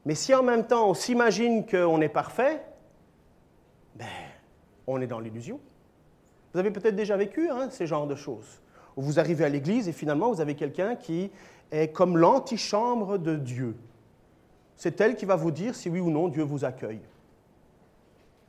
mais 0.06 0.14
si 0.14 0.36
en 0.36 0.44
même 0.44 0.68
temps 0.68 0.90
on 0.90 0.94
s'imagine 0.94 1.66
qu'on 1.66 2.02
est 2.02 2.10
parfait, 2.10 2.62
ben, 3.96 4.06
on 4.86 5.02
est 5.02 5.08
dans 5.08 5.20
l'illusion. 5.20 5.60
Vous 6.54 6.60
avez 6.60 6.72
peut-être 6.72 6.96
déjà 6.96 7.18
vécu 7.18 7.50
hein, 7.50 7.70
ces 7.72 7.88
genres 7.88 8.08
de 8.08 8.16
choses. 8.16 8.62
Vous 8.98 9.20
arrivez 9.20 9.46
à 9.46 9.50
l'église 9.50 9.88
et 9.88 9.94
finalement 9.94 10.32
vous 10.32 10.42
avez 10.42 10.56
quelqu'un 10.56 10.96
qui 10.96 11.32
est 11.72 11.94
comme 11.94 12.18
l'antichambre 12.18 13.18
de 13.18 13.36
Dieu. 13.36 13.76
C'est 14.76 15.00
elle 15.00 15.16
qui 15.16 15.26
va 15.26 15.36
vous 15.38 15.52
dire 15.52 15.76
si 15.76 15.90
oui 15.90 16.00
ou 16.00 16.10
non 16.10 16.28
Dieu 16.28 16.44
vous 16.44 16.66
accueille. 16.66 17.02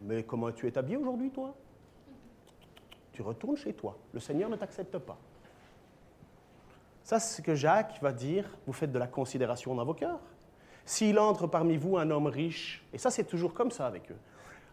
Mais 0.01 0.23
comment 0.23 0.51
tu 0.53 0.67
es 0.67 0.79
habillé 0.79 0.97
aujourd'hui, 0.97 1.31
toi? 1.31 1.55
Tu 3.13 3.23
retournes 3.23 3.57
chez 3.57 3.73
toi. 3.73 3.97
Le 4.13 4.21
Seigneur 4.21 4.49
ne 4.49 4.57
t'accepte 4.57 4.99
pas. 4.99 5.19
Ça, 7.03 7.19
c'est 7.19 7.39
ce 7.39 7.43
que 7.43 7.55
Jacques 7.55 8.01
va 8.01 8.13
dire. 8.13 8.57
Vous 8.67 8.73
faites 8.73 8.93
de 8.93 8.99
la 8.99 9.07
considération 9.07 9.75
dans 9.75 9.85
vos 9.85 9.95
cœurs. 9.95 10.21
S'il 10.85 11.19
entre 11.19 11.47
parmi 11.47 11.77
vous 11.77 11.99
un 11.99 12.11
homme 12.11 12.29
riche, 12.29 12.83
et 12.95 12.99
ça 12.99 13.11
c'est 13.11 13.25
toujours 13.25 13.53
comme 13.53 13.71
ça 13.71 13.87
avec 13.87 14.11
eux, 14.11 14.17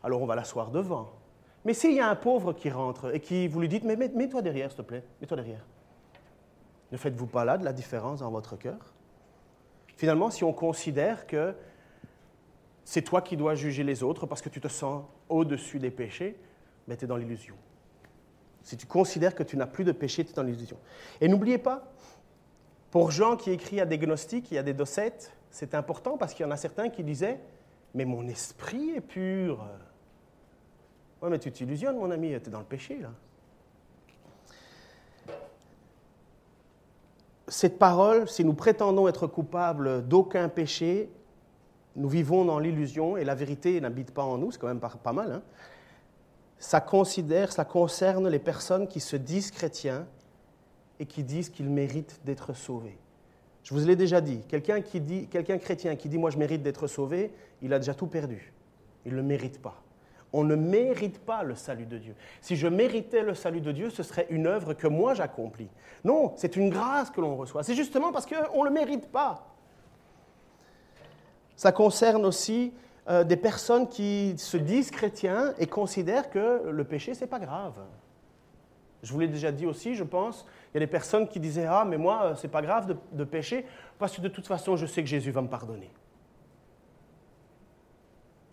alors 0.01 0.21
on 0.21 0.25
va 0.25 0.35
l'asseoir 0.35 0.71
devant. 0.71 1.11
Mais 1.65 1.73
s'il 1.73 1.93
y 1.93 1.99
a 1.99 2.07
un 2.07 2.15
pauvre 2.15 2.53
qui 2.53 2.69
rentre 2.69 3.13
et 3.13 3.19
qui 3.19 3.49
vous 3.49 3.59
lui 3.59 3.67
dites, 3.67 3.83
mais 3.83 3.97
mets-toi 3.97 4.41
derrière, 4.41 4.69
s'il 4.69 4.77
te 4.77 4.81
plaît, 4.83 5.03
mets-toi 5.19 5.35
derrière. 5.35 5.65
Ne 6.93 6.97
faites-vous 6.97 7.27
pas 7.27 7.43
là 7.43 7.57
de 7.57 7.65
la 7.65 7.73
différence 7.73 8.19
dans 8.19 8.31
votre 8.31 8.55
cœur? 8.55 8.93
Finalement, 9.97 10.29
si 10.29 10.45
on 10.45 10.53
considère 10.53 11.27
que 11.27 11.53
c'est 12.85 13.01
toi 13.01 13.21
qui 13.21 13.35
dois 13.35 13.55
juger 13.55 13.83
les 13.83 14.03
autres 14.03 14.27
parce 14.27 14.41
que 14.41 14.49
tu 14.49 14.61
te 14.61 14.67
sens 14.67 15.03
au-dessus 15.27 15.79
des 15.79 15.89
péchés, 15.89 16.37
mais 16.87 16.95
tu 16.95 17.05
es 17.05 17.07
dans 17.07 17.17
l'illusion. 17.17 17.55
Si 18.61 18.77
tu 18.77 18.85
considères 18.85 19.35
que 19.35 19.43
tu 19.43 19.57
n'as 19.57 19.65
plus 19.65 19.83
de 19.83 19.91
péché, 19.91 20.23
tu 20.23 20.31
es 20.31 20.33
dans 20.33 20.43
l'illusion. 20.43 20.77
Et 21.19 21.27
n'oubliez 21.27 21.57
pas, 21.57 21.91
pour 22.91 23.11
Jean 23.11 23.37
qui 23.37 23.51
écrit 23.51 23.81
à 23.81 23.85
des 23.85 23.97
gnostiques, 23.97 24.51
il 24.51 24.55
y 24.55 24.57
a 24.59 24.63
des 24.63 24.73
docettes, 24.73 25.35
c'est 25.49 25.73
important 25.73 26.17
parce 26.17 26.33
qu'il 26.33 26.45
y 26.45 26.47
en 26.47 26.51
a 26.51 26.57
certains 26.57 26.89
qui 26.89 27.03
disaient 27.03 27.39
Mais 27.95 28.05
mon 28.05 28.27
esprit 28.27 28.91
est 28.91 29.01
pur. 29.01 29.65
Oui, 31.21 31.29
mais 31.29 31.39
tu 31.39 31.51
t'illusionnes, 31.51 31.97
mon 31.97 32.11
ami, 32.11 32.29
tu 32.29 32.35
es 32.35 32.51
dans 32.51 32.59
le 32.59 32.65
péché, 32.65 32.99
là. 32.99 33.09
Cette 37.47 37.77
parole, 37.77 38.27
si 38.27 38.43
nous 38.43 38.53
prétendons 38.53 39.07
être 39.07 39.27
coupables 39.27 40.07
d'aucun 40.07 40.49
péché, 40.49 41.09
nous 41.95 42.09
vivons 42.09 42.45
dans 42.45 42.59
l'illusion 42.59 43.17
et 43.17 43.23
la 43.23 43.35
vérité 43.35 43.79
n'habite 43.79 44.11
pas 44.11 44.23
en 44.23 44.37
nous, 44.37 44.51
c'est 44.51 44.59
quand 44.59 44.67
même 44.67 44.79
pas, 44.79 45.13
mal. 45.13 45.31
Hein. 45.31 45.41
Ça 46.57 46.81
considère, 46.81 47.51
ça 47.51 47.65
concerne 47.65 48.27
les 48.27 48.39
personnes 48.39 48.87
qui 48.87 48.99
se 48.99 49.15
disent 49.15 49.51
chrétiens 49.51 50.07
et 50.99 51.05
qui 51.05 51.23
disent 51.23 51.49
qu'ils 51.49 51.69
méritent 51.69 52.19
d'être 52.25 52.53
sauvés. 52.53 52.97
Je 53.63 53.73
vous 53.73 53.85
l'ai 53.85 53.95
déjà 53.95 54.21
dit, 54.21 54.41
quelqu'un 54.47 54.81
qui 54.81 55.01
dit, 55.01 55.27
quelqu'un 55.27 55.57
chrétien 55.57 55.95
qui 55.95 56.09
dit 56.09 56.17
moi 56.17 56.29
je 56.29 56.37
mérite 56.37 56.61
d'être 56.61 56.87
sauvé, 56.87 57.33
il 57.61 57.73
a 57.73 57.79
déjà 57.79 57.93
tout 57.93 58.07
perdu. 58.07 58.53
Il 59.05 59.11
ne 59.11 59.17
le 59.17 59.23
mérite 59.23 59.61
pas. 59.61 59.81
On 60.33 60.43
ne 60.43 60.55
mérite 60.55 61.19
pas 61.19 61.43
le 61.43 61.55
salut 61.55 61.85
de 61.85 61.97
Dieu. 61.97 62.15
Si 62.41 62.57
je 62.57 62.67
méritais 62.67 63.23
le 63.23 63.33
salut 63.33 63.61
de 63.61 63.71
Dieu, 63.71 63.89
ce 63.89 64.03
serait 64.03 64.27
une 64.29 64.47
œuvre 64.47 64.73
que 64.73 64.87
moi 64.87 65.13
j'accomplis. 65.13 65.69
Non, 66.03 66.33
c'est 66.35 66.57
une 66.57 66.69
grâce 66.69 67.09
que 67.09 67.21
l'on 67.21 67.37
reçoit. 67.37 67.63
C'est 67.63 67.73
justement 67.73 68.11
parce 68.11 68.25
qu'on 68.25 68.63
ne 68.63 68.67
le 68.67 68.73
mérite 68.73 69.07
pas. 69.11 69.54
Ça 71.55 71.71
concerne 71.71 72.25
aussi 72.25 72.73
euh, 73.07 73.23
des 73.23 73.37
personnes 73.37 73.87
qui 73.87 74.35
se 74.37 74.57
disent 74.57 74.91
chrétiens 74.91 75.53
et 75.57 75.67
considèrent 75.67 76.29
que 76.29 76.69
le 76.69 76.83
péché, 76.83 77.13
c'est 77.13 77.27
pas 77.27 77.39
grave. 77.39 77.73
Je 79.03 79.13
vous 79.13 79.19
l'ai 79.19 79.27
déjà 79.27 79.51
dit 79.51 79.65
aussi, 79.65 79.95
je 79.95 80.03
pense. 80.03 80.45
Il 80.73 80.75
y 80.75 80.77
a 80.77 80.85
des 80.85 80.91
personnes 80.91 81.27
qui 81.27 81.39
disaient 81.39 81.67
Ah, 81.67 81.85
mais 81.85 81.97
moi, 81.97 82.23
euh, 82.23 82.35
c'est 82.35 82.47
pas 82.47 82.61
grave 82.61 82.87
de, 82.87 82.95
de 83.11 83.23
pécher 83.23 83.65
parce 83.99 84.15
que 84.15 84.21
de 84.21 84.27
toute 84.27 84.47
façon, 84.47 84.75
je 84.75 84.85
sais 84.85 85.01
que 85.03 85.09
Jésus 85.09 85.31
va 85.31 85.41
me 85.41 85.47
pardonner. 85.47 85.91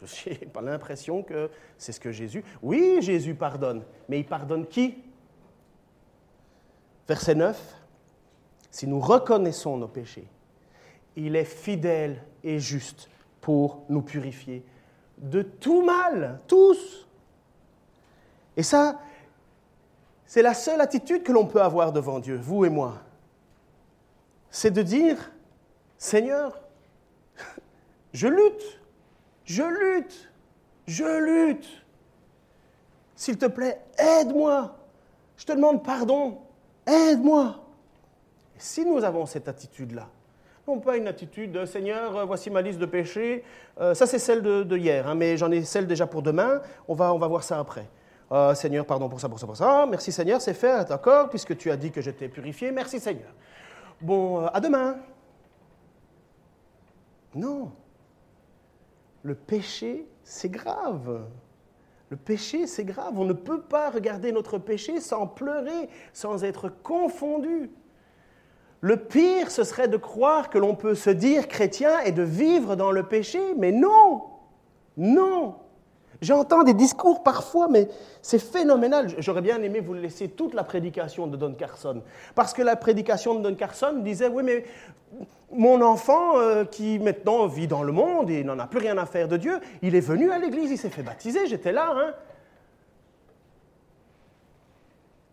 Je 0.04 0.30
n'ai 0.30 0.36
pas 0.36 0.60
l'impression 0.60 1.22
que 1.22 1.50
c'est 1.78 1.92
ce 1.92 2.00
que 2.00 2.12
Jésus. 2.12 2.44
Oui, 2.62 2.98
Jésus 3.00 3.34
pardonne, 3.34 3.82
mais 4.08 4.20
il 4.20 4.26
pardonne 4.26 4.66
qui? 4.66 5.02
Verset 7.08 7.34
9. 7.34 7.76
Si 8.70 8.86
nous 8.86 9.00
reconnaissons 9.00 9.76
nos 9.76 9.88
péchés, 9.88 10.26
il 11.16 11.36
est 11.36 11.44
fidèle 11.44 12.22
et 12.42 12.58
juste 12.58 13.08
pour 13.40 13.84
nous 13.88 14.02
purifier 14.02 14.64
de 15.22 15.42
tout 15.42 15.82
mal, 15.82 16.40
tous. 16.46 17.06
Et 18.56 18.62
ça, 18.62 19.00
c'est 20.26 20.42
la 20.42 20.54
seule 20.54 20.80
attitude 20.80 21.22
que 21.22 21.32
l'on 21.32 21.46
peut 21.46 21.62
avoir 21.62 21.92
devant 21.92 22.18
Dieu, 22.18 22.36
vous 22.36 22.64
et 22.64 22.70
moi. 22.70 22.98
C'est 24.50 24.70
de 24.70 24.82
dire, 24.82 25.32
Seigneur, 25.96 26.60
je 28.12 28.26
lutte, 28.26 28.80
je 29.44 29.62
lutte, 29.62 30.30
je 30.86 31.48
lutte. 31.48 31.84
S'il 33.14 33.38
te 33.38 33.46
plaît, 33.46 33.80
aide-moi. 33.98 34.76
Je 35.36 35.46
te 35.46 35.52
demande 35.52 35.82
pardon, 35.84 36.42
aide-moi. 36.86 37.64
Si 38.58 38.84
nous 38.84 39.02
avons 39.02 39.26
cette 39.26 39.48
attitude-là, 39.48 40.08
pas 40.80 40.96
une 40.96 41.08
attitude 41.08 41.52
de 41.52 41.64
Seigneur, 41.64 42.16
euh, 42.16 42.24
voici 42.24 42.50
ma 42.50 42.62
liste 42.62 42.78
de 42.78 42.86
péchés, 42.86 43.44
euh, 43.80 43.94
ça 43.94 44.06
c'est 44.06 44.18
celle 44.18 44.42
de, 44.42 44.76
hier, 44.76 45.06
hein, 45.06 45.14
mais 45.14 45.36
j'en 45.36 45.50
ai 45.50 45.62
celle 45.62 45.86
déjà 45.86 46.06
pour 46.06 46.22
demain, 46.22 46.60
on 46.88 46.94
va, 46.94 47.12
on 47.12 47.18
va 47.18 47.26
voir 47.26 47.42
ça 47.42 47.58
après. 47.58 47.88
Euh, 48.30 48.54
Seigneur, 48.54 48.86
pardon 48.86 49.08
pour 49.08 49.20
ça, 49.20 49.28
pour 49.28 49.38
ça, 49.38 49.46
pour 49.46 49.56
ça. 49.56 49.86
Merci 49.88 50.10
Seigneur, 50.10 50.40
c'est 50.40 50.54
fait, 50.54 50.88
d'accord, 50.88 51.28
puisque 51.28 51.56
tu 51.56 51.70
as 51.70 51.76
dit 51.76 51.90
que 51.90 52.00
j'étais 52.00 52.28
purifié. 52.28 52.72
Merci 52.72 52.98
Seigneur. 52.98 53.30
Bon, 54.00 54.46
à 54.46 54.58
demain. 54.60 54.96
Non. 57.34 57.72
Le 59.22 59.34
péché, 59.34 60.06
c'est 60.24 60.48
grave. 60.48 61.26
Le 62.08 62.16
péché, 62.16 62.66
c'est 62.66 62.84
grave. 62.84 63.18
On 63.18 63.24
ne 63.24 63.32
peut 63.32 63.60
pas 63.60 63.90
regarder 63.90 64.32
notre 64.32 64.58
péché 64.58 65.00
sans 65.00 65.26
pleurer, 65.26 65.88
sans 66.12 66.44
être 66.44 66.68
confondu. 66.68 67.70
Le 68.82 68.96
pire, 68.96 69.50
ce 69.52 69.62
serait 69.62 69.86
de 69.86 69.96
croire 69.96 70.50
que 70.50 70.58
l'on 70.58 70.74
peut 70.74 70.96
se 70.96 71.08
dire 71.08 71.46
chrétien 71.46 72.00
et 72.00 72.10
de 72.10 72.24
vivre 72.24 72.74
dans 72.74 72.90
le 72.90 73.04
péché, 73.04 73.40
mais 73.56 73.70
non, 73.70 74.24
non. 74.96 75.54
J'entends 76.20 76.64
des 76.64 76.74
discours 76.74 77.22
parfois, 77.22 77.68
mais 77.68 77.88
c'est 78.22 78.40
phénoménal. 78.40 79.06
J'aurais 79.18 79.40
bien 79.40 79.62
aimé 79.62 79.78
vous 79.78 79.94
laisser 79.94 80.28
toute 80.28 80.52
la 80.52 80.64
prédication 80.64 81.28
de 81.28 81.36
Don 81.36 81.54
Carson. 81.54 82.02
Parce 82.34 82.52
que 82.52 82.62
la 82.62 82.74
prédication 82.74 83.36
de 83.36 83.48
Don 83.48 83.54
Carson 83.54 84.00
disait, 84.00 84.26
oui, 84.26 84.42
mais 84.42 84.64
mon 85.52 85.80
enfant 85.80 86.38
euh, 86.38 86.64
qui 86.64 86.98
maintenant 86.98 87.46
vit 87.46 87.68
dans 87.68 87.84
le 87.84 87.92
monde 87.92 88.30
et 88.30 88.42
n'en 88.42 88.58
a 88.58 88.66
plus 88.66 88.80
rien 88.80 88.98
à 88.98 89.06
faire 89.06 89.28
de 89.28 89.36
Dieu, 89.36 89.60
il 89.82 89.94
est 89.94 90.00
venu 90.00 90.32
à 90.32 90.38
l'église, 90.38 90.72
il 90.72 90.78
s'est 90.78 90.90
fait 90.90 91.04
baptiser, 91.04 91.46
j'étais 91.46 91.72
là. 91.72 91.92
Hein. 91.94 92.14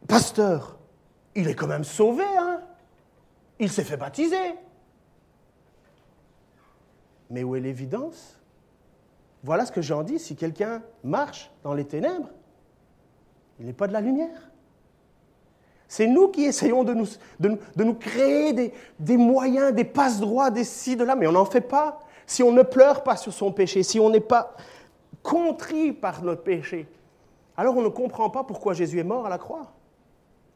Pasteur, 0.07 0.77
il 1.33 1.47
est 1.47 1.55
quand 1.55 1.67
même 1.67 1.83
sauvé, 1.83 2.25
hein. 2.37 2.61
Il 3.59 3.69
s'est 3.69 3.83
fait 3.83 3.97
baptiser. 3.97 4.55
Mais 7.29 7.43
où 7.43 7.55
est 7.55 7.59
l'évidence? 7.59 8.37
Voilà 9.43 9.65
ce 9.65 9.71
que 9.71 9.81
j'en 9.81 10.03
dis, 10.03 10.19
si 10.19 10.35
quelqu'un 10.35 10.81
marche 11.03 11.51
dans 11.63 11.73
les 11.73 11.85
ténèbres, 11.85 12.29
il 13.59 13.65
n'est 13.65 13.73
pas 13.73 13.87
de 13.87 13.93
la 13.93 14.01
lumière. 14.01 14.49
C'est 15.87 16.07
nous 16.07 16.27
qui 16.27 16.45
essayons 16.45 16.83
de 16.83 16.93
nous, 16.93 17.07
de 17.39 17.83
nous, 17.83 17.93
créer 17.95 18.53
des, 18.53 18.73
des, 18.99 19.17
moyens, 19.17 19.73
des 19.73 19.83
passe-droits, 19.83 20.51
des 20.51 20.63
ci, 20.63 20.95
de 20.95 21.03
là, 21.03 21.15
mais 21.15 21.27
on 21.27 21.31
n'en 21.31 21.45
fait 21.45 21.61
pas. 21.61 21.99
Si 22.27 22.43
on 22.43 22.51
ne 22.51 22.61
pleure 22.61 23.03
pas 23.03 23.17
sur 23.17 23.33
son 23.33 23.51
péché, 23.51 23.81
si 23.81 23.99
on 23.99 24.09
n'est 24.09 24.19
pas 24.19 24.55
contrit 25.23 25.91
par 25.91 26.21
notre 26.21 26.43
péché, 26.43 26.87
alors 27.57 27.75
on 27.75 27.81
ne 27.81 27.89
comprend 27.89 28.29
pas 28.29 28.43
pourquoi 28.43 28.73
Jésus 28.73 28.99
est 28.99 29.03
mort 29.03 29.25
à 29.25 29.29
la 29.29 29.37
croix. 29.37 29.73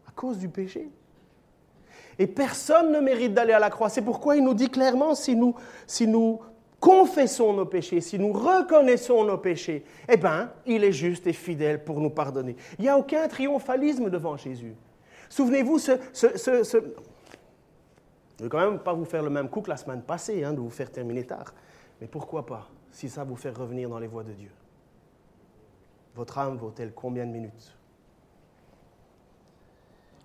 À 0.08 0.12
cause 0.12 0.38
du 0.38 0.50
péché. 0.50 0.90
Et 2.20 2.28
personne 2.28 2.92
ne 2.92 3.00
mérite 3.00 3.34
d'aller 3.34 3.54
à 3.54 3.60
la 3.60 3.70
croix. 3.70 3.90
C'est 3.90 4.02
pourquoi 4.02 4.36
il 4.36 4.44
nous 4.44 4.54
dit 4.54 4.70
clairement, 4.70 5.16
si 5.16 5.36
nous, 5.36 6.40
confessons 6.80 7.54
nos 7.54 7.66
péchés, 7.66 8.02
si 8.02 8.20
nous 8.20 8.34
reconnaissons 8.34 9.24
nos 9.24 9.38
péchés, 9.38 9.86
eh 10.10 10.18
bien, 10.18 10.52
il 10.66 10.84
est 10.84 10.92
juste 10.92 11.28
et 11.28 11.34
fidèle 11.34 11.84
pour 11.84 12.00
nous 12.00 12.10
pardonner. 12.10 12.56
Il 12.78 12.84
n'y 12.84 12.90
a 12.90 12.98
aucun 12.98 13.28
triomphalisme 13.28 14.10
devant 14.10 14.38
Jésus. 14.38 14.76
Souvenez-vous, 15.30 15.80
je 15.80 15.92
ne 15.92 16.84
vais 18.44 18.50
quand 18.50 18.60
même 18.60 18.80
pas 18.80 18.94
vous 18.94 19.06
faire 19.06 19.24
le 19.24 19.30
même 19.30 19.50
coup 19.50 19.62
que 19.62 19.70
la 19.70 19.78
semaine 19.78 20.02
passée, 20.02 20.44
hein, 20.44 20.54
de 20.54 20.60
vous 20.60 20.70
faire 20.70 20.92
terminer 20.92 21.26
tard. 21.26 21.54
Mais 22.02 22.08
pourquoi 22.08 22.46
pas, 22.46 22.70
si 22.92 23.10
ça 23.10 23.24
vous 23.24 23.36
fait 23.36 23.50
revenir 23.50 23.90
dans 23.90 24.00
les 24.00 24.08
voies 24.08 24.24
de 24.24 24.34
Dieu 24.34 24.52
Votre 26.16 26.38
âme 26.38 26.58
vaut-elle 26.58 26.92
combien 26.92 27.26
de 27.26 27.32
minutes? 27.32 27.74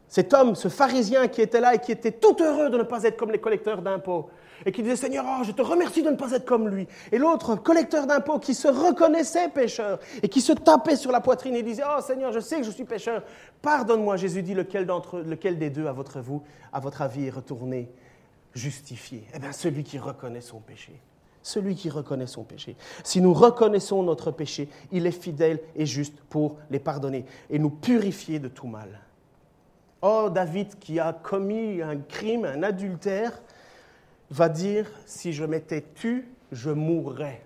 Cet 0.08 0.32
homme, 0.32 0.54
ce 0.54 0.68
pharisien 0.68 1.28
qui 1.28 1.42
était 1.42 1.60
là 1.60 1.74
et 1.74 1.78
qui 1.78 1.92
était 1.92 2.12
tout 2.12 2.36
heureux 2.40 2.70
de 2.70 2.78
ne 2.78 2.82
pas 2.82 3.02
être 3.04 3.16
comme 3.16 3.30
les 3.30 3.40
collecteurs 3.40 3.82
d'impôts, 3.82 4.30
et 4.64 4.72
qui 4.72 4.82
disait 4.82 4.96
Seigneur, 4.96 5.24
oh, 5.26 5.44
je 5.44 5.52
te 5.52 5.62
remercie 5.62 6.02
de 6.02 6.10
ne 6.10 6.16
pas 6.16 6.32
être 6.32 6.44
comme 6.44 6.68
lui. 6.68 6.86
Et 7.12 7.18
l'autre, 7.18 7.56
collecteur 7.56 8.06
d'impôts, 8.06 8.38
qui 8.38 8.54
se 8.54 8.68
reconnaissait 8.68 9.48
pécheur 9.48 9.98
et 10.22 10.28
qui 10.28 10.40
se 10.40 10.52
tapait 10.52 10.96
sur 10.96 11.12
la 11.12 11.20
poitrine 11.20 11.54
et 11.54 11.62
disait 11.62 11.84
Oh 11.86 12.00
Seigneur, 12.00 12.32
je 12.32 12.40
sais 12.40 12.56
que 12.56 12.64
je 12.64 12.70
suis 12.70 12.84
pécheur. 12.84 13.22
Pardonne-moi. 13.62 14.16
Jésus 14.16 14.42
dit 14.42 14.54
lequel, 14.54 14.86
d'entre, 14.86 15.20
lequel 15.20 15.58
des 15.58 15.70
deux, 15.70 15.86
à 15.86 15.92
votre, 15.92 16.20
vous, 16.20 16.42
à 16.72 16.80
votre 16.80 17.02
avis, 17.02 17.26
est 17.26 17.30
retourné 17.30 17.90
justifié? 18.54 19.24
Eh 19.34 19.38
bien, 19.38 19.52
celui 19.52 19.84
qui 19.84 19.98
reconnaît 19.98 20.40
son 20.40 20.58
péché. 20.58 20.92
Celui 21.42 21.76
qui 21.76 21.88
reconnaît 21.88 22.26
son 22.26 22.42
péché. 22.42 22.76
Si 23.04 23.20
nous 23.20 23.32
reconnaissons 23.32 24.02
notre 24.02 24.32
péché, 24.32 24.68
il 24.90 25.06
est 25.06 25.12
fidèle 25.12 25.60
et 25.76 25.86
juste 25.86 26.18
pour 26.28 26.56
les 26.70 26.80
pardonner 26.80 27.24
et 27.48 27.58
nous 27.58 27.70
purifier 27.70 28.38
de 28.38 28.48
tout 28.48 28.66
mal. 28.66 28.88
Oh, 30.00 30.28
David 30.32 30.78
qui 30.78 31.00
a 31.00 31.12
commis 31.12 31.82
un 31.82 31.96
crime, 31.96 32.44
un 32.44 32.62
adultère, 32.62 33.32
va 34.30 34.48
dire, 34.48 34.86
si 35.06 35.32
je 35.32 35.44
m'étais 35.44 35.84
tu, 35.94 36.28
je 36.52 36.70
mourrais. 36.70 37.42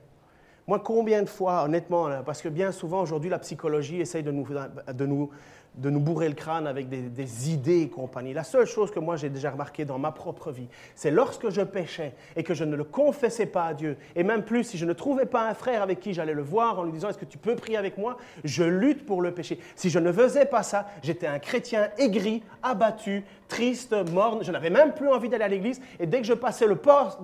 Moi, 0.67 0.79
combien 0.79 1.23
de 1.23 1.29
fois, 1.29 1.65
honnêtement, 1.65 2.09
parce 2.25 2.43
que 2.43 2.49
bien 2.49 2.71
souvent 2.71 3.03
aujourd'hui, 3.03 3.31
la 3.31 3.39
psychologie 3.39 4.01
essaye 4.01 4.23
de 4.23 4.31
nous, 4.31 4.47
de 4.93 5.07
nous 5.07 5.31
de 5.75 5.91
nous 5.91 6.01
bourrer 6.01 6.29
le 6.29 6.35
crâne 6.35 6.67
avec 6.67 6.89
des, 6.89 7.51
idées 7.51 7.83
et 7.83 7.89
compagnie. 7.89 8.35
La 8.35 8.45
seule 8.45 8.67
chose 8.67 8.91
que 8.91 8.99
moi 8.99 9.17
j'ai 9.17 9.31
déjà 9.31 9.51
remarqué 9.51 9.85
dans 9.85 9.99
ma 9.99 10.13
propre 10.13 10.53
vie, 10.53 10.69
c'est 10.95 11.11
lorsque 11.11 11.49
je 11.49 11.63
péchais 11.63 12.15
et 12.37 12.43
que 12.43 12.55
je 12.55 12.65
ne 12.65 12.77
le 12.77 12.85
confessais 12.85 13.47
pas 13.47 13.67
à 13.67 13.75
Dieu, 13.75 13.97
et 14.15 14.23
même 14.23 14.43
plus 14.43 14.65
si 14.65 14.79
je 14.79 14.85
ne 14.85 14.93
trouvais 14.93 15.27
pas 15.27 15.49
un 15.49 15.55
frère 15.55 15.83
avec 15.83 16.01
qui 16.01 16.13
j'allais 16.13 16.35
le 16.35 16.43
voir 16.43 16.79
en 16.79 16.85
lui 16.85 16.93
disant 16.93 17.09
est-ce 17.09 17.19
que 17.19 17.25
tu 17.25 17.39
peux 17.39 17.57
prier 17.57 17.77
avec 17.77 17.97
moi, 17.97 18.19
je 18.45 18.65
lutte 18.65 19.07
pour 19.07 19.23
le 19.23 19.33
péché. 19.33 19.59
Si 19.77 19.89
je 19.89 19.99
ne 19.99 20.13
faisais 20.13 20.45
pas 20.45 20.63
ça, 20.63 20.87
j'étais 21.03 21.27
un 21.27 21.39
chrétien 21.39 21.89
aigri, 21.99 22.43
abattu, 22.63 23.25
triste, 23.53 23.95
morne, 24.13 24.43
je 24.43 24.51
n'avais 24.51 24.71
même 24.71 24.95
plus 24.95 25.09
envie 25.09 25.29
d'aller 25.29 25.45
à 25.45 25.49
l'église, 25.49 25.79
et 26.01 26.07
dès 26.07 26.23
que 26.23 26.27
je 26.27 26.33
passais 26.33 26.67
le 26.67 26.77
pas, 26.77 27.19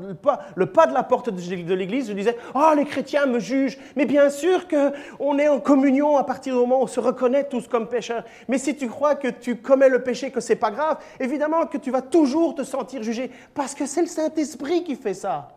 le 0.57 0.67
pas, 0.67 0.87
de 0.87 0.93
la 0.93 1.03
porte 1.03 1.31
de 1.31 1.75
l'église, 1.75 2.09
je 2.09 2.13
disais 2.13 2.37
oh 2.55 2.73
les 2.77 2.85
chrétiens 2.85 3.25
me 3.25 3.39
jugent, 3.39 3.79
mais 3.97 4.05
bien 4.05 4.29
sûr 4.29 4.69
qu'on 4.69 5.39
est 5.39 5.49
en 5.49 5.59
communion 5.59 6.19
à 6.19 6.25
partir 6.25 6.53
du 6.53 6.61
moment 6.61 6.81
où 6.81 6.83
on 6.83 6.87
se 6.87 7.01
reconnaît 7.01 7.49
tous 7.49 7.67
comme 7.67 7.89
pécheurs. 7.89 8.25
Mais 8.47 8.59
si 8.59 8.77
tu 8.77 8.89
crois 8.89 9.15
que 9.15 9.29
tu 9.29 9.57
commets 9.57 9.89
le 9.89 10.03
péché, 10.03 10.31
que 10.31 10.41
ce 10.41 10.53
n'est 10.53 10.59
pas 10.59 10.71
grave, 10.71 10.99
évidemment 11.19 11.65
que 11.65 11.79
tu 11.79 11.91
vas 11.91 12.03
toujours 12.03 12.55
te 12.55 12.63
sentir 12.63 13.03
jugé, 13.03 13.31
parce 13.55 13.75
que 13.75 13.87
c'est 13.87 14.03
le 14.03 14.07
Saint-Esprit 14.07 14.85
qui 14.85 14.97
fait 14.97 15.15
ça. 15.15 15.49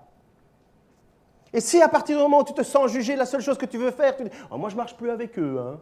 Et 1.53 1.59
si 1.59 1.81
à 1.81 1.89
partir 1.89 2.15
du 2.15 2.23
moment 2.23 2.39
où 2.39 2.45
tu 2.45 2.53
te 2.53 2.63
sens 2.63 2.89
jugé, 2.89 3.17
la 3.17 3.25
seule 3.25 3.41
chose 3.41 3.57
que 3.57 3.65
tu 3.65 3.77
veux 3.77 3.91
faire, 3.91 4.15
tu 4.15 4.23
dis 4.23 4.29
oh, 4.49 4.57
Moi, 4.57 4.69
je 4.69 4.77
marche 4.77 4.95
plus 4.95 5.09
avec 5.09 5.37
eux. 5.37 5.59
Hein. 5.59 5.79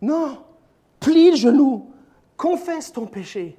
Non, 0.00 0.38
plie 0.98 1.32
le 1.32 1.36
genou, 1.36 1.92
confesse 2.36 2.92
ton 2.92 3.06
péché, 3.06 3.58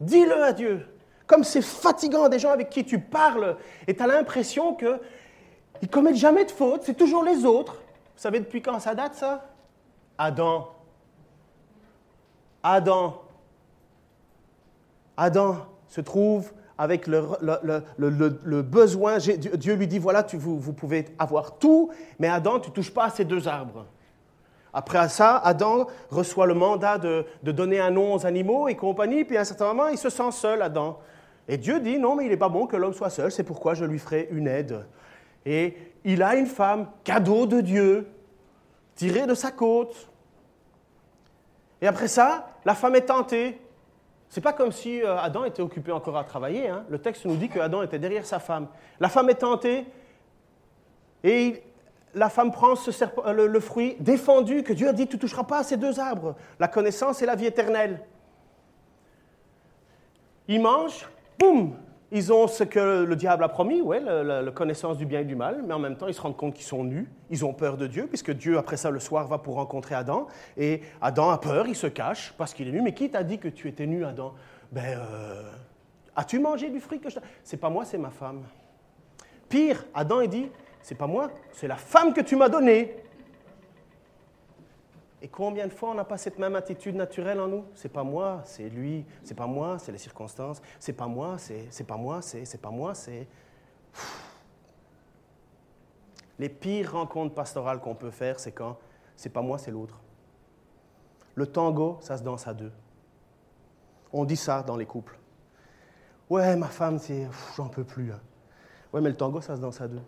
dis-le 0.00 0.42
à 0.42 0.52
Dieu. 0.52 0.86
Comme 1.26 1.44
c'est 1.44 1.62
fatigant 1.62 2.28
des 2.28 2.38
gens 2.38 2.50
avec 2.50 2.68
qui 2.68 2.84
tu 2.84 2.98
parles 2.98 3.56
et 3.86 3.94
tu 3.94 4.02
as 4.02 4.06
l'impression 4.06 4.74
qu'ils 4.74 4.98
ne 5.82 5.86
commettent 5.86 6.16
jamais 6.16 6.44
de 6.44 6.50
faute, 6.50 6.82
c'est 6.84 6.96
toujours 6.96 7.24
les 7.24 7.44
autres. 7.44 7.74
Vous 7.74 8.20
savez 8.20 8.40
depuis 8.40 8.60
quand 8.60 8.78
ça 8.78 8.94
date, 8.94 9.14
ça? 9.14 9.44
Adam. 10.18 10.68
Adam. 12.62 13.22
Adam 15.16 15.56
se 15.88 16.00
trouve 16.00 16.52
avec 16.76 17.06
le, 17.06 18.62
besoin. 18.62 19.18
Dieu 19.18 19.74
lui 19.74 19.86
dit, 19.86 19.98
voilà, 19.98 20.26
vous, 20.34 20.72
pouvez 20.72 21.06
avoir 21.18 21.58
tout, 21.58 21.90
mais 22.18 22.28
Adam, 22.28 22.58
tu 22.60 22.70
ne 22.70 22.74
touches 22.74 22.92
pas 22.92 23.04
à 23.04 23.10
ces 23.10 23.24
deux 23.24 23.46
arbres. 23.48 23.86
Après 24.74 25.08
ça, 25.08 25.38
Adam 25.38 25.86
reçoit 26.10 26.46
le 26.46 26.54
mandat 26.54 26.98
de, 26.98 27.24
donner 27.44 27.78
un 27.78 27.90
nom 27.90 28.14
aux 28.14 28.26
animaux 28.26 28.66
et 28.66 28.74
compagnie, 28.74 29.24
puis 29.24 29.36
à 29.36 29.42
un 29.42 29.44
certain 29.44 29.68
moment, 29.68 29.86
il 29.86 29.96
se 29.96 30.10
sent 30.10 30.32
seul, 30.32 30.60
Adam. 30.62 30.98
Et 31.46 31.56
Dieu 31.56 31.78
dit, 31.78 31.96
non, 31.98 32.16
mais 32.16 32.24
il 32.24 32.30
n'est 32.30 32.36
pas 32.36 32.48
bon 32.48 32.66
que 32.66 32.76
l'homme 32.76 32.92
soit 32.92 33.10
seul, 33.10 33.30
c'est 33.30 33.44
pourquoi 33.44 33.74
je 33.74 33.84
lui 33.84 34.00
ferai 34.00 34.28
une 34.32 34.48
aide. 34.48 34.84
Et 35.46 35.76
il 36.02 36.22
a 36.24 36.34
une 36.34 36.46
femme, 36.46 36.88
cadeau 37.04 37.46
de 37.46 37.60
Dieu, 37.60 38.08
tirée 38.96 39.26
de 39.26 39.34
sa 39.34 39.52
côte. 39.52 40.08
Et 41.80 41.86
après 41.86 42.08
ça, 42.08 42.48
la 42.64 42.74
femme 42.74 42.96
est 42.96 43.02
tentée. 43.02 43.60
C'est 44.28 44.40
pas 44.40 44.52
comme 44.52 44.72
si 44.72 45.02
euh, 45.02 45.16
Adam 45.18 45.44
était 45.44 45.62
occupé 45.62 45.92
encore 45.92 46.16
à 46.16 46.24
travailler. 46.24 46.68
Hein. 46.68 46.84
Le 46.88 46.98
texte 46.98 47.26
nous 47.26 47.36
dit 47.36 47.48
que 47.48 47.60
Adam 47.60 47.82
était 47.82 48.00
derrière 48.00 48.26
sa 48.26 48.40
femme. 48.40 48.66
La 48.98 49.08
femme 49.08 49.30
est 49.30 49.34
tentée 49.34 49.86
et 51.22 51.62
la 52.14 52.28
femme 52.28 52.52
prend 52.52 52.74
euh, 52.74 53.48
le, 53.48 53.60
fruit 53.60 53.96
défendu 54.00 54.62
que 54.62 54.72
Dieu 54.72 54.88
a 54.88 54.92
dit 54.92 55.06
tu 55.06 55.16
ne 55.16 55.20
toucheras 55.20 55.44
pas 55.44 55.58
à 55.58 55.62
ces 55.62 55.76
deux 55.76 56.00
arbres, 56.00 56.36
la 56.58 56.68
connaissance 56.68 57.22
et 57.22 57.26
la 57.26 57.34
vie 57.34 57.46
éternelle. 57.46 58.00
Ils 60.48 60.60
mangent, 60.60 61.08
boum, 61.38 61.74
ils 62.12 62.32
ont 62.32 62.46
ce 62.46 62.64
que 62.64 63.04
le 63.04 63.16
diable 63.16 63.44
a 63.44 63.48
promis, 63.48 63.80
ouais, 63.80 64.00
la, 64.00 64.50
connaissance 64.52 64.96
du 64.98 65.06
bien 65.06 65.20
et 65.20 65.24
du 65.24 65.34
mal, 65.34 65.64
mais 65.66 65.74
en 65.74 65.78
même 65.78 65.96
temps, 65.96 66.06
ils 66.06 66.14
se 66.14 66.20
rendent 66.20 66.36
compte 66.36 66.54
qu'ils 66.54 66.66
sont 66.66 66.84
nus, 66.84 67.08
ils 67.30 67.44
ont 67.44 67.52
peur 67.52 67.76
de 67.76 67.86
Dieu, 67.86 68.06
puisque 68.06 68.30
Dieu, 68.30 68.58
après 68.58 68.76
ça, 68.76 68.90
le 68.90 69.00
soir, 69.00 69.26
va 69.26 69.38
pour 69.38 69.54
rencontrer 69.54 69.94
Adam, 69.94 70.28
et 70.56 70.82
Adam 71.00 71.30
a 71.30 71.38
peur, 71.38 71.66
il 71.66 71.74
se 71.74 71.86
cache 71.86 72.34
parce 72.36 72.54
qu'il 72.54 72.68
est 72.68 72.72
nu. 72.72 72.82
Mais 72.82 72.94
qui 72.94 73.10
t'a 73.10 73.24
dit 73.24 73.38
que 73.38 73.48
tu 73.48 73.68
étais 73.68 73.86
nu, 73.86 74.04
Adam? 74.04 74.34
Ben, 74.70 74.98
euh, 74.98 75.50
as-tu 76.14 76.38
mangé 76.38 76.70
du 76.70 76.78
fruit 76.78 77.00
que 77.00 77.10
je 77.10 77.18
C'est 77.42 77.56
pas 77.56 77.70
moi, 77.70 77.84
c'est 77.84 77.98
ma 77.98 78.10
femme. 78.10 78.42
Pire, 79.48 79.84
Adam, 79.94 80.20
il 80.20 80.28
dit, 80.28 80.50
c'est 80.84 80.94
pas 80.94 81.06
moi, 81.06 81.30
c'est 81.52 81.66
la 81.66 81.78
femme 81.78 82.12
que 82.12 82.20
tu 82.20 82.36
m'as 82.36 82.50
donnée. 82.50 82.94
Et 85.22 85.28
combien 85.28 85.66
de 85.66 85.72
fois 85.72 85.92
on 85.92 85.94
n'a 85.94 86.04
pas 86.04 86.18
cette 86.18 86.38
même 86.38 86.54
attitude 86.56 86.94
naturelle 86.94 87.40
en 87.40 87.48
nous? 87.48 87.64
C'est 87.74 87.88
pas 87.88 88.04
moi, 88.04 88.42
c'est 88.44 88.68
lui. 88.68 89.06
C'est 89.22 89.34
pas 89.34 89.46
moi, 89.46 89.78
c'est 89.78 89.92
les 89.92 89.98
circonstances. 89.98 90.60
C'est 90.78 90.92
pas 90.92 91.06
moi, 91.06 91.38
c'est 91.38 91.86
pas 91.86 91.96
moi, 91.96 92.20
c'est 92.20 92.60
pas 92.60 92.68
moi, 92.68 92.94
c'est. 92.94 93.26
Les 96.38 96.50
pires 96.50 96.92
rencontres 96.92 97.34
pastorales 97.34 97.80
qu'on 97.80 97.94
peut 97.94 98.10
faire, 98.10 98.38
c'est 98.38 98.52
quand 98.52 98.76
c'est 99.16 99.30
pas 99.30 99.40
moi, 99.40 99.56
c'est 99.56 99.70
l'autre. 99.70 99.98
Le 101.34 101.46
tango, 101.46 101.96
ça 102.02 102.18
se 102.18 102.22
danse 102.22 102.46
à 102.46 102.52
deux. 102.52 102.72
On 104.12 104.26
dit 104.26 104.36
ça 104.36 104.62
dans 104.62 104.76
les 104.76 104.84
couples. 104.84 105.18
Ouais, 106.28 106.56
ma 106.56 106.68
femme, 106.68 106.98
c'est. 106.98 107.26
J'en 107.56 107.68
peux 107.68 107.84
plus. 107.84 108.12
Hein. 108.12 108.20
Ouais, 108.92 109.00
mais 109.00 109.08
le 109.08 109.16
tango, 109.16 109.40
ça 109.40 109.56
se 109.56 109.62
danse 109.62 109.80
à 109.80 109.88
deux. 109.88 110.02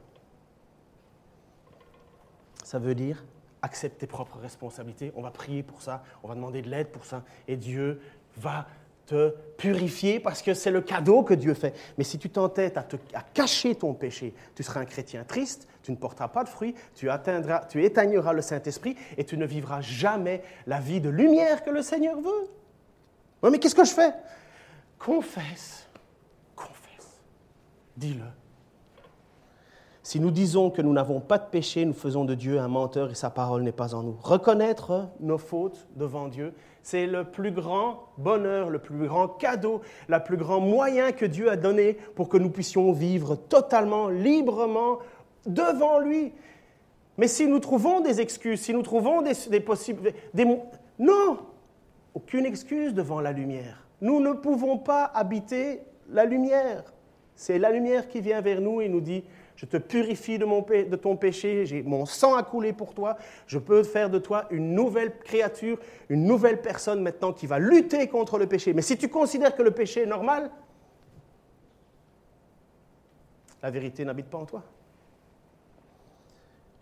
Ça 2.66 2.80
veut 2.80 2.96
dire 2.96 3.24
accepte 3.62 4.00
tes 4.00 4.08
propres 4.08 4.38
responsabilités. 4.38 5.12
On 5.14 5.22
va 5.22 5.30
prier 5.30 5.62
pour 5.62 5.82
ça, 5.82 6.02
on 6.24 6.28
va 6.28 6.34
demander 6.34 6.62
de 6.62 6.68
l'aide 6.68 6.88
pour 6.88 7.04
ça. 7.04 7.22
Et 7.46 7.56
Dieu 7.56 8.00
va 8.38 8.66
te 9.06 9.30
purifier 9.56 10.18
parce 10.18 10.42
que 10.42 10.52
c'est 10.52 10.72
le 10.72 10.80
cadeau 10.80 11.22
que 11.22 11.32
Dieu 11.32 11.54
fait. 11.54 11.76
Mais 11.96 12.02
si 12.02 12.18
tu 12.18 12.28
t'entêtes 12.28 12.76
à, 12.76 12.84
à, 13.14 13.22
cacher 13.22 13.76
ton 13.76 13.94
péché, 13.94 14.34
tu 14.56 14.64
seras 14.64 14.80
un 14.80 14.84
chrétien 14.84 15.22
triste, 15.22 15.68
tu 15.84 15.92
ne 15.92 15.96
porteras 15.96 16.26
pas 16.26 16.42
de 16.42 16.48
fruits, 16.48 16.74
tu, 16.96 17.08
atteindras, 17.08 17.66
tu 17.66 17.84
éteigneras 17.84 18.32
le 18.32 18.42
Saint-Esprit 18.42 18.96
et 19.16 19.22
tu 19.22 19.36
ne 19.36 19.46
vivras 19.46 19.80
jamais 19.80 20.42
la 20.66 20.80
vie 20.80 21.00
de 21.00 21.08
lumière 21.08 21.62
que 21.62 21.70
le 21.70 21.82
Seigneur 21.82 22.20
veut. 22.20 22.50
Oui, 23.44 23.50
mais 23.52 23.60
qu'est-ce 23.60 23.76
que 23.76 23.84
je 23.84 23.94
fais? 23.94 24.12
Confesse, 24.98 25.88
confesse, 26.56 27.22
dis-le. 27.96 28.24
Si 30.06 30.20
nous 30.20 30.30
disons 30.30 30.70
que 30.70 30.82
nous 30.82 30.92
n'avons 30.92 31.18
pas 31.18 31.36
de 31.36 31.46
péché, 31.50 31.84
nous 31.84 31.92
faisons 31.92 32.24
de 32.24 32.34
Dieu 32.34 32.60
un 32.60 32.68
menteur 32.68 33.10
et 33.10 33.16
sa 33.16 33.28
parole 33.28 33.64
n'est 33.64 33.72
pas 33.72 33.92
en 33.92 34.04
nous. 34.04 34.16
Reconnaître 34.22 35.08
nos 35.18 35.36
fautes 35.36 35.88
devant 35.96 36.28
Dieu, 36.28 36.54
c'est 36.84 37.08
le 37.08 37.24
plus 37.24 37.50
grand 37.50 38.04
bonheur, 38.16 38.70
le 38.70 38.78
plus 38.78 39.08
grand 39.08 39.26
cadeau, 39.26 39.80
le 40.06 40.22
plus 40.22 40.36
grand 40.36 40.60
moyen 40.60 41.10
que 41.10 41.26
Dieu 41.26 41.50
a 41.50 41.56
donné 41.56 41.94
pour 42.14 42.28
que 42.28 42.36
nous 42.36 42.50
puissions 42.50 42.92
vivre 42.92 43.34
totalement, 43.34 44.08
librement 44.08 45.00
devant 45.44 45.98
lui. 45.98 46.32
Mais 47.18 47.26
si 47.26 47.48
nous 47.48 47.58
trouvons 47.58 48.00
des 48.00 48.20
excuses, 48.20 48.60
si 48.60 48.72
nous 48.72 48.82
trouvons 48.82 49.22
des, 49.22 49.32
des 49.50 49.58
possibles... 49.58 50.12
non, 51.00 51.38
aucune 52.14 52.46
excuse 52.46 52.94
devant 52.94 53.20
la 53.20 53.32
lumière. 53.32 53.88
Nous 54.00 54.20
ne 54.20 54.34
pouvons 54.34 54.78
pas 54.78 55.02
habiter 55.02 55.80
la 56.08 56.24
lumière. 56.26 56.92
C'est 57.34 57.58
la 57.58 57.72
lumière 57.72 58.08
qui 58.08 58.20
vient 58.20 58.40
vers 58.40 58.60
nous 58.60 58.80
et 58.80 58.88
nous 58.88 59.00
dit, 59.00 59.24
je 59.56 59.64
te 59.64 59.78
purifie 59.78 60.38
de, 60.38 60.96
ton 60.96 61.16
péché, 61.16 61.64
j'ai 61.64 61.82
mon 61.82 62.04
sang 62.04 62.34
a 62.34 62.42
coulé 62.42 62.72
pour 62.74 62.94
toi, 62.94 63.16
je 63.46 63.58
peux 63.58 63.82
faire 63.82 64.10
de 64.10 64.18
toi 64.18 64.46
une 64.50 64.74
nouvelle 64.74 65.18
créature, 65.18 65.78
une 66.10 66.24
nouvelle 66.24 66.60
personne 66.60 67.02
maintenant 67.02 67.32
qui 67.32 67.46
va 67.46 67.58
lutter 67.58 68.06
contre 68.08 68.38
le 68.38 68.46
péché. 68.46 68.74
Mais 68.74 68.82
si 68.82 68.98
tu 68.98 69.08
considères 69.08 69.56
que 69.56 69.62
le 69.62 69.70
péché 69.70 70.02
est 70.02 70.06
normal, 70.06 70.50
la 73.62 73.70
vérité 73.70 74.04
n'habite 74.04 74.26
pas 74.26 74.38
en 74.38 74.44
toi. 74.44 74.62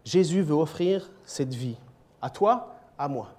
Jésus 0.05 0.43
veut 0.43 0.55
offrir 0.55 1.11
cette 1.25 1.55
vie 1.55 1.79
à 2.21 2.29
toi, 2.29 2.75
à 2.99 3.09
moi. 3.09 3.35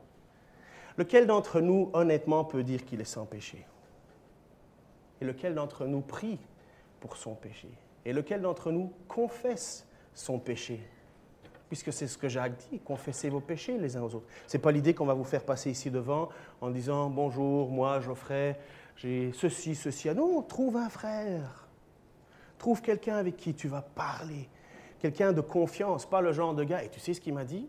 Lequel 0.97 1.27
d'entre 1.27 1.59
nous, 1.59 1.89
honnêtement, 1.93 2.45
peut 2.45 2.63
dire 2.63 2.86
qu'il 2.86 3.01
est 3.01 3.05
sans 3.05 3.25
péché? 3.25 3.65
Et 5.19 5.25
lequel 5.25 5.53
d'entre 5.53 5.86
nous 5.86 6.01
prie 6.01 6.39
pour 7.01 7.17
son 7.17 7.36
péché? 7.36 7.69
Et 8.06 8.14
lequel 8.14 8.41
d'entre 8.41 8.72
nous 8.72 8.93
confesse 9.08 9.88
son 10.14 10.39
péché 10.39 10.80
Puisque 11.68 11.91
c'est 11.91 12.08
ce 12.08 12.18
que 12.18 12.30
Jacques 12.30 12.58
dit, 12.70 12.80
confessez 12.80 13.30
vos 13.30 13.39
péchés 13.39 13.78
les 13.78 13.97
uns 13.97 14.03
aux 14.03 14.16
autres. 14.16 14.28
Ce 14.47 14.56
n'est 14.56 14.62
pas 14.62 14.72
l'idée 14.72 14.93
qu'on 14.93 15.06
va 15.06 15.16
vous 15.16 15.24
faire 15.24 15.43
passer 15.43 15.72
ici 15.72 15.89
devant 15.89 16.30
en 16.62 16.70
disant 16.70 17.10
Bonjour, 17.10 17.70
moi 17.70 17.99
Geoffrey, 17.99 18.60
j'ai 18.95 19.32
ceci, 19.34 19.74
ceci. 19.74 20.10
Non, 20.10 20.41
trouve 20.43 20.78
un 20.78 20.89
frère. 20.89 21.68
Trouve 22.60 22.82
quelqu'un 22.82 23.18
avec 23.18 23.36
qui 23.36 23.53
tu 23.53 23.68
vas 23.68 23.82
parler. 23.82 24.47
Quelqu'un 24.99 25.34
de 25.34 25.41
confiance, 25.41 26.06
pas 26.06 26.22
le 26.22 26.32
genre 26.34 26.53
de 26.53 26.64
gars. 26.64 26.84
Et 26.84 26.89
tu 26.89 26.99
sais 26.99 27.14
ce 27.14 27.22
qu'il 27.22 27.34
m'a 27.34 27.45
dit? 27.45 27.68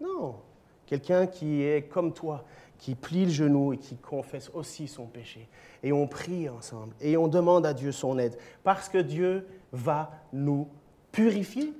Non. 0.00 0.36
Quelqu'un 0.84 1.26
qui 1.26 1.62
est 1.62 1.88
comme 1.88 2.12
toi, 2.12 2.44
qui 2.78 2.94
plie 2.94 3.24
le 3.24 3.30
genou 3.30 3.72
et 3.72 3.76
qui 3.76 3.96
confesse 3.96 4.50
aussi 4.54 4.88
son 4.88 5.06
péché. 5.06 5.48
Et 5.82 5.92
on 5.92 6.06
prie 6.06 6.48
ensemble 6.48 6.94
et 7.00 7.16
on 7.16 7.28
demande 7.28 7.66
à 7.66 7.74
Dieu 7.74 7.92
son 7.92 8.18
aide 8.18 8.36
parce 8.62 8.88
que 8.88 8.98
Dieu 8.98 9.46
va 9.72 10.10
nous 10.32 10.68
purifier. 11.12 11.72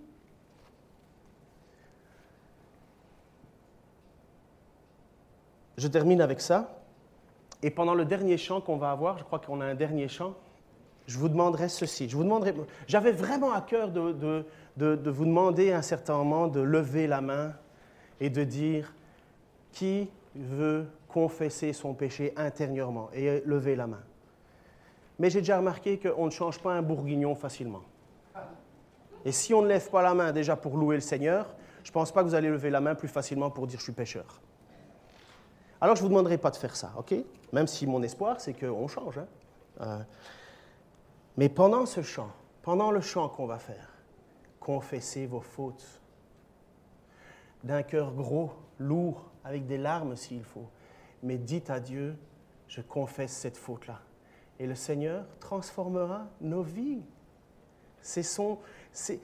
Je 5.77 5.87
termine 5.87 6.21
avec 6.21 6.41
ça. 6.41 6.75
Et 7.63 7.71
pendant 7.71 7.95
le 7.95 8.05
dernier 8.05 8.37
chant 8.37 8.61
qu'on 8.61 8.77
va 8.77 8.91
avoir, 8.91 9.19
je 9.19 9.25
crois 9.25 9.39
qu'on 9.39 9.61
a 9.61 9.65
un 9.65 9.75
dernier 9.75 10.09
chant, 10.09 10.35
je 11.07 11.19
vous 11.19 11.29
demanderai 11.29 11.69
ceci. 11.69 12.09
Je 12.09 12.17
vous 12.17 12.23
demanderai, 12.25 12.55
j'avais 12.87 13.13
vraiment 13.13 13.53
à 13.53 13.61
cœur 13.61 13.91
de, 13.91 14.13
de, 14.77 14.97
de 14.97 15.11
vous 15.11 15.25
demander 15.25 15.73
à 15.73 15.79
un 15.79 15.83
certain 15.83 16.17
moment 16.17 16.49
de 16.49 16.61
lever 16.61 17.07
la 17.07 17.21
main 17.21 17.55
et 18.21 18.31
de 18.31 18.45
dire 18.45 18.93
qui 19.73 20.09
veut 20.39 20.87
confesser 21.09 21.73
son 21.73 21.95
péché 21.95 22.33
intérieurement 22.37 23.11
et 23.13 23.43
lever 23.45 23.77
la 23.77 23.87
main. 23.87 24.03
Mais 25.19 25.31
j'ai 25.31 25.41
déjà 25.41 25.59
remarqué 25.59 25.99
qu'on 25.99 26.27
ne 26.27 26.31
change 26.31 26.61
pas 26.61 26.73
un 26.73 26.83
bourguignon 26.83 27.35
facilement. 27.35 27.83
Et 29.25 29.33
si 29.33 29.53
on 29.53 29.63
ne 29.63 29.67
lève 29.67 29.91
pas 29.91 30.03
la 30.03 30.15
main 30.15 30.33
déjà 30.33 30.57
pour 30.57 30.77
louer 30.77 30.95
le 30.95 31.01
Seigneur, 31.01 31.55
je 31.83 31.91
ne 31.91 31.93
pense 31.93 32.13
pas 32.13 32.23
que 32.23 32.29
vous 32.29 32.35
allez 32.35 32.49
lever 32.49 32.71
la 32.71 32.81
main 32.81 32.95
plus 32.95 33.09
facilement 33.09 33.51
pour 33.51 33.67
dire 33.67 33.79
je 33.79 33.85
suis 33.85 33.93
pécheur. 33.93 34.41
Alors 35.81 35.97
je 35.97 36.03
ne 36.03 36.09
vous 36.09 36.15
demanderai 36.15 36.39
pas 36.39 36.51
de 36.51 36.57
faire 36.57 36.77
ça, 36.77 36.93
ok? 36.97 37.15
Même 37.53 37.67
si 37.67 37.87
mon 37.87 38.03
espoir, 38.03 38.41
c'est 38.41 38.53
qu'on 38.53 38.89
change. 38.89 39.19
Hein. 39.19 39.27
Euh, 39.81 39.99
mais 41.37 41.49
pendant 41.49 41.87
ce 41.87 42.03
chant, 42.03 42.31
pendant 42.63 42.91
le 42.91 43.01
chant 43.01 43.29
qu'on 43.29 43.47
va 43.47 43.59
faire, 43.59 43.89
confessez 44.61 45.27
vos 45.27 45.41
fautes 45.41 46.01
d'un 47.65 47.83
cœur 47.83 48.13
gros, 48.13 48.53
lourd, 48.79 49.25
avec 49.49 49.67
des 49.67 49.79
larmes 49.79 50.15
s'il 50.15 50.45
faut. 50.45 50.69
Mais 51.23 51.39
dites 51.39 51.71
à 51.71 51.81
Dieu, 51.81 52.17
je 52.69 52.83
confesse 52.83 53.33
cette 53.33 53.57
faute-là. 53.57 54.01
Et 54.61 54.67
le 54.67 54.75
Seigneur 54.75 55.25
transformera 55.41 56.27
nos 56.43 56.63
vies. 56.63 57.01
C'est, 58.03 58.23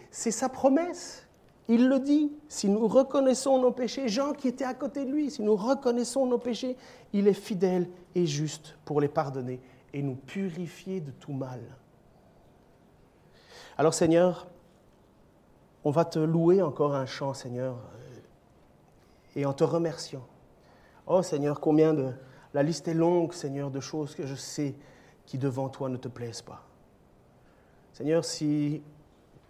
sa 0.08 0.48
promesse. 0.48 1.28
Il 1.68 1.88
le 1.88 2.00
dit. 2.00 2.32
Si 2.48 2.70
nous 2.70 2.88
reconnaissons 2.88 3.60
nos 3.60 3.70
péchés, 3.70 4.08
Jean 4.08 4.32
qui 4.32 4.48
était 4.48 4.64
à 4.64 4.72
côté 4.72 5.04
de 5.04 5.10
lui, 5.10 5.30
si 5.30 5.42
nous 5.42 5.56
reconnaissons 5.56 6.26
nos 6.26 6.38
péchés, 6.38 6.76
il 7.12 7.28
est 7.28 7.34
fidèle 7.34 7.88
et 8.14 8.24
juste 8.24 8.78
pour 8.86 9.02
les 9.02 9.08
pardonner 9.08 9.60
et 9.92 10.02
nous 10.02 10.16
purifier 10.16 11.00
de 11.00 11.10
tout 11.10 11.34
mal. 11.34 11.60
Alors 13.76 13.92
Seigneur, 13.92 14.46
on 15.84 15.90
va 15.90 16.06
te 16.06 16.18
louer 16.18 16.62
encore 16.62 16.94
un 16.94 17.06
chant, 17.06 17.34
Seigneur, 17.34 17.76
et 19.36 19.46
en 19.46 19.52
te 19.52 19.64
remerciant. 19.64 20.26
Oh 21.06 21.22
Seigneur, 21.22 21.60
combien 21.60 21.94
de... 21.94 22.12
La 22.52 22.62
liste 22.62 22.86
est 22.86 22.94
longue, 22.94 23.32
Seigneur, 23.32 23.70
de 23.70 23.80
choses 23.80 24.14
que 24.14 24.26
je 24.26 24.34
sais 24.36 24.74
qui 25.26 25.38
devant 25.38 25.68
toi 25.68 25.88
ne 25.88 25.96
te 25.96 26.08
plaisent 26.08 26.42
pas. 26.42 26.62
Seigneur, 27.92 28.24
si 28.24 28.82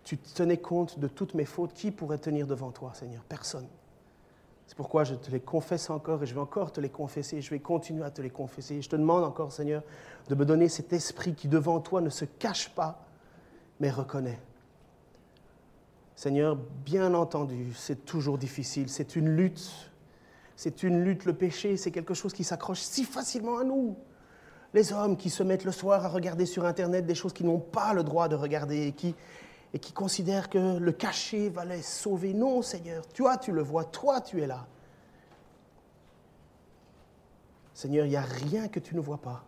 tu 0.05 0.18
tenais 0.18 0.59
compte 0.59 0.99
de 0.99 1.09
toutes 1.09 1.35
mes 1.35 1.45
fautes, 1.45 1.72
qui 1.74 1.91
pourrait 1.91 2.18
tenir 2.18 2.47
devant 2.47 2.70
toi, 2.70 2.93
Seigneur? 2.95 3.22
Personne. 3.24 3.66
C'est 4.66 4.76
pourquoi 4.76 5.05
je 5.05 5.14
te 5.14 5.30
les 5.30 5.41
confesse 5.41 5.91
encore 5.91 6.22
et 6.22 6.26
je 6.26 6.35
vais 6.35 6.41
encore 6.41 6.72
te 6.72 6.80
les 6.80 6.89
confesser, 6.89 7.43
je 7.43 7.51
vais 7.51 7.59
continuer 7.59 8.05
à 8.05 8.11
te 8.11 8.22
les 8.22 8.30
confesser. 8.30 8.80
Je 8.80 8.89
te 8.89 8.97
demande 8.97 9.24
encore, 9.24 9.53
Seigneur, 9.53 9.82
de 10.28 10.35
me 10.35 10.47
donner 10.47 10.68
cet 10.68 10.93
esprit 10.93 11.35
qui 11.35 11.49
devant 11.49 11.80
toi 11.80 12.01
ne 12.01 12.09
se 12.09 12.24
cache 12.24 12.70
pas, 12.70 13.07
mais 13.80 13.91
reconnaît. 13.91 14.41
Seigneur, 16.16 16.56
bien 16.56 17.12
entendu, 17.14 17.72
c'est 17.74 18.04
toujours 18.04 18.38
difficile, 18.38 18.88
c'est 18.88 19.16
une 19.16 19.28
lutte. 19.28 19.90
C'est 20.56 20.84
une 20.84 21.02
lutte, 21.02 21.24
le 21.24 21.32
péché, 21.32 21.76
c'est 21.76 21.90
quelque 21.90 22.14
chose 22.14 22.32
qui 22.32 22.44
s'accroche 22.44 22.80
si 22.80 23.04
facilement 23.04 23.58
à 23.58 23.64
nous. 23.64 23.96
Les 24.72 24.92
hommes 24.92 25.16
qui 25.16 25.30
se 25.30 25.42
mettent 25.42 25.64
le 25.64 25.72
soir 25.72 26.04
à 26.04 26.08
regarder 26.08 26.46
sur 26.46 26.64
Internet 26.64 27.06
des 27.06 27.14
choses 27.14 27.32
qu'ils 27.32 27.46
n'ont 27.46 27.58
pas 27.58 27.92
le 27.92 28.04
droit 28.04 28.28
de 28.28 28.36
regarder 28.36 28.86
et 28.86 28.92
qui, 28.92 29.14
et 29.72 29.78
qui 29.78 29.92
considèrent 29.92 30.48
que 30.48 30.78
le 30.78 30.92
cacher 30.92 31.48
va 31.48 31.64
les 31.64 31.82
sauver. 31.82 32.34
Non, 32.34 32.62
Seigneur, 32.62 33.06
toi 33.08 33.36
tu 33.36 33.50
le 33.50 33.62
vois, 33.62 33.84
toi 33.84 34.20
tu 34.20 34.40
es 34.40 34.46
là. 34.46 34.66
Seigneur, 37.72 38.06
il 38.06 38.10
n'y 38.10 38.16
a 38.16 38.22
rien 38.22 38.68
que 38.68 38.78
tu 38.78 38.94
ne 38.94 39.00
vois 39.00 39.18
pas. 39.18 39.44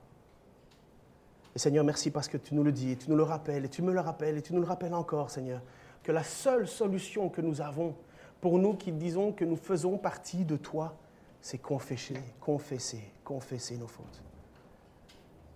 Et 1.54 1.58
Seigneur, 1.58 1.84
merci 1.84 2.10
parce 2.10 2.26
que 2.26 2.36
tu 2.36 2.54
nous 2.54 2.64
le 2.64 2.72
dis, 2.72 2.90
et 2.90 2.96
tu 2.96 3.08
nous 3.08 3.16
le 3.16 3.22
rappelles, 3.22 3.64
et 3.64 3.68
tu 3.68 3.82
me 3.82 3.92
le 3.92 4.00
rappelles, 4.00 4.36
et 4.36 4.42
tu 4.42 4.52
nous 4.52 4.60
le 4.60 4.66
rappelles 4.66 4.94
encore, 4.94 5.30
Seigneur, 5.30 5.62
que 6.06 6.12
la 6.12 6.22
seule 6.22 6.68
solution 6.68 7.28
que 7.28 7.40
nous 7.40 7.60
avons 7.60 7.92
pour 8.40 8.60
nous 8.60 8.74
qui 8.74 8.92
disons 8.92 9.32
que 9.32 9.44
nous 9.44 9.56
faisons 9.56 9.98
partie 9.98 10.44
de 10.44 10.56
toi, 10.56 10.94
c'est 11.40 11.58
confesser, 11.58 12.20
confesser, 12.38 13.02
confesser 13.24 13.76
nos 13.76 13.88
fautes. 13.88 14.22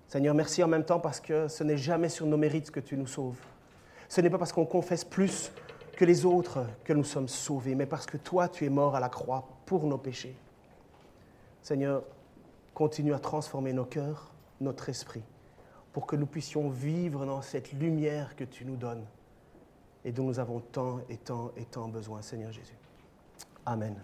Seigneur, 0.08 0.34
merci 0.34 0.60
en 0.64 0.66
même 0.66 0.84
temps 0.84 0.98
parce 0.98 1.20
que 1.20 1.46
ce 1.46 1.62
n'est 1.62 1.76
jamais 1.76 2.08
sur 2.08 2.26
nos 2.26 2.36
mérites 2.36 2.72
que 2.72 2.80
tu 2.80 2.96
nous 2.96 3.06
sauves. 3.06 3.38
Ce 4.08 4.20
n'est 4.20 4.28
pas 4.28 4.38
parce 4.38 4.50
qu'on 4.50 4.66
confesse 4.66 5.04
plus 5.04 5.52
que 5.92 6.04
les 6.04 6.24
autres 6.24 6.66
que 6.82 6.92
nous 6.92 7.04
sommes 7.04 7.28
sauvés, 7.28 7.76
mais 7.76 7.86
parce 7.86 8.06
que 8.06 8.16
toi, 8.16 8.48
tu 8.48 8.64
es 8.64 8.70
mort 8.70 8.96
à 8.96 9.00
la 9.00 9.08
croix 9.08 9.46
pour 9.66 9.86
nos 9.86 9.98
péchés. 9.98 10.34
Seigneur, 11.62 12.02
continue 12.74 13.14
à 13.14 13.20
transformer 13.20 13.72
nos 13.72 13.84
cœurs, 13.84 14.32
notre 14.60 14.88
esprit, 14.88 15.22
pour 15.92 16.08
que 16.08 16.16
nous 16.16 16.26
puissions 16.26 16.70
vivre 16.70 17.24
dans 17.24 17.40
cette 17.40 17.72
lumière 17.72 18.34
que 18.34 18.42
tu 18.42 18.64
nous 18.64 18.74
donnes 18.74 19.06
et 20.04 20.12
dont 20.12 20.24
nous 20.24 20.38
avons 20.38 20.60
tant 20.60 21.00
et 21.08 21.16
tant 21.16 21.52
et 21.56 21.64
tant 21.64 21.88
besoin, 21.88 22.22
Seigneur 22.22 22.52
Jésus. 22.52 22.76
Amen. 23.66 23.94